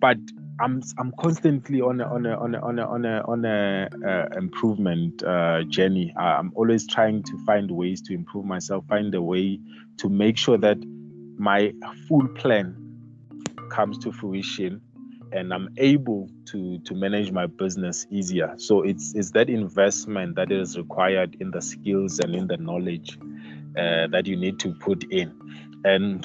but 0.00 0.18
I'm 0.60 0.82
I'm 0.98 1.12
constantly 1.18 1.80
on 1.80 2.00
a 2.00 2.04
on 2.04 2.26
a 2.26 2.38
on 2.38 2.54
a 2.54 2.60
on 2.60 2.78
a 2.78 2.86
on 2.86 3.04
a, 3.04 3.22
on 3.26 3.44
a 3.44 3.88
uh, 4.06 4.38
improvement 4.38 5.22
uh, 5.24 5.64
journey. 5.64 6.14
I'm 6.16 6.52
always 6.54 6.86
trying 6.86 7.22
to 7.24 7.38
find 7.44 7.70
ways 7.70 8.00
to 8.02 8.14
improve 8.14 8.44
myself, 8.44 8.84
find 8.88 9.14
a 9.14 9.22
way 9.22 9.58
to 9.98 10.08
make 10.08 10.38
sure 10.38 10.58
that 10.58 10.78
my 11.36 11.72
full 12.06 12.28
plan 12.28 12.76
comes 13.70 13.98
to 13.98 14.12
fruition 14.12 14.80
and 15.32 15.52
I'm 15.52 15.68
able 15.76 16.30
to 16.46 16.78
to 16.78 16.94
manage 16.94 17.32
my 17.32 17.46
business 17.46 18.06
easier. 18.10 18.54
So 18.56 18.82
it's 18.82 19.14
it's 19.14 19.32
that 19.32 19.50
investment 19.50 20.36
that 20.36 20.52
is 20.52 20.78
required 20.78 21.36
in 21.40 21.50
the 21.50 21.60
skills 21.60 22.20
and 22.20 22.34
in 22.34 22.46
the 22.46 22.56
knowledge 22.56 23.18
uh, 23.76 24.06
that 24.08 24.26
you 24.26 24.36
need 24.36 24.60
to 24.60 24.72
put 24.74 25.04
in. 25.10 25.34
And 25.84 26.24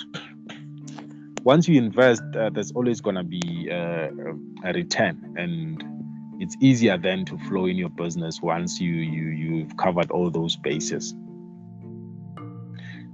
once 1.43 1.67
you 1.67 1.77
invest, 1.77 2.23
uh, 2.35 2.49
there's 2.49 2.71
always 2.71 3.01
going 3.01 3.15
to 3.15 3.23
be 3.23 3.69
uh, 3.71 4.09
a 4.63 4.73
return, 4.73 5.35
and 5.37 5.83
it's 6.41 6.55
easier 6.59 6.97
then 6.97 7.25
to 7.25 7.37
flow 7.37 7.65
in 7.65 7.77
your 7.77 7.89
business 7.89 8.41
once 8.41 8.79
you 8.79 8.93
you 8.93 9.29
you've 9.29 9.77
covered 9.77 10.11
all 10.11 10.29
those 10.31 10.55
bases. 10.55 11.13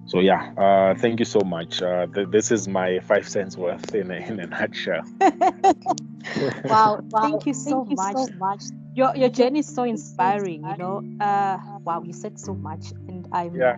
So 0.07 0.19
yeah, 0.19 0.51
uh, 0.55 0.95
thank 0.95 1.19
you 1.19 1.25
so 1.25 1.39
much. 1.41 1.81
Uh, 1.81 2.05
th- 2.07 2.27
this 2.29 2.51
is 2.51 2.67
my 2.67 2.99
five 2.99 3.27
cents 3.27 3.57
worth 3.57 3.95
in 3.95 4.11
a, 4.11 4.15
in 4.15 4.39
a 4.39 4.45
nutshell. 4.45 5.01
wow, 5.19 6.99
wow, 7.09 7.21
thank 7.21 7.47
you 7.47 7.53
so, 7.55 7.85
thank 7.85 7.97
much. 7.97 8.15
You 8.15 8.25
so 8.27 8.33
much. 8.37 8.63
Your 8.93 9.15
your 9.15 9.29
journey 9.29 9.59
is 9.59 9.73
so 9.73 9.83
inspiring. 9.83 10.63
You 10.63 10.77
know, 10.77 11.03
uh, 11.19 11.57
wow, 11.83 12.03
you 12.03 12.13
said 12.13 12.39
so 12.39 12.53
much, 12.53 12.91
and 13.07 13.27
I'm 13.31 13.55
yeah. 13.55 13.77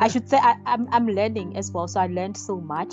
I 0.00 0.08
should 0.08 0.28
say 0.28 0.38
I, 0.38 0.56
I'm 0.66 0.88
I'm 0.90 1.06
learning 1.06 1.56
as 1.56 1.70
well. 1.70 1.86
So 1.86 2.00
I 2.00 2.08
learned 2.08 2.36
so 2.36 2.60
much 2.60 2.92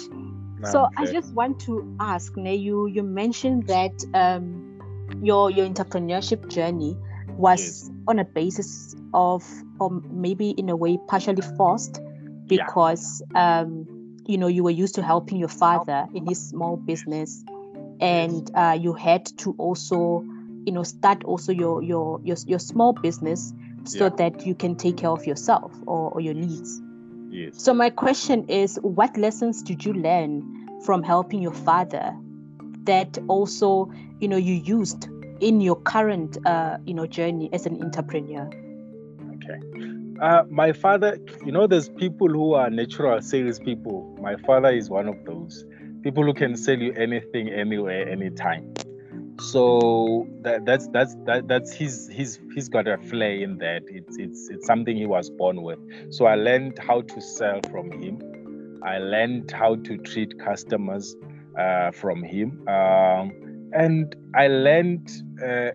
so 0.63 0.85
okay. 0.85 0.95
I 0.97 1.11
just 1.11 1.33
want 1.33 1.59
to 1.61 1.95
ask, 1.99 2.33
you 2.35 2.87
you 2.87 3.03
mentioned 3.03 3.67
that 3.67 3.91
um, 4.13 4.79
your 5.21 5.51
your 5.51 5.67
entrepreneurship 5.67 6.49
journey 6.49 6.97
was 7.37 7.61
yes. 7.61 7.91
on 8.07 8.19
a 8.19 8.25
basis 8.25 8.95
of, 9.13 9.45
or 9.79 9.91
maybe 10.09 10.51
in 10.51 10.69
a 10.69 10.75
way, 10.75 10.97
partially 11.07 11.43
forced, 11.57 12.01
because 12.47 13.21
yeah. 13.33 13.61
um, 13.61 14.17
you 14.25 14.37
know 14.37 14.47
you 14.47 14.63
were 14.63 14.71
used 14.71 14.95
to 14.95 15.03
helping 15.03 15.37
your 15.37 15.49
father 15.49 16.07
in 16.13 16.25
his 16.25 16.49
small 16.49 16.77
business, 16.77 17.43
and 17.99 18.49
uh, 18.55 18.77
you 18.79 18.93
had 18.93 19.25
to 19.37 19.53
also, 19.59 20.23
you 20.65 20.71
know, 20.71 20.83
start 20.83 21.23
also 21.23 21.51
your 21.51 21.83
your 21.83 22.19
your, 22.23 22.37
your 22.47 22.59
small 22.59 22.93
business 22.93 23.53
so 23.83 24.05
yeah. 24.05 24.09
that 24.17 24.45
you 24.45 24.55
can 24.55 24.75
take 24.75 24.97
care 24.97 25.11
of 25.11 25.25
yourself 25.25 25.71
or, 25.85 26.11
or 26.11 26.19
your 26.19 26.33
needs. 26.33 26.81
Yes. 27.29 27.61
So 27.61 27.73
my 27.73 27.89
question 27.89 28.47
is, 28.47 28.79
what 28.81 29.15
lessons 29.17 29.61
did 29.61 29.85
you 29.85 29.93
learn 29.93 30.67
from 30.85 31.03
helping 31.03 31.41
your 31.41 31.53
father 31.53 32.15
that 32.83 33.17
also, 33.27 33.91
you 34.19 34.27
know, 34.27 34.37
you 34.37 34.53
used 34.53 35.07
in 35.39 35.61
your 35.61 35.75
current, 35.75 36.37
uh, 36.45 36.77
you 36.85 36.93
know, 36.93 37.05
journey 37.05 37.49
as 37.53 37.65
an 37.65 37.81
entrepreneur? 37.83 38.49
Okay. 39.35 39.59
Uh, 40.21 40.43
my 40.49 40.71
father, 40.71 41.19
you 41.45 41.51
know, 41.51 41.67
there's 41.67 41.89
people 41.89 42.27
who 42.27 42.53
are 42.53 42.69
natural 42.69 43.21
salespeople. 43.21 44.17
My 44.21 44.35
father 44.37 44.69
is 44.69 44.89
one 44.89 45.07
of 45.07 45.15
those 45.25 45.65
people 46.01 46.23
who 46.23 46.33
can 46.33 46.55
sell 46.55 46.77
you 46.77 46.93
anything, 46.93 47.49
anywhere, 47.49 48.07
anytime 48.07 48.73
so 49.39 50.27
that 50.41 50.65
that's 50.65 50.87
that's 50.87 51.15
that 51.25 51.47
that's 51.47 51.71
his 51.71 52.09
he's 52.11 52.39
he's 52.55 52.69
got 52.69 52.87
a 52.87 52.97
flair 52.97 53.33
in 53.35 53.57
that. 53.59 53.83
It's 53.87 54.17
it's 54.17 54.49
it's 54.49 54.65
something 54.65 54.97
he 54.97 55.05
was 55.05 55.29
born 55.29 55.61
with. 55.61 55.79
So 56.11 56.25
i 56.25 56.35
learned 56.35 56.79
how 56.79 57.01
to 57.01 57.21
sell 57.21 57.59
from 57.69 57.91
him. 57.91 58.81
I 58.83 58.97
learned 58.97 59.51
how 59.51 59.75
to 59.75 59.97
treat 59.97 60.39
customers 60.39 61.15
uh, 61.57 61.91
from 61.91 62.23
him. 62.23 62.67
Um, 62.67 63.31
and 63.73 64.15
i 64.33 64.47
learned 64.47 65.09
uh, 65.43 65.71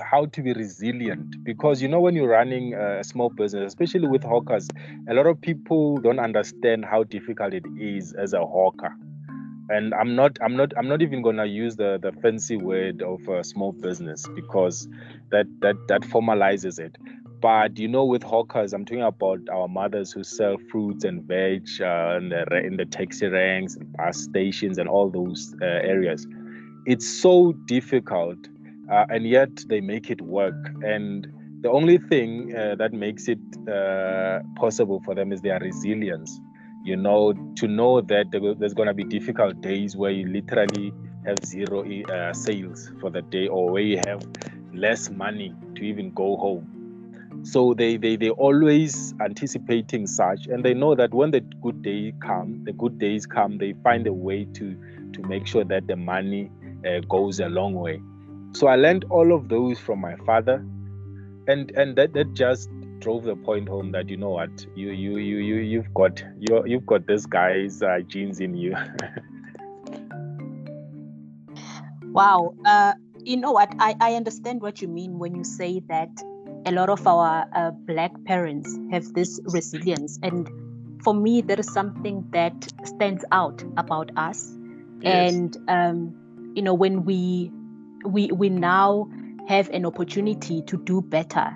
how 0.00 0.26
to 0.26 0.42
be 0.42 0.52
resilient. 0.52 1.44
Because 1.44 1.80
you 1.80 1.88
know 1.88 2.00
when 2.00 2.16
you're 2.16 2.28
running 2.28 2.74
a 2.74 3.04
small 3.04 3.30
business 3.30 3.68
especially 3.68 4.08
with 4.08 4.24
hawkers 4.24 4.68
a 5.08 5.14
lot 5.14 5.26
of 5.26 5.40
people 5.40 5.98
don't 5.98 6.18
understand 6.18 6.84
how 6.84 7.04
difficult 7.04 7.54
it 7.54 7.64
is 7.78 8.14
as 8.14 8.32
a 8.32 8.40
hawker 8.44 8.92
and 9.68 9.94
i'm 9.94 10.14
not 10.14 10.38
i'm 10.42 10.56
not 10.56 10.72
i'm 10.76 10.88
not 10.88 11.02
even 11.02 11.22
to 11.22 11.46
use 11.46 11.76
the 11.76 11.98
the 12.02 12.12
fancy 12.20 12.56
word 12.56 13.02
of 13.02 13.20
small 13.44 13.72
business 13.72 14.26
because 14.34 14.88
that 15.30 15.46
that 15.60 15.76
that 15.88 16.02
formalizes 16.02 16.78
it. 16.78 16.96
But 17.40 17.78
you 17.78 17.86
know 17.86 18.04
with 18.04 18.22
hawkers 18.22 18.72
i'm 18.72 18.84
talking 18.84 19.02
about 19.02 19.40
our 19.52 19.68
mothers 19.68 20.12
who 20.12 20.24
sell 20.24 20.56
fruits 20.70 21.04
and 21.04 21.22
veg 21.24 21.68
uh, 21.80 22.16
in, 22.16 22.30
the, 22.30 22.62
in 22.64 22.76
the 22.76 22.84
taxi 22.86 23.26
ranks 23.26 23.76
and 23.76 23.92
bus 23.92 24.18
stations 24.24 24.78
and 24.78 24.88
all 24.88 25.10
those 25.10 25.54
uh, 25.62 25.64
areas. 25.64 26.26
It's 26.86 27.06
so 27.06 27.52
difficult 27.66 28.38
uh, 28.90 29.04
and 29.10 29.26
yet 29.26 29.50
they 29.68 29.80
make 29.80 30.10
it 30.10 30.20
work. 30.22 30.54
And 30.82 31.26
the 31.62 31.70
only 31.70 31.98
thing 31.98 32.54
uh, 32.56 32.76
that 32.76 32.92
makes 32.92 33.28
it 33.28 33.38
uh, 33.68 34.40
possible 34.56 35.00
for 35.04 35.14
them 35.14 35.32
is 35.32 35.40
their 35.42 35.58
resilience 35.60 36.40
you 36.88 36.96
know 36.96 37.34
to 37.56 37.68
know 37.68 38.00
that 38.00 38.30
there's 38.32 38.74
going 38.74 38.88
to 38.88 38.94
be 38.94 39.04
difficult 39.04 39.60
days 39.60 39.94
where 39.96 40.10
you 40.10 40.26
literally 40.26 40.92
have 41.26 41.44
zero 41.44 41.84
uh, 42.04 42.32
sales 42.32 42.90
for 43.00 43.10
the 43.10 43.20
day 43.22 43.46
or 43.46 43.70
where 43.70 43.82
you 43.82 43.98
have 43.98 44.22
less 44.72 45.10
money 45.10 45.54
to 45.76 45.82
even 45.82 46.12
go 46.14 46.36
home. 46.36 47.42
So 47.44 47.74
they 47.74 47.96
they 47.98 48.16
they 48.16 48.30
always 48.30 49.14
anticipating 49.20 50.06
such 50.06 50.46
and 50.46 50.64
they 50.64 50.74
know 50.74 50.94
that 50.94 51.12
when 51.12 51.30
the 51.30 51.40
good 51.40 51.82
day 51.82 52.14
come 52.20 52.64
the 52.64 52.72
good 52.72 52.98
days 52.98 53.26
come 53.26 53.58
they 53.58 53.74
find 53.84 54.06
a 54.06 54.12
way 54.12 54.46
to 54.54 54.76
to 55.12 55.22
make 55.22 55.46
sure 55.46 55.64
that 55.64 55.86
the 55.86 55.96
money 55.96 56.50
uh, 56.88 57.00
goes 57.08 57.38
a 57.40 57.48
long 57.48 57.74
way. 57.74 58.00
So 58.54 58.66
i 58.66 58.76
learned 58.76 59.04
all 59.10 59.32
of 59.34 59.48
those 59.48 59.78
from 59.78 60.00
my 60.00 60.16
father 60.26 60.64
and 61.46 61.70
and 61.72 61.96
that 61.96 62.14
that 62.14 62.34
just 62.34 62.70
drove 63.00 63.24
the 63.24 63.36
point 63.36 63.68
home 63.68 63.92
that 63.92 64.08
you 64.08 64.16
know 64.16 64.30
what 64.30 64.66
you 64.74 64.90
you 64.90 65.18
you 65.18 65.38
you 65.38 65.56
you've 65.56 65.92
got 65.94 66.22
you 66.38 66.62
you've 66.66 66.86
got 66.86 67.06
this 67.06 67.26
guy's 67.26 67.82
uh, 67.82 68.00
genes 68.06 68.40
in 68.40 68.54
you. 68.54 68.76
Wow 72.10 72.54
uh 72.64 72.94
you 73.22 73.36
know 73.36 73.52
what 73.52 73.72
I, 73.78 73.94
I 74.00 74.14
understand 74.14 74.62
what 74.62 74.80
you 74.80 74.88
mean 74.88 75.18
when 75.18 75.34
you 75.34 75.44
say 75.44 75.80
that 75.88 76.08
a 76.66 76.72
lot 76.72 76.88
of 76.88 77.06
our 77.06 77.46
uh, 77.54 77.70
black 77.70 78.12
parents 78.24 78.76
have 78.90 79.12
this 79.12 79.40
resilience. 79.44 80.18
And 80.22 80.50
for 81.02 81.14
me 81.14 81.40
there 81.42 81.60
is 81.60 81.72
something 81.72 82.26
that 82.32 82.54
stands 82.84 83.24
out 83.30 83.62
about 83.76 84.10
us. 84.16 84.54
Yes. 85.00 85.32
and 85.32 85.56
um, 85.68 86.52
you 86.56 86.62
know 86.62 86.74
when 86.74 87.04
we 87.04 87.52
we 88.04 88.32
we 88.32 88.48
now 88.48 89.08
have 89.46 89.70
an 89.70 89.86
opportunity 89.86 90.62
to 90.62 90.76
do 90.76 91.00
better 91.00 91.54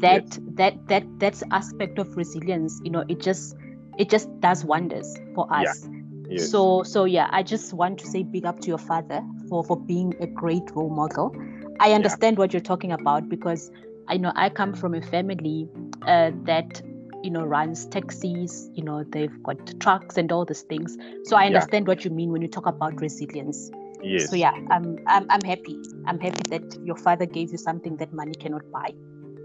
that 0.00 0.24
yes. 0.24 0.38
that 0.54 0.88
that 0.88 1.04
that 1.18 1.42
aspect 1.50 1.98
of 1.98 2.16
resilience 2.16 2.80
you 2.84 2.90
know 2.90 3.04
it 3.08 3.20
just 3.20 3.56
it 3.98 4.08
just 4.08 4.28
does 4.40 4.64
wonders 4.64 5.16
for 5.34 5.52
us 5.52 5.88
yeah. 5.88 5.98
yes. 6.30 6.50
so 6.50 6.82
so 6.82 7.04
yeah 7.04 7.28
i 7.32 7.42
just 7.42 7.72
want 7.72 7.98
to 7.98 8.06
say 8.06 8.22
big 8.22 8.44
up 8.44 8.60
to 8.60 8.68
your 8.68 8.78
father 8.78 9.22
for 9.48 9.64
for 9.64 9.76
being 9.76 10.14
a 10.20 10.26
great 10.26 10.62
role 10.74 10.90
model 10.90 11.34
i 11.80 11.92
understand 11.92 12.36
yeah. 12.36 12.40
what 12.40 12.52
you're 12.52 12.60
talking 12.60 12.92
about 12.92 13.28
because 13.28 13.70
I 14.10 14.16
know 14.16 14.32
I 14.34 14.48
come 14.50 14.74
from 14.74 14.94
a 14.94 15.00
family 15.00 15.68
uh, 16.02 16.32
that 16.44 16.82
you 17.22 17.30
know 17.30 17.44
runs 17.44 17.86
taxis 17.86 18.70
you 18.74 18.82
know 18.82 19.04
they've 19.04 19.42
got 19.42 19.78
trucks 19.78 20.16
and 20.16 20.32
all 20.32 20.46
these 20.46 20.62
things 20.62 20.96
so 21.24 21.36
i 21.36 21.44
understand 21.44 21.84
yeah. 21.84 21.90
what 21.90 22.02
you 22.02 22.10
mean 22.10 22.30
when 22.32 22.40
you 22.40 22.48
talk 22.48 22.64
about 22.64 22.98
resilience 22.98 23.70
yes 24.02 24.30
so 24.30 24.36
yeah 24.36 24.52
I'm, 24.70 24.98
I'm 25.06 25.26
i'm 25.28 25.42
happy 25.42 25.76
i'm 26.06 26.18
happy 26.18 26.42
that 26.48 26.78
your 26.82 26.96
father 26.96 27.26
gave 27.26 27.52
you 27.52 27.58
something 27.58 27.98
that 27.98 28.14
money 28.14 28.32
cannot 28.32 28.62
buy 28.72 28.94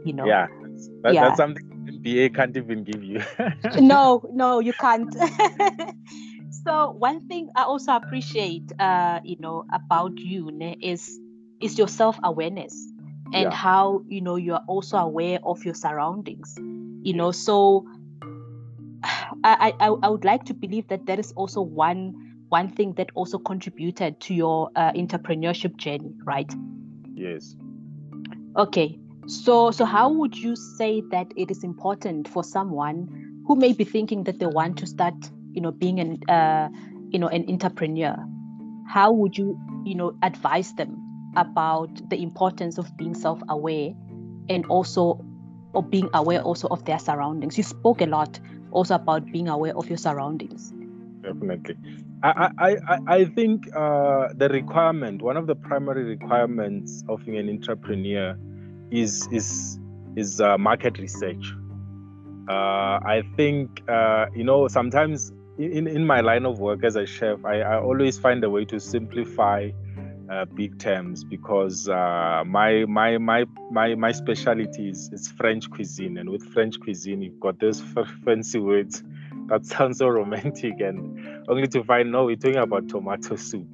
you 0.06 0.14
know? 0.14 0.26
Yeah, 0.26 0.48
that, 1.04 1.14
yeah. 1.14 1.22
that's 1.24 1.38
something 1.38 1.64
MBA 1.88 2.34
can't 2.34 2.56
even 2.56 2.84
give 2.84 3.04
you. 3.04 3.22
No 3.82 4.24
no 4.32 4.60
you 4.60 4.74
can't. 4.74 5.14
So 6.66 6.92
one 6.92 7.28
thing 7.28 7.50
i 7.56 7.64
also 7.64 7.96
appreciate 7.96 8.72
uh 8.80 9.20
you 9.24 9.36
know 9.40 9.66
about 9.72 10.18
you 10.18 10.50
ne, 10.52 10.76
is 10.82 11.20
is 11.62 11.78
your 11.78 11.88
self-awareness 11.88 12.74
and 13.34 13.44
yeah. 13.44 13.50
how 13.52 14.02
you 14.08 14.22
know 14.22 14.36
you 14.36 14.54
are 14.54 14.64
also 14.68 14.98
aware 14.98 15.40
of 15.44 15.64
your 15.64 15.76
surroundings 15.76 16.56
you 17.04 17.14
know? 17.14 17.32
So 17.32 17.86
I, 19.44 19.74
I 19.80 19.88
i 20.02 20.10
would 20.10 20.26
like 20.26 20.46
to 20.46 20.56
believe 20.56 20.88
that 20.88 21.06
that 21.06 21.20
is 21.20 21.32
also 21.34 21.62
one 21.62 22.14
one 22.50 22.70
thing 22.70 22.94
that 22.94 23.10
also 23.14 23.38
contributed 23.38 24.20
to 24.22 24.34
your 24.34 24.72
uh, 24.76 24.92
entrepreneurship 24.94 25.78
journey 25.78 26.14
right? 26.26 26.52
Yes. 27.14 27.56
Okay 28.58 28.98
so 29.28 29.72
so 29.72 29.86
how 29.86 30.10
would 30.10 30.38
you 30.38 30.56
say 30.56 31.02
that 31.12 31.28
it 31.36 31.50
is 31.52 31.64
important 31.64 32.28
for 32.28 32.44
someone 32.44 33.08
who 33.48 33.56
may 33.56 33.74
be 33.74 33.84
thinking 33.84 34.24
that 34.24 34.40
they 34.40 34.46
want 34.46 34.78
to 34.78 34.86
start 34.86 35.16
you 35.54 35.62
know 35.62 35.72
being 35.72 36.00
an 36.00 36.20
uh, 36.30 36.70
you 37.10 37.20
know 37.20 37.28
an 37.28 37.46
entrepreneur 37.50 38.16
how 38.88 39.12
would 39.12 39.38
you 39.38 39.60
you 39.86 39.96
know 39.96 40.16
advise 40.22 40.74
them 40.74 41.02
about 41.36 42.10
the 42.10 42.22
importance 42.22 42.78
of 42.78 42.96
being 42.98 43.14
self-aware 43.14 43.92
and 44.50 44.66
also 44.68 45.24
of 45.74 45.90
being 45.90 46.10
aware 46.14 46.42
also 46.42 46.68
of 46.70 46.86
their 46.86 47.00
surroundings. 47.00 47.58
You 47.58 47.64
spoke 47.64 48.02
a 48.02 48.06
lot 48.06 48.40
also 48.72 48.96
about 48.96 49.26
being 49.32 49.48
aware 49.48 49.76
of 49.76 49.90
your 49.90 49.98
surroundings. 49.98 50.74
Definitely. 51.22 51.76
I, 52.24 52.50
I, 52.58 52.70
I, 52.70 53.00
I 53.08 53.26
think 53.26 53.68
uh, 53.76 54.30
the 54.36 54.50
requirement, 54.50 55.22
one 55.22 55.38
of 55.38 55.48
the 55.48 55.56
primary 55.56 56.04
requirements 56.04 57.04
of 57.10 57.26
being 57.26 57.38
an 57.38 57.50
entrepreneur 57.50 58.38
is 58.96 59.28
is 59.32 59.80
is 60.16 60.42
uh, 60.42 60.58
market 60.58 60.98
research. 61.00 61.54
Uh, 62.48 63.00
I 63.04 63.24
think 63.36 63.82
uh, 63.90 64.28
you 64.36 64.44
know 64.44 64.68
sometimes 64.68 65.32
in, 65.58 65.88
in 65.88 66.06
my 66.06 66.22
line 66.22 66.46
of 66.46 66.60
work 66.60 66.84
as 66.84 66.96
a 66.96 67.06
chef, 67.06 67.44
I, 67.46 67.62
I 67.62 67.80
always 67.80 68.20
find 68.20 68.44
a 68.44 68.50
way 68.50 68.66
to 68.66 68.80
simplify 68.80 69.70
uh, 70.30 70.46
big 70.46 70.78
terms 70.80 71.24
because 71.24 71.88
uh, 71.88 72.44
my 72.46 72.86
my 72.86 73.18
my 73.18 73.46
my 73.72 73.96
my 73.96 74.12
specialty 74.12 74.90
is, 74.90 75.10
is 75.14 75.28
French 75.28 75.70
cuisine, 75.70 76.18
and 76.18 76.30
with 76.30 76.44
French 76.44 76.80
cuisine, 76.80 77.22
you've 77.22 77.40
got 77.40 77.60
those 77.60 77.82
fancy 78.26 78.60
words 78.60 79.04
that 79.48 79.66
sound 79.66 79.98
so 79.98 80.08
romantic, 80.08 80.80
and 80.80 81.46
only 81.48 81.68
to 81.68 81.84
find 81.84 82.12
no, 82.12 82.26
we're 82.26 82.36
talking 82.36 82.58
about 82.58 82.88
tomato 82.88 83.36
soup. 83.36 83.68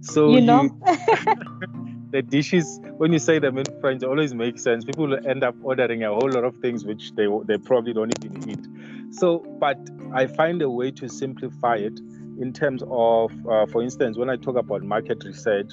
So 0.00 0.30
you 0.30 0.40
know. 0.40 0.62
You, 0.62 1.86
the 2.10 2.22
dishes 2.22 2.80
when 2.96 3.12
you 3.12 3.18
say 3.18 3.38
them 3.38 3.58
in 3.58 3.64
French 3.80 4.02
always 4.02 4.34
make 4.34 4.58
sense. 4.58 4.84
People 4.84 5.14
end 5.26 5.42
up 5.42 5.54
ordering 5.62 6.04
a 6.04 6.08
whole 6.08 6.30
lot 6.30 6.44
of 6.44 6.56
things 6.58 6.84
which 6.84 7.12
they 7.14 7.26
they 7.44 7.58
probably 7.58 7.92
don't 7.92 8.12
even 8.24 8.50
eat. 8.50 9.14
So, 9.14 9.38
but 9.60 9.78
I 10.12 10.26
find 10.26 10.62
a 10.62 10.70
way 10.70 10.90
to 10.92 11.08
simplify 11.08 11.76
it 11.76 11.98
in 12.38 12.52
terms 12.52 12.82
of, 12.90 13.32
uh, 13.46 13.66
for 13.66 13.82
instance, 13.82 14.18
when 14.18 14.28
I 14.28 14.36
talk 14.36 14.56
about 14.56 14.82
market 14.82 15.24
research, 15.24 15.72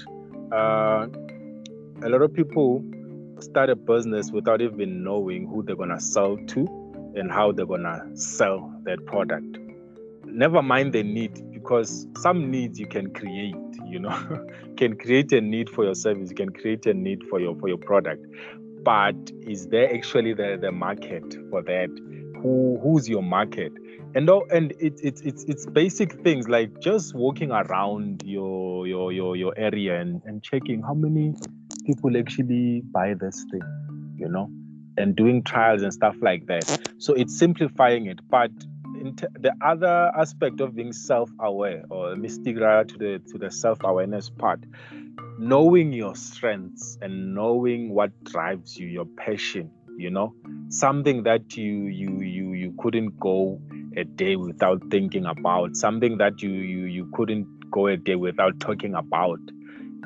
uh, 0.52 1.08
a 2.02 2.10
lot 2.10 2.22
of 2.22 2.34
people 2.34 2.84
start 3.40 3.70
a 3.70 3.76
business 3.76 4.32
without 4.32 4.62
even 4.62 5.04
knowing 5.04 5.48
who 5.48 5.64
they're 5.64 5.76
gonna 5.76 6.00
sell 6.00 6.38
to 6.38 7.14
and 7.16 7.32
how 7.32 7.52
they're 7.52 7.66
gonna 7.66 8.02
sell 8.16 8.74
that 8.84 9.06
product. 9.06 9.60
Never 10.26 10.62
mind 10.62 10.94
the 10.94 11.04
need, 11.04 11.38
because 11.64 12.08
some 12.18 12.52
needs 12.52 12.80
you 12.80 12.88
can 12.88 13.12
create. 13.14 13.56
You 13.86 14.00
know, 14.00 14.46
can 14.78 14.98
create 14.98 15.32
a 15.32 15.42
need 15.42 15.70
for 15.70 15.86
your 15.86 15.96
service, 15.96 16.30
you 16.30 16.36
can 16.36 16.52
create 16.52 16.86
a 16.86 16.94
need 16.94 17.24
for 17.30 17.40
your 17.40 17.56
for 17.56 17.68
your 17.68 17.78
product. 17.78 18.26
But 18.84 19.16
is 19.48 19.68
there 19.68 19.94
actually 19.94 20.34
the, 20.34 20.58
the 20.62 20.72
market 20.72 21.24
for 21.50 21.62
that? 21.64 21.90
Who 22.42 22.80
who's 22.84 23.08
your 23.08 23.24
market? 23.24 23.72
and 24.16 24.30
all, 24.30 24.46
and 24.52 24.74
it's 24.80 25.02
it's 25.02 25.22
it's 25.22 25.44
it's 25.46 25.66
basic 25.66 26.14
things 26.22 26.48
like 26.48 26.80
just 26.80 27.16
walking 27.16 27.52
around 27.52 28.22
your 28.26 28.86
your 28.86 29.12
your 29.12 29.36
your 29.36 29.54
area 29.58 30.00
and, 30.00 30.22
and 30.26 30.44
checking 30.44 30.84
how 30.84 30.94
many 30.94 31.34
people 31.86 32.16
actually 32.16 32.82
buy 32.92 33.16
this 33.16 33.44
thing 33.52 33.62
you 34.18 34.30
know 34.30 34.50
and 34.98 35.16
doing 35.16 35.44
trials 35.44 35.82
and 35.82 35.92
stuff 35.92 36.16
like 36.22 36.46
that 36.46 36.64
so 37.00 37.14
it's 37.14 37.38
simplifying 37.38 38.06
it 38.06 38.20
but 38.30 38.52
the 39.12 39.54
other 39.62 40.12
aspect 40.18 40.62
of 40.62 40.76
being 40.76 40.94
self-aware 40.94 41.84
or 41.90 42.16
mystic 42.16 42.60
rather 42.60 42.86
to 42.86 42.98
the 42.98 43.22
to 43.32 43.38
the 43.38 43.52
self-awareness 43.52 44.30
part. 44.30 44.64
Knowing 45.38 45.94
your 45.94 46.16
strengths 46.16 46.98
and 47.02 47.34
knowing 47.34 47.90
what 47.94 48.12
drives 48.24 48.78
you 48.78 48.88
your 48.88 49.06
passion 49.18 49.72
you 49.98 50.10
know 50.10 50.34
something 50.70 51.24
that 51.24 51.56
you 51.56 51.86
you 51.86 52.20
you 52.22 52.54
you 52.54 52.74
couldn't 52.80 53.20
go 53.20 53.60
a 53.96 54.04
day 54.04 54.36
without 54.36 54.82
thinking 54.90 55.26
about 55.26 55.76
something 55.76 56.18
that 56.18 56.42
you 56.42 56.50
you 56.50 56.86
you 56.86 57.10
couldn't 57.14 57.48
go 57.70 57.88
a 57.88 57.98
day 57.98 58.16
without 58.16 58.60
talking 58.60 58.96
about 58.96 59.40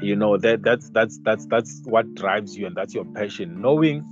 you 0.02 0.16
know 0.16 0.38
that 0.38 0.62
that's 0.64 0.90
that's 0.90 1.20
that's 1.20 1.46
that's 1.48 1.82
what 1.86 2.14
drives 2.16 2.58
you 2.58 2.68
and 2.68 2.76
that's 2.76 2.94
your 2.94 3.06
passion. 3.06 3.62
Knowing 3.62 4.06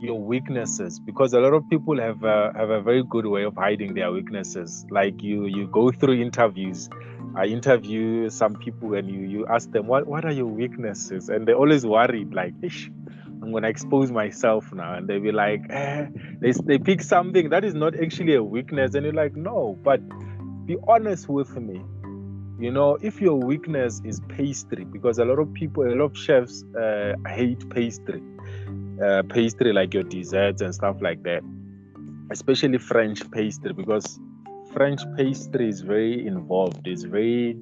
your 0.00 0.20
weaknesses 0.20 0.98
because 1.00 1.32
a 1.32 1.40
lot 1.40 1.54
of 1.54 1.68
people 1.70 1.98
have 2.00 2.22
a, 2.24 2.52
have 2.56 2.70
a 2.70 2.80
very 2.82 3.02
good 3.02 3.26
way 3.26 3.44
of 3.44 3.54
hiding 3.56 3.94
their 3.94 4.12
weaknesses. 4.12 4.84
Like 4.90 5.22
you 5.22 5.46
you 5.46 5.66
go 5.68 5.90
through 5.90 6.20
interviews. 6.20 6.88
I 7.36 7.46
interview 7.46 8.28
some 8.30 8.54
people 8.54 8.94
and 8.94 9.08
you 9.08 9.20
you 9.20 9.46
ask 9.46 9.70
them 9.70 9.86
what 9.86 10.06
what 10.06 10.24
are 10.24 10.32
your 10.32 10.46
weaknesses? 10.46 11.28
And 11.28 11.46
they're 11.46 11.56
always 11.56 11.86
worried 11.86 12.34
like 12.34 12.54
Ish, 12.62 12.90
I'm 13.42 13.52
gonna 13.52 13.68
expose 13.68 14.10
myself 14.10 14.72
now, 14.72 14.94
and 14.94 15.06
they 15.06 15.18
be 15.18 15.30
like, 15.30 15.62
eh, 15.70 16.06
they 16.40 16.52
they 16.64 16.78
pick 16.78 17.02
something 17.02 17.50
that 17.50 17.64
is 17.64 17.74
not 17.74 17.94
actually 18.00 18.34
a 18.34 18.42
weakness, 18.42 18.94
and 18.94 19.04
you're 19.04 19.14
like, 19.14 19.36
no, 19.36 19.78
but 19.82 20.00
be 20.66 20.76
honest 20.88 21.28
with 21.28 21.54
me. 21.56 21.82
You 22.58 22.70
know, 22.70 22.96
if 23.02 23.20
your 23.20 23.34
weakness 23.34 24.00
is 24.04 24.20
pastry, 24.28 24.84
because 24.84 25.18
a 25.18 25.24
lot 25.24 25.38
of 25.38 25.52
people, 25.52 25.82
a 25.84 25.90
lot 25.90 26.04
of 26.04 26.16
chefs 26.16 26.64
uh, 26.74 27.14
hate 27.26 27.68
pastry, 27.68 28.22
uh, 29.02 29.22
pastry 29.28 29.72
like 29.72 29.94
your 29.94 30.04
desserts 30.04 30.60
and 30.60 30.74
stuff 30.74 30.96
like 31.00 31.22
that, 31.24 31.42
especially 32.30 32.78
French 32.78 33.28
pastry, 33.30 33.72
because 33.72 34.18
French 34.72 35.00
pastry 35.16 35.68
is 35.68 35.80
very 35.80 36.26
involved. 36.26 36.86
It's 36.86 37.04
very, 37.04 37.56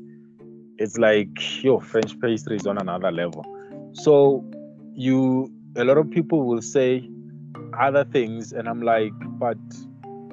it's 0.79 0.99
like 0.99 1.63
your 1.63 1.81
French 1.81 2.19
pastry 2.21 2.57
is 2.57 2.67
on 2.67 2.79
another 2.79 3.11
level. 3.11 3.45
So 3.93 4.45
you 4.95 5.53
a 5.77 5.85
lot 5.85 5.99
of 5.99 6.11
people 6.11 6.43
will 6.43 6.63
say 6.63 7.09
other 7.79 8.05
things, 8.05 8.53
and 8.53 8.69
I'm 8.69 8.83
like, 8.83 9.13
but 9.39 9.59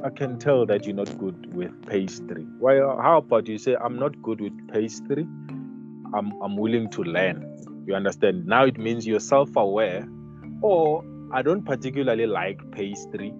I 0.03 0.09
can 0.09 0.39
tell 0.39 0.65
that 0.65 0.85
you're 0.85 0.95
not 0.95 1.17
good 1.17 1.53
with 1.53 1.71
pastry. 1.87 2.45
Why? 2.59 2.77
how 2.77 3.17
about 3.17 3.47
you 3.47 3.57
say 3.57 3.75
I'm 3.75 3.97
not 3.97 4.21
good 4.21 4.41
with 4.41 4.53
pastry? 4.71 5.23
I'm 6.13 6.31
I'm 6.41 6.57
willing 6.57 6.89
to 6.91 7.03
learn. 7.03 7.45
You 7.85 7.95
understand? 7.95 8.45
Now 8.45 8.65
it 8.65 8.77
means 8.77 9.07
you're 9.07 9.19
self-aware, 9.19 10.07
or 10.61 11.03
I 11.31 11.41
don't 11.41 11.63
particularly 11.63 12.25
like 12.25 12.59
pastry, 12.71 13.33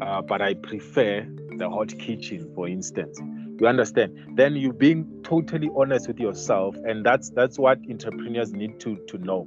uh, 0.00 0.22
but 0.22 0.40
I 0.40 0.54
prefer 0.54 1.26
the 1.58 1.68
hot 1.68 1.96
kitchen, 1.98 2.50
for 2.54 2.68
instance. 2.68 3.20
You 3.60 3.66
understand? 3.68 4.16
Then 4.36 4.56
you 4.56 4.72
being 4.72 5.06
totally 5.22 5.70
honest 5.76 6.08
with 6.08 6.18
yourself, 6.18 6.74
and 6.84 7.04
that's 7.04 7.30
that's 7.30 7.58
what 7.58 7.78
entrepreneurs 7.88 8.52
need 8.52 8.80
to 8.80 8.96
to 9.08 9.18
know. 9.18 9.46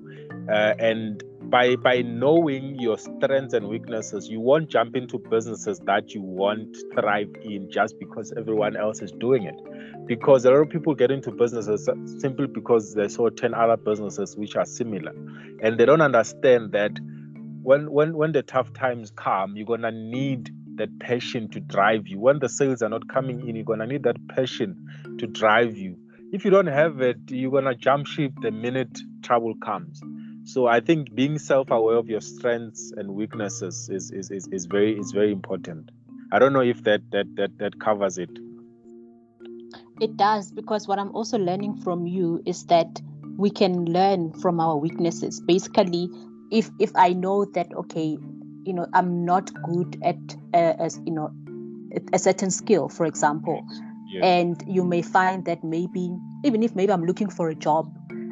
Uh, 0.49 0.73
and 0.79 1.23
by 1.49 1.75
by 1.75 2.01
knowing 2.01 2.79
your 2.79 2.97
strengths 2.97 3.53
and 3.53 3.67
weaknesses, 3.67 4.29
you 4.29 4.39
won't 4.39 4.69
jump 4.69 4.95
into 4.95 5.17
businesses 5.17 5.79
that 5.79 6.13
you 6.13 6.21
won't 6.21 6.75
thrive 6.93 7.33
in 7.43 7.69
just 7.69 7.99
because 7.99 8.31
everyone 8.37 8.77
else 8.77 9.01
is 9.01 9.11
doing 9.11 9.43
it. 9.43 9.55
Because 10.05 10.45
a 10.45 10.51
lot 10.51 10.57
of 10.57 10.69
people 10.69 10.95
get 10.95 11.11
into 11.11 11.31
businesses 11.31 11.89
simply 12.19 12.47
because 12.47 12.93
they 12.93 13.07
saw 13.07 13.29
10 13.29 13.53
other 13.53 13.75
businesses 13.75 14.37
which 14.37 14.55
are 14.55 14.65
similar. 14.65 15.11
And 15.61 15.77
they 15.79 15.85
don't 15.85 16.01
understand 16.01 16.71
that 16.73 16.91
when 17.65 17.91
when 17.91 18.15
when 18.15 18.31
the 18.31 18.43
tough 18.43 18.71
times 18.73 19.11
come, 19.15 19.57
you're 19.57 19.65
gonna 19.65 19.91
need 19.91 20.51
that 20.75 20.99
passion 20.99 21.49
to 21.49 21.59
drive 21.59 22.07
you. 22.07 22.19
When 22.19 22.37
the 22.37 22.47
sales 22.47 22.83
are 22.83 22.89
not 22.89 23.07
coming 23.07 23.47
in, 23.47 23.55
you're 23.55 23.65
gonna 23.65 23.87
need 23.87 24.03
that 24.03 24.17
passion 24.27 24.75
to 25.17 25.25
drive 25.25 25.75
you. 25.75 25.97
If 26.31 26.45
you 26.45 26.51
don't 26.51 26.67
have 26.67 27.01
it, 27.01 27.17
you're 27.29 27.51
gonna 27.51 27.73
jump 27.73 28.05
ship 28.05 28.33
the 28.41 28.51
minute 28.51 28.99
trouble 29.23 29.55
comes. 29.55 29.99
So 30.43 30.67
I 30.67 30.79
think 30.79 31.15
being 31.15 31.39
self-aware 31.39 31.95
of 31.95 32.07
your 32.07 32.21
strengths 32.21 32.91
and 32.95 33.15
weaknesses 33.15 33.89
is 33.91 34.11
is, 34.11 34.29
is, 34.29 34.47
is 34.51 34.67
very 34.67 34.99
is 34.99 35.11
very 35.11 35.31
important. 35.31 35.89
I 36.31 36.37
don't 36.37 36.53
know 36.53 36.61
if 36.61 36.83
that 36.83 37.01
that 37.13 37.35
that 37.35 37.57
that 37.57 37.79
covers 37.79 38.19
it. 38.19 38.29
It 39.99 40.17
does 40.17 40.51
because 40.51 40.87
what 40.87 40.99
I'm 40.99 41.15
also 41.15 41.39
learning 41.39 41.77
from 41.77 42.05
you 42.05 42.43
is 42.45 42.65
that 42.65 43.01
we 43.37 43.49
can 43.49 43.85
learn 43.85 44.33
from 44.33 44.59
our 44.59 44.77
weaknesses. 44.77 45.41
Basically, 45.41 46.09
if 46.51 46.69
if 46.79 46.91
I 46.95 47.13
know 47.13 47.45
that 47.45 47.73
okay, 47.73 48.17
you 48.65 48.73
know, 48.73 48.87
I'm 48.93 49.25
not 49.25 49.51
good 49.63 49.97
at 50.03 50.17
uh, 50.53 50.73
as 50.79 50.99
you 51.05 51.13
know 51.13 51.31
a 52.13 52.19
certain 52.19 52.51
skill, 52.51 52.89
for 52.89 53.05
example, 53.05 53.65
yes. 54.07 54.23
and 54.23 54.63
you 54.67 54.83
may 54.83 55.01
find 55.01 55.45
that 55.45 55.63
maybe 55.63 56.11
even 56.43 56.63
if 56.63 56.75
maybe 56.75 56.91
I'm 56.91 57.05
looking 57.05 57.29
for 57.29 57.49
a 57.49 57.55
job, 57.55 57.91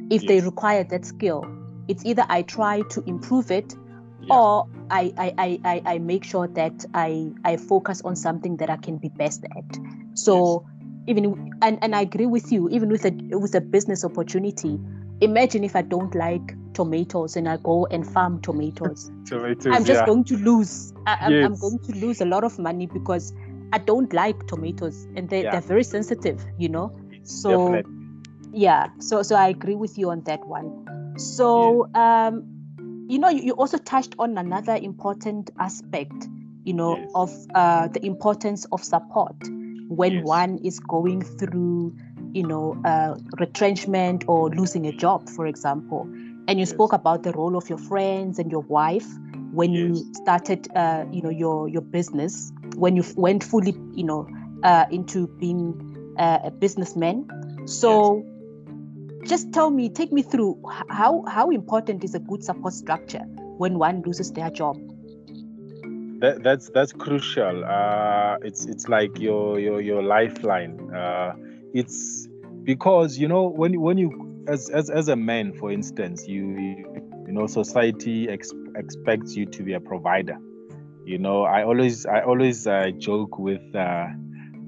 if 0.09 0.23
yes. 0.23 0.27
they 0.27 0.41
require 0.41 0.83
that 0.83 1.05
skill, 1.05 1.45
it's 1.87 2.05
either 2.05 2.25
I 2.29 2.43
try 2.43 2.81
to 2.89 3.03
improve 3.05 3.51
it 3.51 3.75
yeah. 4.21 4.35
or 4.35 4.67
I, 4.89 5.13
I, 5.17 5.59
I, 5.65 5.81
I 5.85 5.97
make 5.99 6.23
sure 6.23 6.47
that 6.47 6.85
I, 6.93 7.31
I 7.43 7.57
focus 7.57 8.01
on 8.03 8.15
something 8.15 8.57
that 8.57 8.69
I 8.69 8.77
can 8.77 8.97
be 8.97 9.09
best 9.09 9.43
at. 9.43 9.79
So 10.13 10.65
yes. 10.67 11.03
even 11.07 11.53
and, 11.61 11.79
and 11.81 11.95
I 11.95 12.01
agree 12.01 12.25
with 12.25 12.51
you, 12.51 12.69
even 12.69 12.89
with 12.89 13.05
a 13.05 13.11
with 13.37 13.55
a 13.55 13.61
business 13.61 14.05
opportunity, 14.05 14.79
imagine 15.21 15.63
if 15.63 15.75
I 15.75 15.81
don't 15.81 16.13
like 16.15 16.55
tomatoes 16.73 17.35
and 17.35 17.47
I 17.47 17.57
go 17.57 17.85
and 17.87 18.05
farm 18.05 18.41
tomatoes. 18.41 19.11
tomatoes 19.25 19.67
I'm 19.67 19.85
just 19.85 20.01
yeah. 20.01 20.05
going 20.05 20.23
to 20.25 20.37
lose. 20.37 20.93
I, 21.05 21.29
yes. 21.29 21.45
I'm, 21.45 21.55
going 21.59 21.79
to 21.79 21.91
lose 21.93 22.21
a 22.21 22.25
lot 22.25 22.43
of 22.43 22.57
money 22.59 22.87
because 22.87 23.33
I 23.71 23.77
don't 23.77 24.11
like 24.13 24.47
tomatoes 24.47 25.07
and 25.15 25.29
they, 25.29 25.43
yeah. 25.43 25.51
they're 25.51 25.61
very 25.61 25.83
sensitive, 25.83 26.45
you 26.57 26.69
know? 26.69 26.95
So 27.23 27.73
Definitely. 27.73 27.93
yeah, 28.51 28.87
so 28.99 29.23
so 29.23 29.35
I 29.35 29.47
agree 29.47 29.75
with 29.75 29.97
you 29.97 30.09
on 30.09 30.21
that 30.23 30.45
one. 30.45 31.15
So, 31.17 31.89
yeah. 31.93 32.27
um, 32.27 33.05
you 33.07 33.19
know, 33.19 33.29
you, 33.29 33.43
you, 33.43 33.53
also 33.53 33.77
touched 33.77 34.15
on 34.19 34.37
another 34.37 34.75
important 34.75 35.51
aspect, 35.59 36.27
you 36.63 36.73
know, 36.73 36.97
yes. 36.97 37.11
of 37.15 37.31
uh, 37.55 37.87
the 37.87 38.05
importance 38.05 38.65
of 38.71 38.83
support 38.83 39.35
when 39.87 40.13
yes. 40.13 40.25
one 40.25 40.57
is 40.59 40.79
going 40.79 41.21
through, 41.21 41.95
you 42.33 42.43
know, 42.43 42.79
uh, 42.83 43.15
retrenchment 43.39 44.25
or 44.27 44.49
losing 44.49 44.85
a 44.85 44.91
job, 44.91 45.29
for 45.29 45.45
example. 45.45 46.01
And 46.47 46.59
you 46.59 46.65
yes. 46.65 46.69
spoke 46.69 46.93
about 46.93 47.23
the 47.23 47.31
role 47.31 47.55
of 47.55 47.69
your 47.69 47.77
friends 47.77 48.39
and 48.39 48.51
your 48.51 48.61
wife 48.61 49.07
when 49.53 49.71
you 49.71 49.95
started, 50.13 50.67
uh, 50.75 51.05
you 51.11 51.21
know, 51.21 51.29
your 51.29 51.69
your 51.69 51.81
business, 51.81 52.51
when 52.75 52.95
you 52.95 53.03
went 53.15 53.43
fully, 53.43 53.75
you 53.93 54.03
know, 54.03 54.27
uh, 54.63 54.85
into 54.91 55.27
being 55.39 56.15
uh, 56.17 56.39
a 56.43 56.51
businessman. 56.51 57.27
So 57.65 58.25
just 59.25 59.53
tell 59.53 59.69
me 59.69 59.89
take 59.89 60.11
me 60.11 60.21
through 60.21 60.61
how 60.89 61.23
how 61.27 61.49
important 61.49 62.03
is 62.03 62.13
a 62.13 62.19
good 62.19 62.43
support 62.43 62.73
structure 62.73 63.23
when 63.57 63.79
one 63.79 64.01
loses 64.01 64.31
their 64.31 64.49
job 64.49 64.75
that, 66.19 66.43
that's 66.43 66.69
that's 66.69 66.91
crucial 66.91 67.63
uh, 67.65 68.35
it's 68.41 68.65
it's 68.65 68.87
like 68.89 69.19
your 69.19 69.59
your 69.59 69.81
your 69.81 70.03
lifeline 70.03 70.93
uh, 70.93 71.33
it's 71.73 72.27
because 72.63 73.17
you 73.17 73.27
know 73.27 73.47
when 73.47 73.79
when 73.81 73.97
you 73.97 74.45
as 74.47 74.69
as, 74.69 74.89
as 74.89 75.07
a 75.07 75.15
man 75.15 75.53
for 75.53 75.71
instance 75.71 76.27
you 76.27 76.57
you 77.25 77.31
know 77.31 77.47
society 77.47 78.29
ex- 78.29 78.53
expects 78.75 79.35
you 79.35 79.45
to 79.45 79.63
be 79.63 79.73
a 79.73 79.79
provider 79.79 80.37
you 81.05 81.17
know 81.17 81.43
i 81.43 81.63
always 81.63 82.05
i 82.05 82.21
always 82.21 82.67
uh, 82.67 82.89
joke 82.99 83.39
with 83.39 83.75
uh, 83.75 84.07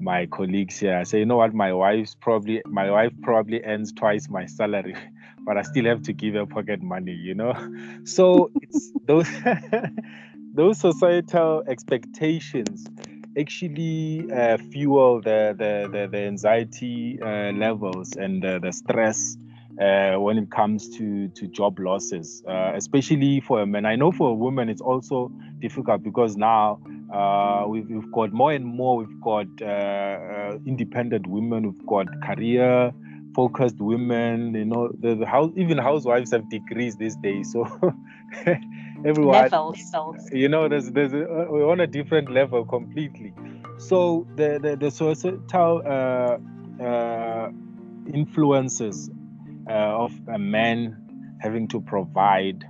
my 0.00 0.26
colleagues 0.26 0.78
here. 0.78 0.96
I 0.96 1.04
say, 1.04 1.20
you 1.20 1.26
know 1.26 1.36
what, 1.36 1.54
my 1.54 1.72
wife's 1.72 2.14
probably 2.14 2.62
my 2.66 2.90
wife 2.90 3.12
probably 3.22 3.62
earns 3.64 3.92
twice 3.92 4.28
my 4.28 4.46
salary, 4.46 4.94
but 5.46 5.56
I 5.56 5.62
still 5.62 5.84
have 5.86 6.02
to 6.02 6.12
give 6.12 6.34
her 6.34 6.46
pocket 6.46 6.82
money, 6.82 7.12
you 7.12 7.34
know. 7.34 7.54
So 8.04 8.50
it's 8.60 8.92
those 9.04 9.28
those 10.54 10.78
societal 10.78 11.64
expectations 11.66 12.86
actually 13.38 14.30
uh, 14.32 14.56
fuel 14.70 15.20
the, 15.20 15.54
the 15.58 15.88
the, 15.92 16.08
the 16.10 16.18
anxiety 16.18 17.18
uh, 17.22 17.52
levels 17.52 18.16
and 18.16 18.42
the, 18.42 18.58
the 18.62 18.72
stress 18.72 19.36
uh, 19.80 20.14
when 20.16 20.38
it 20.38 20.50
comes 20.50 20.88
to 20.96 21.28
to 21.28 21.46
job 21.48 21.78
losses, 21.78 22.42
uh, 22.48 22.72
especially 22.74 23.40
for 23.40 23.60
a 23.60 23.66
man. 23.66 23.84
I 23.84 23.96
know 23.96 24.10
for 24.10 24.30
a 24.30 24.34
woman 24.34 24.68
it's 24.68 24.80
also 24.80 25.30
difficult 25.60 26.02
because 26.02 26.36
now 26.36 26.80
uh, 27.12 27.64
we've, 27.68 27.88
we've, 27.88 28.10
got 28.12 28.32
more 28.32 28.52
and 28.52 28.64
more. 28.64 28.96
We've 28.96 29.20
got 29.20 29.46
uh, 29.62 30.58
independent 30.66 31.26
women. 31.26 31.72
We've 31.72 31.86
got 31.86 32.06
career 32.22 32.92
focused 33.34 33.78
women. 33.78 34.54
You 34.54 34.64
know, 34.64 34.90
the, 34.98 35.14
the 35.14 35.26
house 35.26 35.52
even 35.56 35.78
housewives 35.78 36.32
have 36.32 36.48
degrees 36.48 36.96
these 36.96 37.16
days. 37.16 37.52
So 37.52 37.66
everyone, 39.06 39.48
levels, 39.50 39.94
you 40.32 40.48
know, 40.48 40.68
there's 40.68 40.90
there's 40.90 41.12
a, 41.12 41.46
we're 41.48 41.70
on 41.70 41.80
a 41.80 41.86
different 41.86 42.30
level 42.30 42.64
completely. 42.64 43.32
So 43.78 44.26
the 44.36 44.58
the, 44.62 44.76
the 44.76 44.90
societal 44.90 45.82
uh, 45.84 47.48
influences 48.12 49.10
of 49.68 50.12
a 50.32 50.38
man 50.38 50.96
having 51.40 51.68
to 51.68 51.80
provide 51.80 52.64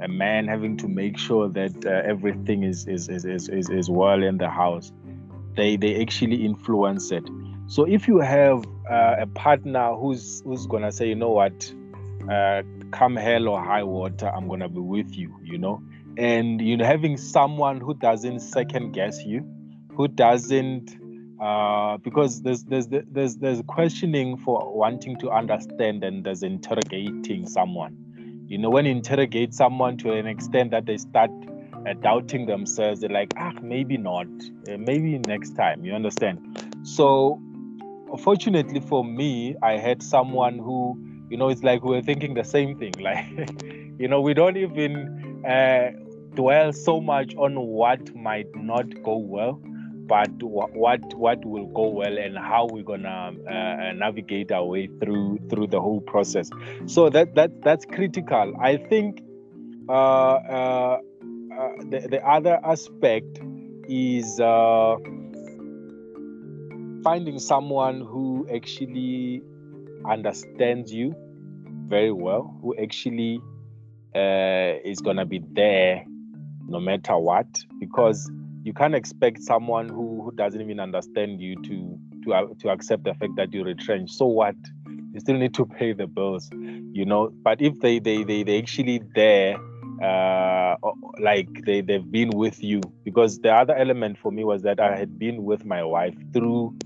a 0.00 0.08
man 0.08 0.46
having 0.46 0.76
to 0.76 0.88
make 0.88 1.18
sure 1.18 1.48
that 1.48 1.84
uh, 1.84 2.08
everything 2.08 2.62
is 2.62 2.86
is, 2.86 3.08
is 3.08 3.24
is 3.24 3.68
is 3.68 3.90
well 3.90 4.22
in 4.22 4.38
the 4.38 4.48
house 4.48 4.92
they 5.58 5.76
they 5.76 6.00
actually 6.00 6.44
influence 6.44 7.10
it. 7.10 7.28
So 7.66 7.84
if 7.84 8.08
you 8.08 8.18
have 8.18 8.64
uh, 8.90 9.16
a 9.18 9.26
partner 9.26 9.94
who's 9.94 10.40
who's 10.44 10.66
gonna 10.66 10.92
say 10.92 11.08
you 11.08 11.16
know 11.16 11.30
what? 11.30 11.74
Uh, 12.30 12.62
come 12.92 13.16
hell 13.16 13.48
or 13.48 13.62
high 13.62 13.82
water 13.82 14.28
i'm 14.28 14.48
gonna 14.48 14.68
be 14.68 14.80
with 14.80 15.16
you 15.16 15.38
you 15.42 15.58
know 15.58 15.82
and 16.16 16.60
you 16.60 16.76
know 16.76 16.84
having 16.84 17.16
someone 17.16 17.80
who 17.80 17.94
doesn't 17.94 18.40
second 18.40 18.92
guess 18.92 19.24
you 19.24 19.46
who 19.94 20.08
doesn't 20.08 20.96
uh, 21.40 21.96
because 21.98 22.42
there's 22.42 22.64
there's 22.64 22.88
there's 22.88 23.36
there's 23.36 23.62
questioning 23.68 24.36
for 24.36 24.76
wanting 24.76 25.16
to 25.16 25.30
understand 25.30 26.02
and 26.02 26.24
there's 26.24 26.42
interrogating 26.42 27.46
someone 27.46 27.96
you 28.48 28.56
know, 28.56 28.70
when 28.70 28.86
you 28.86 28.92
interrogate 28.92 29.52
someone 29.52 29.98
to 29.98 30.12
an 30.12 30.26
extent 30.26 30.70
that 30.70 30.86
they 30.86 30.96
start 30.96 31.30
uh, 31.86 31.92
doubting 32.00 32.46
themselves, 32.46 33.00
they're 33.00 33.10
like, 33.10 33.34
ah, 33.36 33.52
maybe 33.60 33.98
not, 33.98 34.26
uh, 34.70 34.78
maybe 34.78 35.18
next 35.18 35.50
time. 35.50 35.84
You 35.84 35.92
understand? 35.92 36.40
So, 36.82 37.38
fortunately 38.18 38.80
for 38.80 39.04
me, 39.04 39.54
I 39.62 39.72
had 39.72 40.02
someone 40.02 40.58
who, 40.58 40.98
you 41.30 41.36
know, 41.36 41.48
it's 41.48 41.62
like 41.62 41.82
we 41.82 41.90
we're 41.90 42.02
thinking 42.02 42.34
the 42.34 42.44
same 42.44 42.76
thing. 42.78 42.94
Like, 43.02 43.26
you 43.98 44.08
know, 44.08 44.20
we 44.20 44.34
don't 44.34 44.56
even 44.56 45.44
uh, 45.44 45.90
dwell 46.34 46.72
so 46.72 47.00
much 47.00 47.34
on 47.36 47.58
what 47.58 48.14
might 48.14 48.54
not 48.54 49.02
go 49.02 49.16
well 49.16 49.60
but 50.08 50.30
what 50.42 51.14
what 51.14 51.44
will 51.44 51.66
go 51.66 51.88
well 51.88 52.18
and 52.18 52.36
how 52.36 52.66
we're 52.66 52.82
gonna 52.82 53.32
uh, 53.46 53.50
uh, 53.50 53.92
navigate 53.92 54.50
our 54.50 54.64
way 54.64 54.88
through 55.00 55.38
through 55.50 55.66
the 55.66 55.80
whole 55.80 56.00
process. 56.00 56.50
So 56.86 57.10
that 57.10 57.34
that 57.34 57.62
that's 57.62 57.84
critical. 57.84 58.54
I 58.58 58.78
think 58.78 59.22
uh, 59.88 59.92
uh, 59.92 60.98
uh 61.52 61.72
the 61.90 62.08
the 62.10 62.26
other 62.26 62.58
aspect 62.64 63.38
is 63.86 64.38
finding 67.04 67.38
someone 67.38 68.00
who 68.00 68.48
actually 68.52 69.42
understands 70.06 70.92
you 70.92 71.14
very 71.86 72.12
well, 72.12 72.58
who 72.62 72.76
actually 72.76 73.40
is 74.14 75.00
gonna 75.00 75.26
be 75.26 75.42
there 75.52 76.04
no 76.66 76.80
matter 76.80 77.16
what, 77.16 77.46
because 77.78 78.30
you 78.64 78.72
can't 78.74 78.94
expect 78.94 79.42
someone 79.42 79.88
who, 79.88 80.22
who 80.22 80.32
doesn't 80.32 80.60
even 80.60 80.80
understand 80.80 81.40
you 81.40 81.56
to 81.62 81.98
to 82.24 82.34
uh, 82.34 82.46
to 82.58 82.68
accept 82.68 83.04
the 83.04 83.14
fact 83.14 83.32
that 83.36 83.52
you 83.54 83.64
retrench. 83.64 84.10
So 84.10 84.26
what? 84.26 84.56
You 84.86 85.20
still 85.20 85.36
need 85.36 85.54
to 85.54 85.66
pay 85.78 85.92
the 85.92 86.06
bills, 86.06 86.50
you 86.52 87.04
know. 87.04 87.30
But 87.42 87.62
if 87.62 87.78
they 87.80 87.98
they 87.98 88.24
they 88.24 88.42
they 88.42 88.58
actually 88.58 89.00
there, 89.14 89.56
uh, 90.02 90.76
like 91.18 91.48
they 91.64 91.80
they've 91.80 92.10
been 92.10 92.30
with 92.30 92.62
you, 92.62 92.80
because 93.04 93.38
the 93.38 93.52
other 93.54 93.74
element 93.74 94.18
for 94.18 94.30
me 94.30 94.44
was 94.44 94.62
that 94.62 94.80
I 94.80 94.96
had 94.96 95.18
been 95.18 95.44
with 95.44 95.64
my 95.64 95.82
wife 95.82 96.16
through 96.32 96.76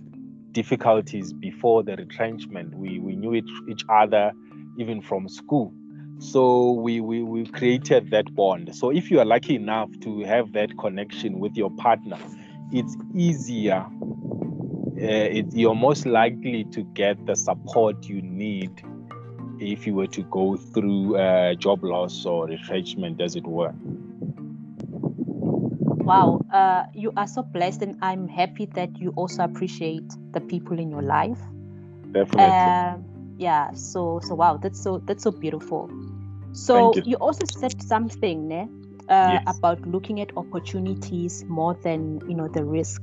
difficulties 0.53 1.33
before 1.33 1.83
the 1.83 1.97
retrenchment. 1.97 2.75
We 2.75 2.99
we 2.99 3.17
knew 3.17 3.35
each, 3.35 3.51
each 3.69 3.85
other 3.89 4.33
even 4.79 5.03
from 5.03 5.29
school. 5.29 5.73
So 6.19 6.73
we, 6.73 7.01
we 7.01 7.23
we 7.23 7.47
created 7.47 8.11
that 8.11 8.33
bond. 8.35 8.75
So 8.77 8.91
if 8.91 9.11
you 9.11 9.19
are 9.21 9.25
lucky 9.25 9.57
enough 9.57 9.91
to 10.03 10.21
have 10.21 10.53
that 10.53 10.79
connection 10.79 11.41
with 11.41 11.57
your 11.57 11.71
partner, 11.71 12.19
it's 12.71 12.97
easier. 13.15 13.85
Uh, 15.01 15.39
it, 15.39 15.47
you're 15.53 15.75
most 15.75 16.07
likely 16.07 16.65
to 16.65 16.83
get 16.95 17.27
the 17.27 17.35
support 17.35 18.05
you 18.05 18.23
need 18.23 18.71
if 19.59 19.87
you 19.87 19.95
were 19.95 20.07
to 20.07 20.23
go 20.25 20.57
through 20.57 21.17
uh, 21.17 21.55
job 21.55 21.83
loss 21.83 22.25
or 22.25 22.47
retrenchment, 22.47 23.21
as 23.21 23.35
it 23.35 23.47
were. 23.47 23.75
Wow, 26.05 26.41
uh, 26.53 26.85
you 26.95 27.13
are 27.17 27.27
so 27.27 27.43
blessed, 27.43 27.83
and 27.83 27.97
I'm 28.03 28.29
happy 28.29 28.67
that 28.75 28.99
you 28.99 29.13
also 29.17 29.45
appreciate 29.45 30.11
the 30.33 30.41
people 30.41 30.79
in 30.79 30.91
your 30.91 31.03
life. 31.03 31.39
Definitely. 32.13 32.45
Um, 32.45 33.35
yeah. 33.39 33.73
So, 33.73 34.21
so 34.23 34.35
wow, 34.35 34.57
that's 34.57 34.83
so 34.83 34.99
that's 35.07 35.23
so 35.23 35.31
beautiful. 35.31 35.91
So 36.53 36.95
you. 36.97 37.03
you. 37.07 37.17
also 37.17 37.47
said 37.47 37.81
something, 37.83 38.49
ne, 38.49 38.69
uh, 39.09 39.39
yes. 39.47 39.57
about 39.57 39.81
looking 39.87 40.21
at 40.21 40.37
opportunities 40.37 41.45
more 41.45 41.75
than 41.83 42.21
you 42.29 42.35
know 42.35 42.49
the 42.49 42.65
risk. 42.65 43.03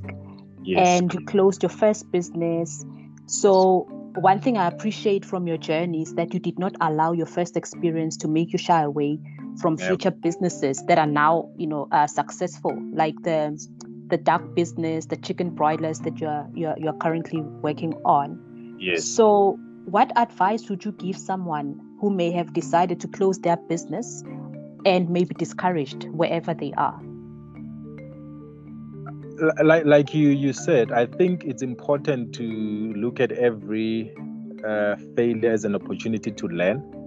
Yes. 0.62 1.00
And 1.00 1.12
you 1.12 1.24
closed 1.24 1.62
your 1.62 1.70
first 1.70 2.10
business. 2.12 2.84
So 3.26 3.86
one 4.16 4.40
thing 4.40 4.58
I 4.58 4.66
appreciate 4.66 5.24
from 5.24 5.46
your 5.46 5.56
journey 5.56 6.02
is 6.02 6.14
that 6.14 6.34
you 6.34 6.40
did 6.40 6.58
not 6.58 6.74
allow 6.80 7.12
your 7.12 7.26
first 7.26 7.56
experience 7.56 8.16
to 8.18 8.28
make 8.28 8.52
you 8.52 8.58
shy 8.58 8.82
away 8.82 9.18
from 9.58 9.76
future 9.76 10.10
businesses 10.10 10.82
that 10.86 10.98
are 10.98 11.06
now 11.06 11.48
you 11.56 11.66
know 11.66 11.88
uh, 11.92 12.06
successful 12.06 12.76
like 12.92 13.14
the 13.22 13.56
the 14.08 14.16
duck 14.16 14.42
business 14.54 15.06
the 15.06 15.16
chicken 15.16 15.50
broilers 15.50 16.00
that 16.00 16.18
you're, 16.18 16.46
you're 16.54 16.74
you're 16.78 16.98
currently 16.98 17.40
working 17.40 17.94
on. 18.04 18.76
Yes. 18.78 19.04
So 19.04 19.58
what 19.86 20.12
advice 20.16 20.68
would 20.68 20.84
you 20.84 20.92
give 20.92 21.16
someone 21.16 21.80
who 22.00 22.10
may 22.10 22.30
have 22.32 22.52
decided 22.52 23.00
to 23.00 23.08
close 23.08 23.38
their 23.38 23.56
business 23.56 24.22
and 24.84 25.08
may 25.08 25.24
be 25.24 25.34
discouraged 25.34 26.04
wherever 26.08 26.54
they 26.54 26.72
are? 26.76 27.00
Like 29.64 29.86
like 29.86 30.12
you 30.12 30.28
you 30.28 30.52
said 30.52 30.92
i 30.92 31.06
think 31.06 31.44
it's 31.44 31.62
important 31.62 32.34
to 32.34 32.42
look 32.94 33.20
at 33.20 33.32
every 33.32 34.14
uh, 34.66 34.96
failure 35.16 35.50
as 35.50 35.64
an 35.64 35.74
opportunity 35.74 36.30
to 36.30 36.46
learn 36.46 36.99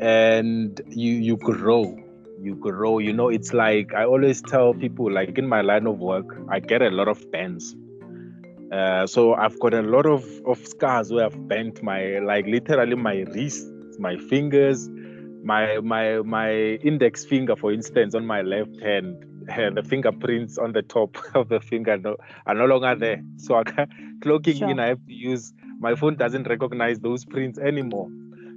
and 0.00 0.80
you 0.88 1.12
you 1.12 1.36
grow 1.36 1.96
you 2.40 2.54
grow 2.54 2.98
you 2.98 3.12
know 3.12 3.28
it's 3.28 3.52
like 3.52 3.92
i 3.94 4.04
always 4.04 4.40
tell 4.40 4.72
people 4.72 5.12
like 5.12 5.36
in 5.36 5.46
my 5.46 5.60
line 5.60 5.86
of 5.86 5.98
work 5.98 6.24
i 6.48 6.58
get 6.58 6.82
a 6.82 6.90
lot 6.90 7.06
of 7.06 7.30
bends. 7.30 7.76
Uh, 8.72 9.06
so 9.06 9.34
i've 9.34 9.58
got 9.60 9.74
a 9.74 9.82
lot 9.82 10.06
of 10.06 10.24
of 10.46 10.64
scars 10.66 11.12
where 11.12 11.26
i've 11.26 11.48
bent 11.48 11.82
my 11.82 12.18
like 12.20 12.46
literally 12.46 12.94
my 12.94 13.18
wrists 13.34 13.98
my 13.98 14.16
fingers 14.16 14.88
my 15.42 15.78
my 15.80 16.18
my 16.20 16.52
index 16.84 17.24
finger 17.24 17.56
for 17.56 17.72
instance 17.72 18.14
on 18.14 18.24
my 18.24 18.40
left 18.40 18.80
hand 18.80 19.26
uh, 19.50 19.70
the 19.70 19.82
fingerprints 19.82 20.56
on 20.56 20.72
the 20.72 20.82
top 20.82 21.18
of 21.34 21.48
the 21.48 21.60
finger 21.60 21.98
no, 21.98 22.16
are 22.46 22.54
no 22.54 22.64
longer 22.64 22.94
there. 22.94 23.22
So 23.36 23.56
i 23.56 23.64
can 23.64 23.88
clocking 24.20 24.58
sure. 24.58 24.70
in 24.70 24.78
i 24.78 24.86
have 24.86 25.04
to 25.06 25.12
use 25.12 25.52
my 25.78 25.94
phone 25.94 26.16
doesn't 26.16 26.48
recognize 26.48 27.00
those 27.00 27.24
prints 27.24 27.58
anymore 27.58 28.08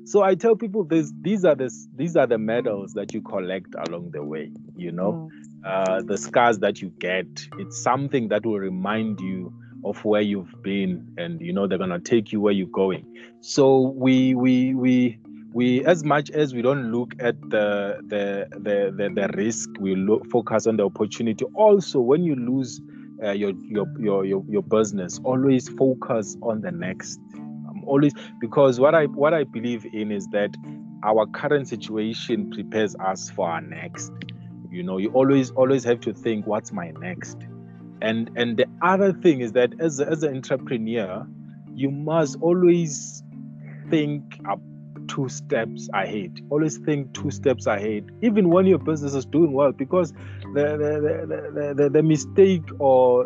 so 0.06 0.22
I 0.22 0.36
tell 0.36 0.56
people 0.56 0.84
this: 0.84 1.14
these 1.22 1.45
are 1.45 1.56
the 1.56 1.72
these 1.95 2.16
are 2.16 2.28
the 2.28 2.38
medals 2.38 2.93
that 2.93 3.14
you 3.14 3.22
collect 3.22 3.74
along 3.88 4.12
the 4.12 4.24
way. 4.24 4.51
You 4.76 4.91
know, 4.91 5.30
mm. 5.32 5.66
uh, 5.66 6.01
the 6.01 6.18
scars 6.18 6.60
that 6.60 6.82
you 6.82 6.89
get. 6.99 7.28
It's 7.58 7.82
something 7.82 8.28
that 8.30 8.45
will 8.45 8.60
remind 8.60 9.20
you 9.20 9.54
of 9.86 10.04
where 10.04 10.22
you've 10.22 10.62
been, 10.62 11.14
and 11.18 11.41
you 11.41 11.54
know 11.54 11.68
they're 11.68 11.78
gonna 11.78 11.99
take 11.99 12.32
you 12.32 12.41
where 12.41 12.54
you're 12.54 12.68
going. 12.68 13.06
So 13.41 13.80
we 13.80 14.36
we 14.36 14.74
we 14.74 15.20
we 15.54 15.86
as 15.86 16.04
much 16.04 16.32
as 16.32 16.54
we 16.54 16.62
don't 16.62 16.91
look 16.91 17.14
at 17.20 17.39
the 17.49 17.99
the 18.08 18.47
the 18.51 18.93
the, 18.95 19.10
the 19.14 19.28
risk, 19.38 19.70
we 19.80 19.95
look 19.95 20.30
focus 20.30 20.68
on 20.68 20.78
the 20.78 20.86
opportunity. 20.86 21.45
Also, 21.54 21.99
when 21.99 22.24
you 22.24 22.36
lose 22.36 22.82
uh, 23.24 23.32
your, 23.32 23.51
your 23.70 23.88
your 23.99 24.26
your 24.26 24.43
your 24.49 24.64
business, 24.64 25.20
always 25.24 25.70
focus 25.70 26.36
on 26.41 26.62
the 26.62 26.72
next 26.72 27.20
always 27.86 28.13
because 28.39 28.79
what 28.79 28.95
I 28.95 29.05
what 29.05 29.34
I 29.34 29.43
believe 29.43 29.86
in 29.93 30.11
is 30.11 30.27
that 30.27 30.55
our 31.03 31.25
current 31.27 31.67
situation 31.67 32.49
prepares 32.51 32.95
us 32.95 33.29
for 33.29 33.49
our 33.49 33.61
next. 33.61 34.11
You 34.69 34.84
know, 34.84 34.97
you 34.97 35.09
always 35.11 35.51
always 35.51 35.84
have 35.84 35.99
to 36.01 36.13
think, 36.13 36.47
what's 36.47 36.71
my 36.71 36.91
next? 36.99 37.38
And 38.01 38.29
and 38.36 38.57
the 38.57 38.65
other 38.81 39.13
thing 39.13 39.41
is 39.41 39.51
that 39.53 39.79
as 39.79 39.99
as 39.99 40.23
an 40.23 40.36
entrepreneur, 40.36 41.27
you 41.73 41.91
must 41.91 42.38
always 42.41 43.23
think 43.89 44.39
up 44.49 44.59
two 45.07 45.29
steps 45.29 45.89
ahead. 45.93 46.39
Always 46.49 46.77
think 46.77 47.13
two 47.13 47.29
steps 47.31 47.67
ahead, 47.67 48.09
even 48.21 48.49
when 48.49 48.65
your 48.65 48.79
business 48.79 49.13
is 49.13 49.25
doing 49.25 49.53
well, 49.53 49.71
because 49.71 50.11
the 50.53 50.77
the, 50.77 51.51
the, 51.53 51.73
the, 51.84 51.89
the 51.89 52.03
mistake 52.03 52.63
or 52.79 53.25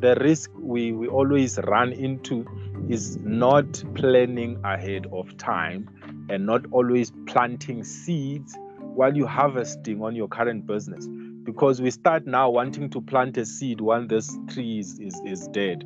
the 0.00 0.14
risk 0.16 0.50
we, 0.58 0.92
we 0.92 1.08
always 1.08 1.58
run 1.64 1.92
into 1.92 2.44
is 2.90 3.18
not 3.18 3.84
planning 3.94 4.60
ahead 4.64 5.06
of 5.12 5.36
time 5.36 5.88
and 6.28 6.44
not 6.44 6.64
always 6.72 7.12
planting 7.26 7.84
seeds 7.84 8.58
while 8.80 9.16
you're 9.16 9.28
harvesting 9.28 10.02
on 10.02 10.16
your 10.16 10.26
current 10.26 10.66
business. 10.66 11.06
Because 11.44 11.80
we 11.80 11.92
start 11.92 12.26
now 12.26 12.50
wanting 12.50 12.90
to 12.90 13.00
plant 13.00 13.36
a 13.36 13.46
seed 13.46 13.80
when 13.80 14.08
this 14.08 14.36
tree 14.48 14.80
is, 14.80 14.98
is, 14.98 15.20
is 15.24 15.48
dead. 15.48 15.84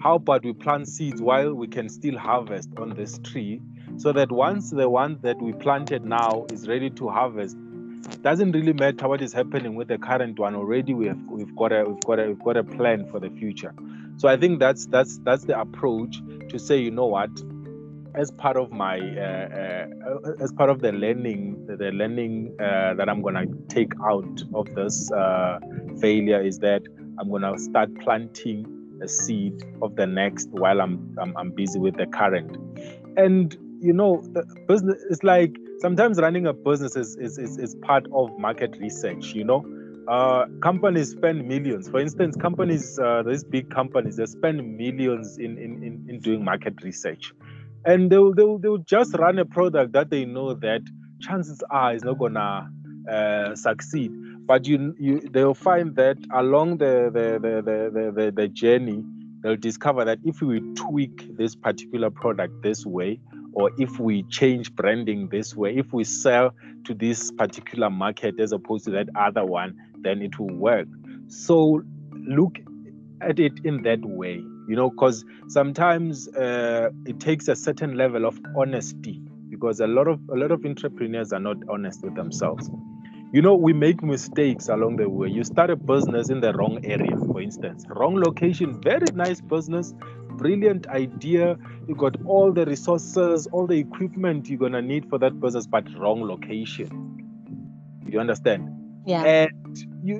How 0.00 0.16
about 0.16 0.44
we 0.44 0.52
plant 0.52 0.88
seeds 0.88 1.22
while 1.22 1.54
we 1.54 1.68
can 1.68 1.88
still 1.88 2.18
harvest 2.18 2.70
on 2.76 2.90
this 2.90 3.20
tree 3.20 3.62
so 3.96 4.12
that 4.12 4.32
once 4.32 4.70
the 4.70 4.88
one 4.88 5.18
that 5.22 5.40
we 5.40 5.52
planted 5.52 6.04
now 6.04 6.46
is 6.52 6.66
ready 6.66 6.90
to 6.90 7.08
harvest, 7.08 7.56
doesn't 8.22 8.52
really 8.52 8.72
matter 8.72 9.08
what 9.08 9.22
is 9.22 9.32
happening 9.32 9.74
with 9.74 9.88
the 9.88 9.98
current 9.98 10.38
one 10.38 10.54
already 10.54 10.94
we 10.94 11.06
have 11.06 11.20
we've 11.28 11.54
got 11.56 11.72
a 11.72 11.84
we've 11.84 12.00
got 12.00 12.18
a 12.18 12.26
we've 12.26 12.42
got 12.42 12.56
a 12.56 12.64
plan 12.64 13.08
for 13.10 13.20
the 13.20 13.30
future. 13.30 13.74
So 14.16 14.28
i 14.28 14.36
think 14.36 14.60
that's 14.60 14.86
that's 14.86 15.18
that's 15.18 15.44
the 15.44 15.58
approach 15.58 16.20
to 16.48 16.58
say 16.58 16.78
you 16.78 16.90
know 16.90 17.06
what 17.06 17.30
as 18.14 18.30
part 18.30 18.56
of 18.56 18.70
my 18.70 18.98
uh, 18.98 19.86
uh, 20.20 20.32
as 20.40 20.52
part 20.52 20.68
of 20.68 20.80
the 20.80 20.92
learning 20.92 21.66
the 21.66 21.90
learning 21.92 22.54
uh, 22.60 22.94
that 22.94 23.08
i'm 23.08 23.22
going 23.22 23.34
to 23.34 23.74
take 23.74 23.92
out 24.04 24.42
of 24.54 24.66
this 24.74 25.10
uh, 25.12 25.58
failure 26.00 26.40
is 26.40 26.58
that 26.58 26.82
i'm 27.18 27.30
going 27.30 27.42
to 27.42 27.58
start 27.58 27.88
planting 28.00 28.66
a 29.02 29.08
seed 29.08 29.64
of 29.80 29.96
the 29.96 30.06
next 30.06 30.48
while 30.50 30.80
I'm, 30.80 31.16
I'm 31.20 31.36
i'm 31.36 31.50
busy 31.50 31.78
with 31.78 31.96
the 31.96 32.06
current. 32.06 32.56
And 33.16 33.56
you 33.80 33.92
know 33.92 34.22
business 34.68 35.02
is 35.10 35.22
like 35.24 35.56
sometimes 35.82 36.18
running 36.18 36.46
a 36.46 36.52
business 36.52 36.94
is, 36.94 37.16
is, 37.16 37.38
is, 37.38 37.58
is 37.58 37.74
part 37.82 38.06
of 38.14 38.38
market 38.38 38.76
research 38.78 39.34
you 39.34 39.44
know? 39.44 39.66
Uh, 40.08 40.46
companies 40.62 41.10
spend 41.10 41.46
millions. 41.46 41.88
For 41.88 42.00
instance 42.00 42.36
companies 42.36 42.98
uh, 42.98 43.22
these 43.26 43.44
big 43.44 43.68
companies 43.70 44.16
they 44.16 44.26
spend 44.26 44.76
millions 44.76 45.38
in, 45.38 45.58
in, 45.58 45.82
in, 45.82 46.06
in 46.08 46.20
doing 46.20 46.44
market 46.44 46.82
research. 46.82 47.32
And 47.84 48.10
they'll, 48.10 48.32
they'll, 48.32 48.58
they'll 48.58 48.78
just 48.78 49.14
run 49.14 49.38
a 49.40 49.44
product 49.44 49.92
that 49.92 50.08
they 50.10 50.24
know 50.24 50.54
that 50.54 50.82
chances 51.20 51.62
are 51.70 51.94
is 51.94 52.04
not 52.04 52.18
gonna 52.18 52.70
uh, 53.10 53.54
succeed. 53.56 54.12
But 54.46 54.66
you, 54.66 54.94
you 54.98 55.20
they'll 55.20 55.54
find 55.54 55.96
that 55.96 56.18
along 56.32 56.78
the 56.78 57.10
the, 57.12 57.26
the, 57.42 57.54
the, 57.62 58.12
the, 58.12 58.32
the 58.32 58.48
journey 58.48 59.04
they'll 59.42 59.56
discover 59.56 60.04
that 60.04 60.18
if 60.24 60.40
we 60.40 60.60
tweak 60.74 61.36
this 61.36 61.56
particular 61.56 62.10
product 62.10 62.62
this 62.62 62.86
way 62.86 63.20
or 63.52 63.70
if 63.78 63.98
we 63.98 64.22
change 64.24 64.74
branding 64.74 65.28
this 65.28 65.54
way, 65.54 65.76
if 65.76 65.92
we 65.92 66.04
sell 66.04 66.54
to 66.84 66.94
this 66.94 67.30
particular 67.32 67.90
market 67.90 68.38
as 68.40 68.52
opposed 68.52 68.84
to 68.84 68.90
that 68.92 69.08
other 69.16 69.44
one, 69.44 69.76
then 70.00 70.22
it 70.22 70.38
will 70.38 70.54
work. 70.54 70.88
So 71.28 71.82
look 72.12 72.58
at 73.20 73.38
it 73.38 73.52
in 73.64 73.82
that 73.82 74.00
way, 74.04 74.34
you 74.68 74.76
know, 74.76 74.90
because 74.90 75.24
sometimes 75.48 76.28
uh, 76.28 76.90
it 77.06 77.20
takes 77.20 77.48
a 77.48 77.56
certain 77.56 77.96
level 77.96 78.26
of 78.26 78.40
honesty 78.56 79.22
because 79.48 79.80
a 79.80 79.86
lot 79.86 80.08
of 80.08 80.18
a 80.30 80.34
lot 80.34 80.50
of 80.50 80.64
entrepreneurs 80.64 81.32
are 81.32 81.40
not 81.40 81.56
honest 81.68 82.02
with 82.02 82.14
themselves. 82.14 82.70
You 83.32 83.40
know, 83.40 83.54
we 83.54 83.72
make 83.72 84.02
mistakes 84.02 84.68
along 84.68 84.96
the 84.96 85.08
way. 85.08 85.28
You 85.28 85.42
start 85.42 85.70
a 85.70 85.76
business 85.76 86.28
in 86.28 86.40
the 86.40 86.52
wrong 86.52 86.84
area, 86.84 87.16
for 87.16 87.40
instance, 87.40 87.86
wrong 87.88 88.16
location, 88.16 88.78
very 88.82 89.06
nice 89.14 89.40
business, 89.40 89.94
brilliant 90.36 90.86
idea. 90.88 91.56
You 91.88 91.94
got 91.94 92.16
all 92.24 92.52
the 92.52 92.66
resources, 92.66 93.46
all 93.52 93.66
the 93.66 93.78
equipment 93.78 94.48
you're 94.48 94.58
gonna 94.58 94.82
need 94.82 95.08
for 95.08 95.18
that 95.18 95.40
business, 95.40 95.66
but 95.66 95.84
wrong 95.98 96.22
location. 96.22 96.88
You 98.06 98.20
understand? 98.20 98.68
Yeah. 99.06 99.24
And 99.24 99.78
you, 100.02 100.18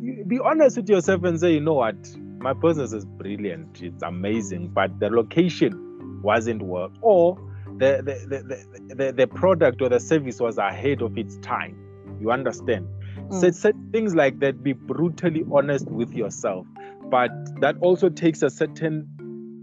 you 0.00 0.24
be 0.24 0.38
honest 0.38 0.76
with 0.76 0.88
yourself 0.88 1.24
and 1.24 1.38
say, 1.38 1.54
you 1.54 1.60
know 1.60 1.74
what, 1.74 1.96
my 2.38 2.52
business 2.52 2.92
is 2.92 3.04
brilliant, 3.04 3.82
it's 3.82 4.02
amazing, 4.02 4.68
but 4.68 4.98
the 5.00 5.10
location 5.10 6.20
wasn't 6.22 6.62
work, 6.62 6.92
or 7.00 7.36
the 7.78 8.02
the, 8.04 8.64
the, 8.88 8.94
the, 8.94 9.12
the 9.12 9.26
product 9.26 9.80
or 9.80 9.88
the 9.88 10.00
service 10.00 10.40
was 10.40 10.58
ahead 10.58 11.02
of 11.02 11.16
its 11.16 11.36
time. 11.38 11.76
You 12.20 12.30
understand? 12.30 12.86
Mm. 13.16 13.40
So, 13.40 13.50
so 13.50 13.72
things 13.90 14.14
like 14.14 14.38
that, 14.40 14.62
be 14.62 14.74
brutally 14.74 15.44
honest 15.52 15.86
with 15.88 16.12
yourself. 16.12 16.66
But 17.10 17.30
that 17.60 17.76
also 17.80 18.08
takes 18.08 18.42
a 18.42 18.50
certain 18.50 19.08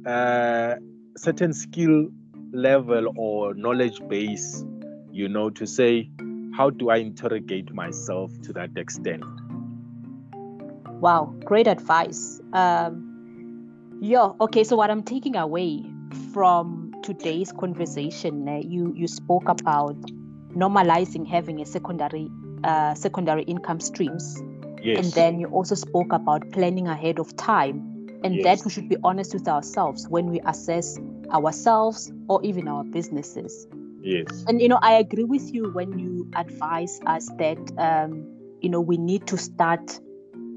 uh, 0.06 0.76
certain 1.18 1.54
skill 1.54 2.08
level 2.52 3.14
or 3.18 3.54
knowledge 3.54 4.00
base, 4.08 4.64
you 5.12 5.28
know, 5.30 5.50
to 5.50 5.66
say, 5.66 6.10
how 6.56 6.70
do 6.70 6.90
I 6.90 6.98
interrogate 6.98 7.74
myself 7.74 8.32
to 8.44 8.54
that 8.54 8.72
extent? 8.76 9.24
Wow, 11.00 11.34
great 11.46 11.68
advice. 11.68 12.42
Um, 12.54 14.00
yeah, 14.02 14.32
okay. 14.42 14.64
So 14.64 14.76
what 14.76 14.92
I'm 14.92 15.04
taking 15.04 15.36
away 15.36 15.86
from 16.34 16.92
today's 17.04 17.52
conversation, 17.52 18.48
uh, 18.48 18.60
you 18.66 18.94
you 18.96 19.08
spoke 19.08 19.48
about 19.48 19.96
normalizing 20.56 21.26
having 21.28 21.62
a 21.62 21.66
secondary 21.66 22.30
uh, 22.64 22.94
secondary 22.96 23.44
income 23.44 23.80
streams, 23.80 24.42
yes. 24.84 24.98
and 24.98 25.14
then 25.14 25.40
you 25.40 25.48
also 25.48 25.76
spoke 25.76 26.12
about 26.12 26.52
planning 26.52 26.88
ahead 26.88 27.20
of 27.20 27.36
time, 27.38 27.89
and 28.24 28.36
yes. 28.36 28.44
that 28.44 28.66
we 28.66 28.72
should 28.72 28.90
be 28.90 28.98
honest 29.04 29.34
with 29.34 29.48
ourselves 29.48 30.08
when 30.08 30.28
we 30.28 30.40
assess 30.46 30.98
ourselves 31.32 32.12
or 32.28 32.44
even 32.44 32.68
our 32.68 32.84
businesses. 32.84 33.68
Yes. 34.02 34.46
And 34.48 34.62
you 34.62 34.68
know, 34.68 34.80
I 34.82 34.94
agree 34.94 35.24
with 35.24 35.54
you 35.54 35.72
when 35.72 35.98
you 35.98 36.30
advise 36.36 37.00
us 37.06 37.30
that 37.38 37.58
um, 37.78 38.26
you 38.62 38.70
know 38.70 38.82
we 38.82 38.98
need 38.98 39.28
to 39.28 39.38
start 39.38 40.00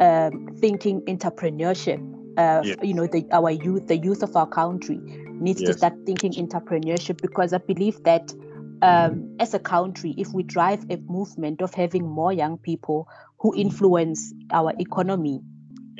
um, 0.01 0.49
thinking 0.59 1.01
entrepreneurship. 1.03 2.01
Uh, 2.39 2.63
yes. 2.65 2.77
You 2.83 2.95
know, 2.95 3.07
the, 3.07 3.27
our 3.31 3.51
youth, 3.51 3.89
the 3.89 3.97
youth 3.97 4.23
of 4.23 4.35
our 4.37 4.47
country, 4.47 4.99
needs 5.43 5.61
yes. 5.61 5.71
to 5.71 5.79
start 5.79 5.95
thinking 6.07 6.33
entrepreneurship 6.33 7.21
because 7.21 7.53
I 7.53 7.59
believe 7.59 8.03
that 8.05 8.33
um, 8.81 9.37
as 9.39 9.55
a 9.55 9.59
country, 9.59 10.15
if 10.19 10.33
we 10.33 10.43
drive 10.43 10.85
a 10.91 10.97
movement 10.97 11.63
of 11.63 11.73
having 11.73 12.09
more 12.09 12.33
young 12.33 12.59
people 12.59 13.09
who 13.39 13.55
influence 13.55 14.33
our 14.51 14.73
economy, 14.79 15.41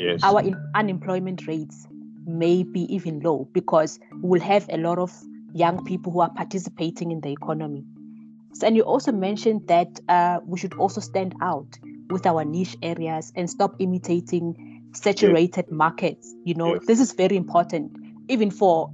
yes. 0.03 0.23
our 0.23 0.43
unemployment 0.75 1.47
rates 1.47 1.87
may 2.27 2.63
be 2.63 2.83
even 2.95 3.21
low 3.21 3.49
because 3.53 3.99
we'll 4.21 4.41
have 4.41 4.69
a 4.71 4.77
lot 4.77 4.99
of 4.99 5.13
young 5.53 5.85
people 5.85 6.13
who 6.13 6.21
are 6.21 6.31
participating 6.31 7.11
in 7.11 7.21
the 7.21 7.31
economy. 7.31 7.85
And 8.63 8.77
you 8.77 8.83
also 8.83 9.13
mentioned 9.13 9.69
that 9.69 10.01
uh, 10.09 10.41
we 10.45 10.59
should 10.59 10.75
also 10.75 11.01
stand 11.01 11.35
out 11.41 11.79
with 12.11 12.27
our 12.27 12.45
niche 12.45 12.77
areas 12.83 13.33
and 13.35 13.49
stop 13.49 13.77
imitating 13.79 14.91
saturated 14.93 15.67
yes. 15.69 15.71
markets. 15.71 16.35
You 16.45 16.55
know, 16.55 16.75
yes. 16.75 16.87
this 16.87 17.01
is 17.01 17.13
very 17.13 17.37
important, 17.37 17.93
even 18.29 18.51
for 18.51 18.93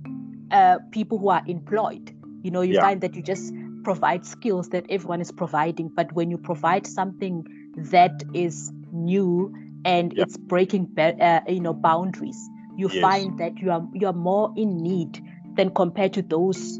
uh, 0.50 0.78
people 0.92 1.18
who 1.18 1.28
are 1.28 1.42
employed. 1.46 2.14
You 2.42 2.50
know, 2.50 2.62
you 2.62 2.74
yeah. 2.74 2.82
find 2.82 3.00
that 3.00 3.14
you 3.14 3.22
just 3.22 3.52
provide 3.82 4.24
skills 4.24 4.68
that 4.70 4.84
everyone 4.88 5.20
is 5.20 5.32
providing, 5.32 5.88
but 5.88 6.12
when 6.12 6.30
you 6.30 6.38
provide 6.38 6.86
something 6.86 7.44
that 7.76 8.22
is 8.34 8.72
new 8.92 9.54
and 9.88 10.12
yeah. 10.12 10.24
it's 10.24 10.36
breaking, 10.36 10.86
uh, 10.98 11.40
you 11.48 11.60
know, 11.60 11.72
boundaries, 11.72 12.38
you 12.76 12.90
yes. 12.92 13.00
find 13.00 13.38
that 13.38 13.58
you 13.58 13.70
are 13.70 13.86
you 13.94 14.06
are 14.06 14.12
more 14.12 14.52
in 14.56 14.76
need 14.76 15.22
than 15.54 15.70
compared 15.70 16.12
to 16.12 16.22
those 16.22 16.78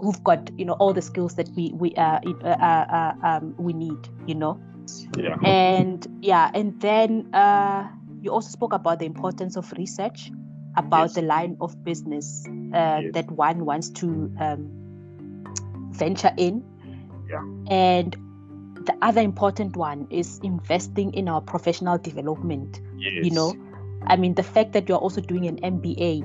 who've 0.00 0.22
got 0.24 0.50
you 0.58 0.64
know 0.64 0.72
all 0.74 0.92
the 0.92 1.02
skills 1.02 1.36
that 1.36 1.48
we 1.56 1.72
we 1.74 1.94
uh, 1.94 2.20
uh, 2.44 2.48
uh, 2.48 3.12
um, 3.22 3.54
we 3.58 3.72
need 3.72 3.96
you 4.26 4.34
know 4.34 4.60
yeah 5.18 5.36
and 5.44 6.06
yeah 6.20 6.50
and 6.54 6.80
then 6.80 7.32
uh, 7.34 7.88
you 8.22 8.30
also 8.30 8.48
spoke 8.48 8.72
about 8.72 8.98
the 8.98 9.04
importance 9.04 9.56
of 9.56 9.70
research 9.72 10.30
about 10.76 11.08
yes. 11.08 11.14
the 11.14 11.22
line 11.22 11.56
of 11.60 11.84
business 11.84 12.44
uh, 12.74 13.00
yes. 13.02 13.12
that 13.12 13.30
one 13.30 13.64
wants 13.64 13.88
to 13.90 14.30
um, 14.40 14.68
venture 15.92 16.32
in 16.36 16.64
yeah 17.30 17.42
and 17.70 18.16
the 18.86 18.96
other 19.02 19.20
important 19.20 19.76
one 19.76 20.06
is 20.10 20.40
investing 20.42 21.12
in 21.12 21.28
our 21.28 21.40
professional 21.40 21.98
development 21.98 22.80
yes. 22.96 23.24
you 23.24 23.30
know? 23.30 23.54
I 24.06 24.16
mean 24.16 24.34
the 24.34 24.42
fact 24.42 24.72
that 24.72 24.88
you're 24.88 24.98
also 24.98 25.20
doing 25.20 25.46
an 25.46 25.80
mba 25.80 26.22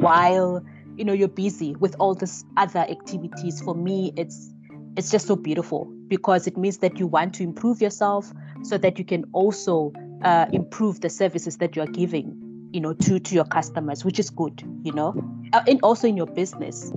while 0.00 0.64
you 0.96 1.04
know 1.04 1.12
you're 1.12 1.28
busy 1.28 1.76
with 1.76 1.94
all 2.00 2.14
these 2.14 2.44
other 2.56 2.80
activities 2.80 3.60
for 3.60 3.74
me 3.74 4.12
it's 4.16 4.52
it's 4.96 5.10
just 5.10 5.26
so 5.26 5.36
beautiful 5.36 5.84
because 6.08 6.46
it 6.46 6.56
means 6.56 6.78
that 6.78 6.98
you 6.98 7.06
want 7.06 7.34
to 7.34 7.42
improve 7.42 7.80
yourself 7.80 8.32
so 8.62 8.78
that 8.78 8.98
you 8.98 9.04
can 9.04 9.24
also 9.32 9.92
uh, 10.22 10.46
improve 10.52 11.00
the 11.02 11.10
services 11.10 11.58
that 11.58 11.76
you 11.76 11.82
are 11.82 11.86
giving 11.86 12.68
you 12.72 12.80
know 12.80 12.92
to 12.94 13.20
to 13.20 13.34
your 13.34 13.44
customers 13.44 14.04
which 14.04 14.18
is 14.18 14.30
good 14.30 14.62
you 14.82 14.92
know? 14.92 15.14
Uh, 15.52 15.62
and 15.68 15.78
also 15.82 16.08
in 16.08 16.16
your 16.16 16.26
business. 16.26 16.92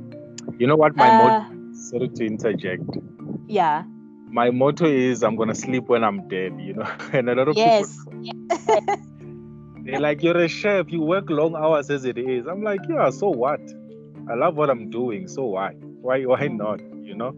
You 0.57 0.65
know 0.65 0.75
what 0.75 0.95
my 0.95 1.07
uh, 1.07 1.17
motto 1.17 1.73
sorry 1.73 2.09
to 2.09 2.25
interject. 2.25 2.97
Yeah 3.47 3.83
my 4.29 4.49
motto 4.51 4.85
is 4.85 5.23
i'm 5.23 5.35
gonna 5.35 5.55
sleep 5.55 5.87
when 5.87 6.03
i'm 6.03 6.27
dead 6.27 6.59
you 6.59 6.73
know 6.73 6.89
and 7.13 7.29
a 7.29 7.35
lot 7.35 7.47
of 7.47 7.57
yes. 7.57 7.97
people 8.05 8.95
they're 9.83 9.99
like 9.99 10.21
you're 10.21 10.37
a 10.37 10.47
chef 10.47 10.91
you 10.91 11.01
work 11.01 11.29
long 11.29 11.55
hours 11.55 11.89
as 11.89 12.05
it 12.05 12.17
is 12.17 12.47
i'm 12.47 12.61
like 12.63 12.81
yeah 12.89 13.09
so 13.09 13.29
what 13.29 13.59
I 14.29 14.35
love 14.35 14.55
what 14.57 14.69
I'm 14.69 14.91
doing, 14.91 15.27
so 15.27 15.45
why? 15.45 15.73
Why 16.01 16.23
why 16.23 16.47
not? 16.47 16.81
You 17.01 17.15
know? 17.15 17.35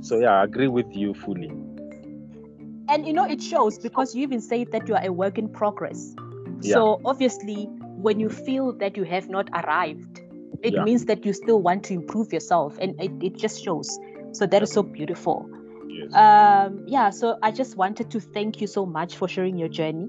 So 0.00 0.18
yeah, 0.18 0.40
I 0.40 0.44
agree 0.44 0.68
with 0.68 0.94
you 0.94 1.14
fully. 1.14 1.50
And 2.88 3.06
you 3.06 3.14
know, 3.14 3.24
it 3.24 3.42
shows 3.42 3.78
because 3.78 4.14
you 4.14 4.22
even 4.22 4.42
say 4.42 4.64
that 4.64 4.88
you 4.88 4.94
are 4.94 5.04
a 5.04 5.10
work 5.10 5.38
in 5.38 5.48
progress. 5.48 6.14
Yeah. 6.60 6.74
So 6.74 7.00
obviously, 7.06 7.64
when 7.96 8.20
you 8.20 8.28
feel 8.28 8.72
that 8.74 8.96
you 8.98 9.04
have 9.04 9.30
not 9.30 9.48
arrived, 9.54 10.20
it 10.62 10.74
yeah. 10.74 10.84
means 10.84 11.06
that 11.06 11.24
you 11.24 11.32
still 11.32 11.62
want 11.62 11.84
to 11.84 11.94
improve 11.94 12.30
yourself, 12.30 12.76
and 12.78 13.00
it, 13.00 13.12
it 13.22 13.38
just 13.38 13.64
shows. 13.64 13.98
So 14.32 14.44
that 14.46 14.62
is 14.62 14.70
so 14.70 14.82
beautiful. 14.82 15.48
Yes. 15.92 16.14
Um, 16.14 16.84
yeah, 16.86 17.10
so 17.10 17.38
I 17.42 17.50
just 17.50 17.76
wanted 17.76 18.10
to 18.10 18.20
thank 18.20 18.60
you 18.60 18.66
so 18.66 18.86
much 18.86 19.16
for 19.16 19.28
sharing 19.28 19.58
your 19.58 19.68
journey. 19.68 20.08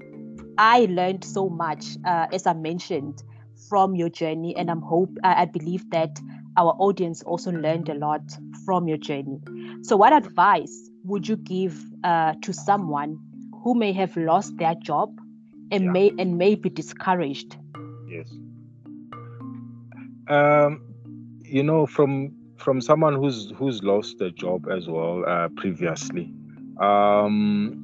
I 0.56 0.86
learned 0.88 1.24
so 1.24 1.48
much, 1.48 1.84
uh, 2.04 2.26
as 2.32 2.46
I 2.46 2.52
mentioned 2.52 3.22
from 3.68 3.94
your 3.94 4.08
journey 4.08 4.56
and 4.56 4.70
i'm 4.70 4.80
hope 4.80 5.10
i 5.22 5.44
believe 5.44 5.88
that 5.90 6.20
our 6.56 6.74
audience 6.78 7.22
also 7.22 7.50
learned 7.50 7.88
a 7.88 7.94
lot 7.94 8.22
from 8.64 8.88
your 8.88 8.98
journey 8.98 9.40
so 9.82 9.96
what 9.96 10.12
advice 10.12 10.90
would 11.04 11.26
you 11.26 11.36
give 11.36 11.82
uh, 12.04 12.34
to 12.42 12.52
someone 12.52 13.18
who 13.62 13.74
may 13.74 13.92
have 13.92 14.16
lost 14.16 14.56
their 14.58 14.74
job 14.74 15.18
and 15.70 15.84
yeah. 15.84 15.90
may 15.90 16.12
and 16.18 16.38
may 16.38 16.54
be 16.54 16.68
discouraged 16.68 17.56
yes 18.08 18.30
um 20.28 20.80
you 21.42 21.62
know 21.62 21.86
from 21.86 22.34
from 22.56 22.80
someone 22.80 23.14
who's 23.14 23.52
who's 23.56 23.82
lost 23.82 24.18
their 24.18 24.30
job 24.30 24.66
as 24.70 24.88
well 24.88 25.24
uh, 25.26 25.48
previously 25.56 26.32
um 26.80 27.80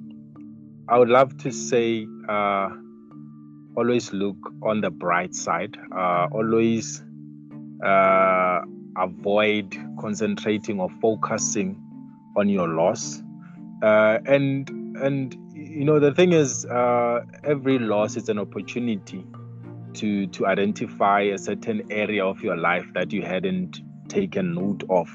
i 0.88 0.98
would 0.98 1.08
love 1.08 1.36
to 1.38 1.50
say 1.50 2.06
uh 2.28 2.70
always 3.76 4.12
look 4.12 4.36
on 4.62 4.80
the 4.80 4.90
bright 4.90 5.34
side. 5.34 5.76
Uh, 5.94 6.28
always 6.32 7.02
uh, 7.84 8.60
avoid 8.96 9.76
concentrating 9.98 10.80
or 10.80 10.90
focusing 11.00 11.80
on 12.36 12.48
your 12.48 12.68
loss. 12.68 13.22
Uh, 13.82 14.18
and 14.26 14.68
and 14.96 15.36
you 15.54 15.84
know 15.84 15.98
the 15.98 16.12
thing 16.12 16.32
is, 16.32 16.66
uh, 16.66 17.24
every 17.44 17.78
loss 17.78 18.16
is 18.16 18.28
an 18.28 18.38
opportunity 18.38 19.24
to 19.94 20.26
to 20.28 20.46
identify 20.46 21.22
a 21.22 21.38
certain 21.38 21.90
area 21.90 22.24
of 22.24 22.42
your 22.42 22.56
life 22.56 22.86
that 22.94 23.12
you 23.12 23.22
hadn't 23.22 23.80
taken 24.10 24.54
note 24.54 24.82
of. 24.90 25.08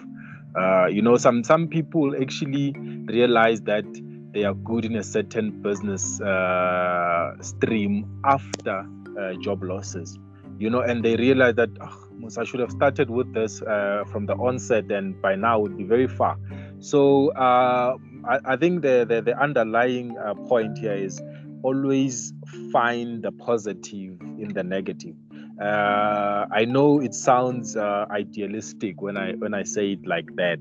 Uh, 0.58 0.88
you 0.88 1.02
know, 1.02 1.18
some 1.18 1.44
some 1.44 1.68
people 1.68 2.16
actually 2.20 2.74
realize 3.08 3.62
that 3.62 3.86
they 4.34 4.44
are 4.44 4.54
good 4.54 4.86
in 4.86 4.96
a 4.96 5.04
certain 5.04 5.62
business 5.62 6.20
uh, 6.22 7.36
stream 7.42 8.22
after 8.26 8.86
uh, 9.20 9.34
job 9.42 9.64
losses. 9.64 10.18
You 10.58 10.70
know 10.70 10.80
and 10.80 11.04
they 11.04 11.18
realize 11.18 11.56
that 11.56 11.70
oh, 11.82 12.06
I 12.38 12.44
should 12.44 12.62
have 12.62 12.72
started 12.72 13.10
with 13.10 13.34
this 13.34 13.62
uh, 13.62 14.04
from 14.12 14.26
the 14.26 14.36
onset 14.36 14.90
and 14.90 15.22
by 15.22 15.36
now 15.36 15.60
would 15.60 15.78
be 15.78 15.84
very 15.84 16.08
far. 16.08 16.38
So 16.80 17.30
uh, 17.30 17.98
I, 18.28 18.40
I, 18.46 18.56
think 18.58 18.82
the, 18.82 19.06
the, 19.08 19.22
the 19.22 19.38
underlying 19.38 20.18
uh, 20.18 20.34
point 20.34 20.78
here 20.78 20.94
is 20.94 21.22
always 21.64 22.34
find 22.72 23.24
the 23.24 23.32
positive 23.32 24.20
in 24.22 24.52
the 24.54 24.64
negative 24.64 25.16
uh, 25.60 26.46
I 26.52 26.66
know 26.66 27.00
it 27.00 27.14
sounds 27.14 27.78
uh, 27.78 28.06
idealistic 28.10 29.02
when 29.02 29.16
I 29.16 29.34
when 29.34 29.54
I 29.54 29.64
say 29.64 29.94
it 29.94 30.06
like 30.06 30.36
that, 30.36 30.60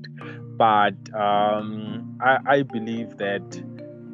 but 0.57 0.95
um, 1.13 2.17
I, 2.21 2.37
I, 2.47 2.61
believe 2.61 3.17
that 3.17 3.43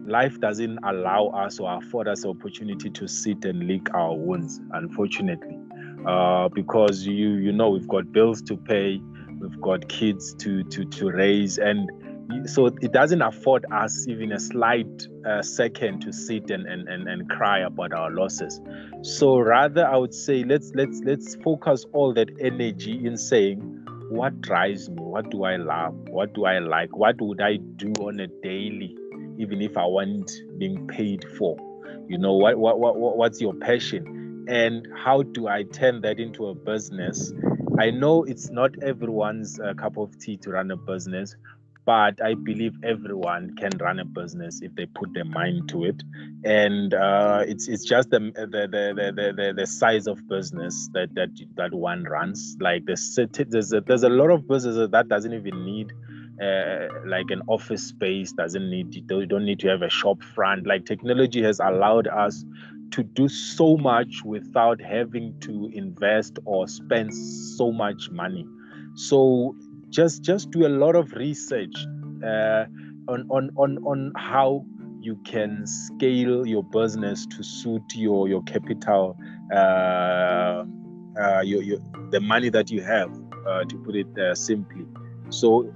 life 0.07 0.39
doesn't 0.39 0.79
allow 0.83 1.27
us 1.27 1.59
or 1.59 1.71
afford 1.77 2.07
us 2.07 2.23
the 2.23 2.29
opportunity 2.29 2.89
to 2.89 3.07
sit 3.07 3.45
and 3.45 3.67
lick 3.67 3.93
our 3.93 4.15
wounds. 4.15 4.59
Unfortunately, 4.71 5.59
uh, 6.07 6.49
because 6.49 7.05
you 7.05 7.29
you 7.33 7.51
know 7.51 7.69
we've 7.69 7.87
got 7.87 8.11
bills 8.11 8.41
to 8.43 8.57
pay, 8.57 8.99
we've 9.39 9.61
got 9.61 9.87
kids 9.87 10.33
to 10.39 10.63
to 10.63 10.83
to 10.85 11.11
raise, 11.11 11.59
and 11.59 11.91
so 12.45 12.67
it 12.67 12.91
doesn't 12.91 13.21
afford 13.21 13.65
us 13.71 14.07
even 14.07 14.31
a 14.31 14.39
slight 14.39 15.07
uh, 15.27 15.41
second 15.41 16.01
to 16.01 16.11
sit 16.13 16.49
and, 16.49 16.65
and, 16.65 16.87
and, 16.87 17.07
and 17.07 17.29
cry 17.29 17.59
about 17.59 17.93
our 17.93 18.11
losses. 18.11 18.59
So 19.01 19.39
rather 19.39 19.85
i 19.87 19.97
would 19.97 20.13
say 20.13 20.43
let's 20.43 20.71
let's 20.75 21.01
let's 21.05 21.35
focus 21.35 21.85
all 21.93 22.13
that 22.13 22.29
energy 22.39 23.05
in 23.05 23.17
saying 23.17 23.59
what 24.09 24.41
drives 24.41 24.89
me? 24.89 24.97
What 24.97 25.29
do 25.29 25.45
i 25.45 25.55
love? 25.55 25.95
What 26.09 26.33
do 26.33 26.45
i 26.45 26.59
like? 26.59 26.95
What 26.95 27.21
would 27.21 27.41
i 27.41 27.57
do 27.77 27.93
on 28.01 28.19
a 28.19 28.27
daily 28.27 28.97
even 29.37 29.61
if 29.61 29.77
i 29.77 29.85
weren't 29.85 30.31
being 30.57 30.87
paid 30.87 31.25
for? 31.37 31.57
You 32.07 32.17
know 32.17 32.33
what, 32.33 32.57
what, 32.57 32.79
what 32.79 33.17
what's 33.17 33.39
your 33.39 33.53
passion? 33.53 34.45
And 34.49 34.87
how 34.97 35.23
do 35.23 35.47
i 35.47 35.63
turn 35.63 36.01
that 36.01 36.19
into 36.19 36.47
a 36.47 36.55
business? 36.55 37.31
I 37.79 37.89
know 37.89 38.23
it's 38.25 38.49
not 38.49 38.71
everyone's 38.83 39.59
uh, 39.59 39.73
cup 39.75 39.97
of 39.97 40.17
tea 40.19 40.35
to 40.37 40.51
run 40.51 40.71
a 40.71 40.77
business 40.77 41.35
but 41.85 42.21
I 42.23 42.35
believe 42.35 42.75
everyone 42.83 43.55
can 43.55 43.71
run 43.79 43.99
a 43.99 44.05
business 44.05 44.61
if 44.61 44.73
they 44.75 44.85
put 44.85 45.13
their 45.13 45.25
mind 45.25 45.69
to 45.69 45.85
it. 45.85 46.03
And 46.45 46.93
uh, 46.93 47.43
it's 47.47 47.67
it's 47.67 47.85
just 47.85 48.09
the 48.11 48.19
the, 48.19 48.67
the 48.69 49.11
the, 49.15 49.33
the 49.35 49.53
the 49.57 49.67
size 49.67 50.07
of 50.07 50.27
business 50.27 50.89
that 50.93 51.13
that 51.15 51.29
that 51.55 51.73
one 51.73 52.03
runs. 52.03 52.55
Like 52.59 52.85
there's 52.85 53.17
there's 53.49 53.73
a, 53.73 53.81
there's 53.81 54.03
a 54.03 54.09
lot 54.09 54.29
of 54.29 54.47
businesses 54.47 54.89
that 54.91 55.07
doesn't 55.07 55.33
even 55.33 55.65
need. 55.65 55.91
Uh, 56.41 56.87
like 57.05 57.29
an 57.29 57.41
office 57.47 57.83
space 57.89 58.31
doesn't 58.31 58.67
need 58.67 58.95
you 58.95 59.27
don't 59.27 59.45
need 59.45 59.59
to 59.59 59.67
have 59.67 59.83
a 59.83 59.89
shop 59.89 60.23
front 60.23 60.65
like 60.65 60.85
technology 60.85 61.43
has 61.43 61.59
allowed 61.59 62.07
us 62.07 62.43
to 62.89 63.03
do 63.03 63.27
so 63.29 63.77
much 63.77 64.23
without 64.25 64.81
having 64.81 65.39
to 65.39 65.69
invest 65.73 66.39
or 66.45 66.67
spend 66.67 67.13
so 67.13 67.71
much 67.71 68.09
money 68.09 68.47
so 68.95 69.55
just 69.91 70.23
just 70.23 70.51
do 70.51 70.65
a 70.65 70.69
lot 70.69 70.95
of 70.95 71.11
research 71.13 71.75
uh, 72.23 72.65
on, 73.07 73.27
on 73.29 73.51
on 73.57 73.77
on 73.85 74.13
how 74.15 74.65
you 75.01 75.17
can 75.25 75.65
scale 75.65 76.45
your 76.45 76.63
business 76.63 77.25
to 77.25 77.43
suit 77.43 77.83
your 77.95 78.27
your 78.27 78.41
capital 78.43 79.17
uh, 79.53 80.63
uh, 81.19 81.41
your, 81.43 81.61
your 81.61 81.79
the 82.11 82.19
money 82.19 82.49
that 82.49 82.71
you 82.71 82.81
have 82.81 83.11
uh, 83.47 83.63
to 83.65 83.77
put 83.79 83.95
it 83.95 84.17
uh, 84.17 84.33
simply. 84.35 84.85
So 85.29 85.73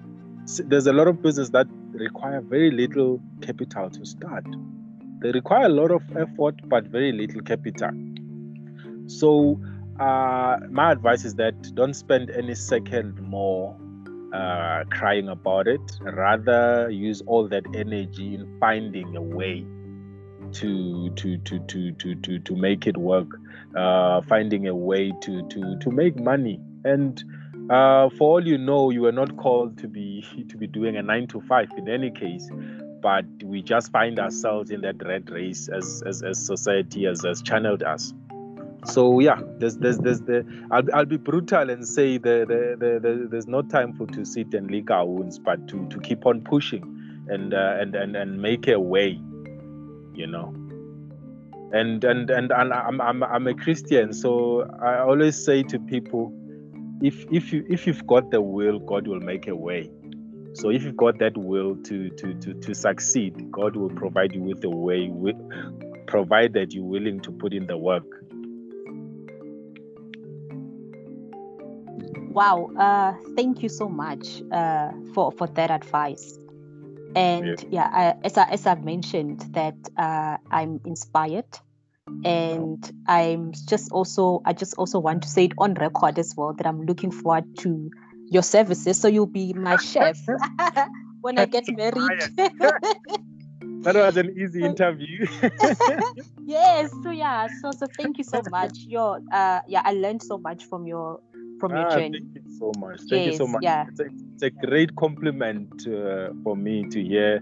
there's 0.66 0.88
a 0.88 0.94
lot 0.94 1.08
of 1.08 1.22
business 1.22 1.50
that 1.50 1.68
require 1.92 2.42
very 2.42 2.72
little 2.72 3.22
capital 3.42 3.90
to 3.90 4.06
start. 4.06 4.46
They 5.22 5.32
require 5.32 5.66
a 5.66 5.70
lot 5.70 5.92
of 5.92 6.04
effort 6.16 6.56
but 6.70 6.86
very 6.88 7.12
little 7.12 7.42
capital. 7.42 7.92
So 9.08 9.60
uh, 10.00 10.58
my 10.70 10.92
advice 10.92 11.26
is 11.26 11.36
that 11.36 11.74
don't 11.76 11.94
spend 11.94 12.30
any 12.30 12.54
second 12.54 13.22
more 13.22 13.78
uh, 14.36 14.84
crying 14.92 15.30
about 15.30 15.68
it. 15.68 15.82
Rather, 16.02 16.90
use 16.90 17.22
all 17.26 17.48
that 17.48 17.64
energy 17.74 18.36
in 18.36 18.58
finding 18.60 19.16
a 19.16 19.22
way 19.22 19.66
to 20.54 21.10
to 21.12 21.38
to 21.38 21.60
to 21.60 21.92
to 21.94 22.16
to, 22.16 22.40
to 22.40 22.56
make 22.56 22.88
it 22.88 22.98
work. 22.98 23.28
Uh, 23.76 24.22
finding 24.22 24.68
a 24.68 24.76
way 24.76 25.12
to 25.22 25.48
to 25.50 25.78
to 25.80 25.92
make 25.92 26.20
money. 26.20 26.60
And 26.84 27.24
uh, 27.70 28.10
for 28.18 28.32
all 28.32 28.48
you 28.48 28.58
know, 28.58 28.90
you 28.90 29.02
were 29.02 29.12
not 29.12 29.38
called 29.38 29.78
to 29.80 29.88
be 29.88 30.26
to 30.50 30.58
be 30.58 30.68
doing 30.68 30.98
a 30.98 31.02
nine 31.02 31.28
to 31.28 31.42
five 31.42 31.70
in 31.78 31.88
any 31.90 32.12
case. 32.12 32.50
But 33.02 33.26
we 33.44 33.62
just 33.62 33.92
find 33.92 34.20
ourselves 34.20 34.72
in 34.72 34.82
that 34.82 35.06
red 35.06 35.30
race 35.30 35.70
as 35.70 36.04
as, 36.06 36.24
as 36.24 36.46
society 36.46 37.06
has, 37.06 37.24
has 37.24 37.42
channeled 37.42 37.84
us 37.84 38.14
so 38.86 39.20
yeah 39.20 39.40
there's 39.60 39.78
there's 39.78 39.98
there's 40.00 40.22
the 40.22 40.46
I'll, 40.72 40.84
I'll 40.94 41.06
be 41.06 41.18
brutal 41.18 41.70
and 41.70 41.88
say 41.88 42.18
the, 42.18 42.46
the, 42.48 42.76
the, 42.78 43.00
the 43.00 43.28
there's 43.30 43.48
no 43.48 43.62
time 43.62 43.94
for 43.94 44.08
to 44.08 44.26
sit 44.26 44.54
and 44.54 44.70
lick 44.70 44.92
our 44.92 45.06
wounds 45.06 45.40
but 45.40 45.68
to 45.70 45.88
to 45.90 46.00
keep 46.00 46.26
on 46.26 46.42
pushing 46.42 46.84
and 47.28 47.54
uh, 47.54 47.78
and 47.80 47.96
and 47.96 48.16
and 48.16 48.42
make 48.42 48.68
a 48.68 48.80
way 48.80 49.20
you 50.16 50.28
know. 50.28 50.54
And 51.74 52.04
and 52.04 52.30
and, 52.30 52.52
and 52.52 52.74
I'm, 52.74 53.02
I'm 53.02 53.24
i'm 53.24 53.48
a 53.48 53.54
christian 53.54 54.14
so 54.14 54.62
i 54.82 55.00
always 55.00 55.44
say 55.44 55.64
to 55.64 55.80
people 55.80 56.32
if 57.02 57.26
if 57.32 57.52
you 57.52 57.66
if 57.68 57.86
you've 57.86 58.06
got 58.08 58.32
the 58.32 58.42
will 58.42 58.80
god 58.80 59.08
will 59.08 59.20
make 59.20 59.48
a 59.48 59.56
way. 59.56 59.90
So 60.54 60.70
if 60.70 60.84
you've 60.84 60.96
got 60.96 61.20
that 61.20 61.36
will 61.36 61.76
to 61.76 62.10
to 62.12 62.34
to, 62.36 62.54
to 62.54 62.74
succeed 62.74 63.52
god 63.52 63.76
will 63.76 63.90
provide 63.90 64.34
you 64.34 64.42
with 64.42 64.64
a 64.64 64.70
way 64.70 65.10
with 65.10 65.36
provided 66.08 66.72
you're 66.72 66.86
willing 66.86 67.20
to 67.22 67.32
put 67.32 67.52
in 67.54 67.68
the 67.68 67.78
work 67.78 68.06
Wow, 72.36 72.70
uh, 72.78 73.14
thank 73.38 73.64
you 73.64 73.70
so 73.70 73.88
much 73.88 74.44
uh, 74.52 74.92
for 75.14 75.32
for 75.32 75.48
that 75.56 75.72
advice. 75.72 76.38
And 77.16 77.58
yeah, 77.72 77.88
yeah 77.88 77.90
I, 77.94 78.26
as 78.26 78.38
I, 78.38 78.44
as 78.52 78.68
I've 78.68 78.84
mentioned, 78.84 79.40
that 79.54 79.78
uh, 79.96 80.36
I'm 80.52 80.82
inspired, 80.84 81.48
and 82.26 82.92
I'm 83.08 83.54
just 83.70 83.90
also 83.94 84.42
I 84.44 84.52
just 84.52 84.74
also 84.74 85.00
want 85.00 85.24
to 85.24 85.30
say 85.30 85.46
it 85.46 85.54
on 85.60 85.76
record 85.76 86.20
as 86.20 86.34
well 86.36 86.52
that 86.58 86.68
I'm 86.68 86.82
looking 86.86 87.10
forward 87.10 87.46
to 87.60 87.90
your 88.30 88.44
services. 88.44 89.00
So 89.00 89.08
you'll 89.08 89.28
be 89.28 89.54
my 89.54 89.78
chef 89.92 90.20
when 91.22 91.40
I 91.40 91.46
get 91.46 91.64
married. 91.70 92.20
that 93.84 93.96
was 93.96 94.18
an 94.18 94.36
easy 94.38 94.66
interview. 94.66 95.26
yes, 96.46 96.92
so 97.02 97.12
yeah, 97.12 97.48
so 97.62 97.72
so 97.72 97.88
thank 97.96 98.18
you 98.18 98.26
so 98.26 98.44
much. 98.50 98.78
Your 98.90 99.22
uh 99.32 99.62
yeah, 99.70 99.84
I 99.86 99.94
learned 99.94 100.22
so 100.22 100.38
much 100.38 100.66
from 100.66 100.86
your 100.86 101.22
from 101.68 101.78
your 101.78 101.88
ah, 101.88 101.96
journey. 101.96 102.20
Thank 102.20 102.46
you 102.46 102.58
so 102.60 102.72
much. 102.78 103.00
Thank 103.10 103.12
yes, 103.12 103.26
you 103.26 103.38
so 103.38 103.48
much. 103.48 103.64
Yeah. 103.64 103.86
It's, 103.90 104.00
a, 104.00 104.06
it's 104.34 104.44
a 104.44 104.50
great 104.50 104.96
compliment 104.96 105.88
uh, 105.88 106.30
for 106.44 106.56
me 106.56 106.86
to 106.90 107.04
hear 107.04 107.40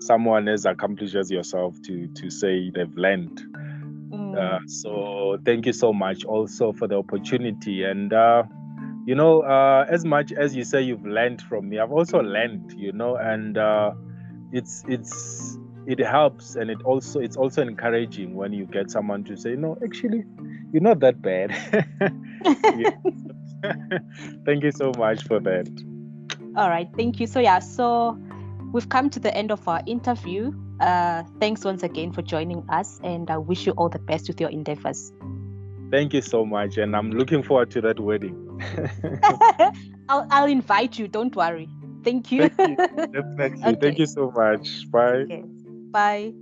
someone 0.00 0.48
as 0.48 0.64
accomplished 0.64 1.14
as 1.14 1.30
yourself 1.30 1.80
to 1.82 2.08
to 2.08 2.30
say 2.30 2.70
they've 2.70 2.96
learned. 2.96 3.42
Mm. 4.10 4.36
Uh, 4.36 4.58
so 4.66 5.38
thank 5.44 5.66
you 5.66 5.72
so 5.72 5.92
much 5.92 6.24
also 6.24 6.72
for 6.72 6.88
the 6.88 6.96
opportunity 6.96 7.84
and 7.84 8.12
uh, 8.12 8.42
you 9.06 9.14
know 9.14 9.42
uh, 9.42 9.86
as 9.88 10.04
much 10.04 10.32
as 10.32 10.56
you 10.56 10.64
say 10.64 10.82
you've 10.82 11.06
learned 11.06 11.40
from 11.42 11.68
me 11.68 11.78
i've 11.78 11.92
also 11.92 12.20
learned 12.20 12.72
you 12.76 12.92
know 12.92 13.16
and 13.16 13.56
uh, 13.56 13.92
it's 14.52 14.84
it's 14.88 15.58
it 15.86 15.98
helps 15.98 16.56
and 16.56 16.70
it 16.70 16.82
also 16.82 17.20
it's 17.20 17.36
also 17.36 17.62
encouraging 17.62 18.34
when 18.34 18.52
you 18.52 18.66
get 18.66 18.90
someone 18.90 19.22
to 19.24 19.36
say 19.36 19.54
no 19.54 19.76
actually 19.84 20.24
you're 20.72 20.82
not 20.82 20.98
that 21.00 21.22
bad 21.22 21.50
thank 24.44 24.62
you 24.62 24.72
so 24.72 24.92
much 24.96 25.24
for 25.24 25.40
that. 25.40 25.68
All 26.56 26.68
right, 26.68 26.88
thank 26.96 27.20
you. 27.20 27.26
So 27.26 27.40
yeah, 27.40 27.58
so 27.58 28.18
we've 28.72 28.88
come 28.88 29.10
to 29.10 29.20
the 29.20 29.34
end 29.36 29.50
of 29.50 29.66
our 29.68 29.82
interview. 29.86 30.52
Uh, 30.80 31.22
thanks 31.38 31.64
once 31.64 31.82
again 31.82 32.12
for 32.12 32.22
joining 32.22 32.68
us, 32.70 33.00
and 33.04 33.30
I 33.30 33.36
wish 33.36 33.66
you 33.66 33.72
all 33.72 33.88
the 33.88 33.98
best 33.98 34.28
with 34.28 34.40
your 34.40 34.50
endeavors. 34.50 35.12
Thank 35.90 36.14
you 36.14 36.22
so 36.22 36.44
much, 36.44 36.78
and 36.78 36.96
I'm 36.96 37.10
looking 37.10 37.42
forward 37.42 37.70
to 37.72 37.80
that 37.82 38.00
wedding. 38.00 38.36
I'll, 40.08 40.26
I'll 40.30 40.46
invite 40.46 40.98
you. 40.98 41.08
Don't 41.08 41.34
worry. 41.34 41.68
Thank 42.02 42.32
you. 42.32 42.48
Thank 42.48 42.70
you. 42.70 43.06
Definitely. 43.12 43.62
Okay. 43.62 43.80
Thank 43.80 43.98
you 43.98 44.06
so 44.06 44.30
much. 44.30 44.90
Bye. 44.90 45.26
Okay. 45.28 45.44
Bye. 45.90 46.32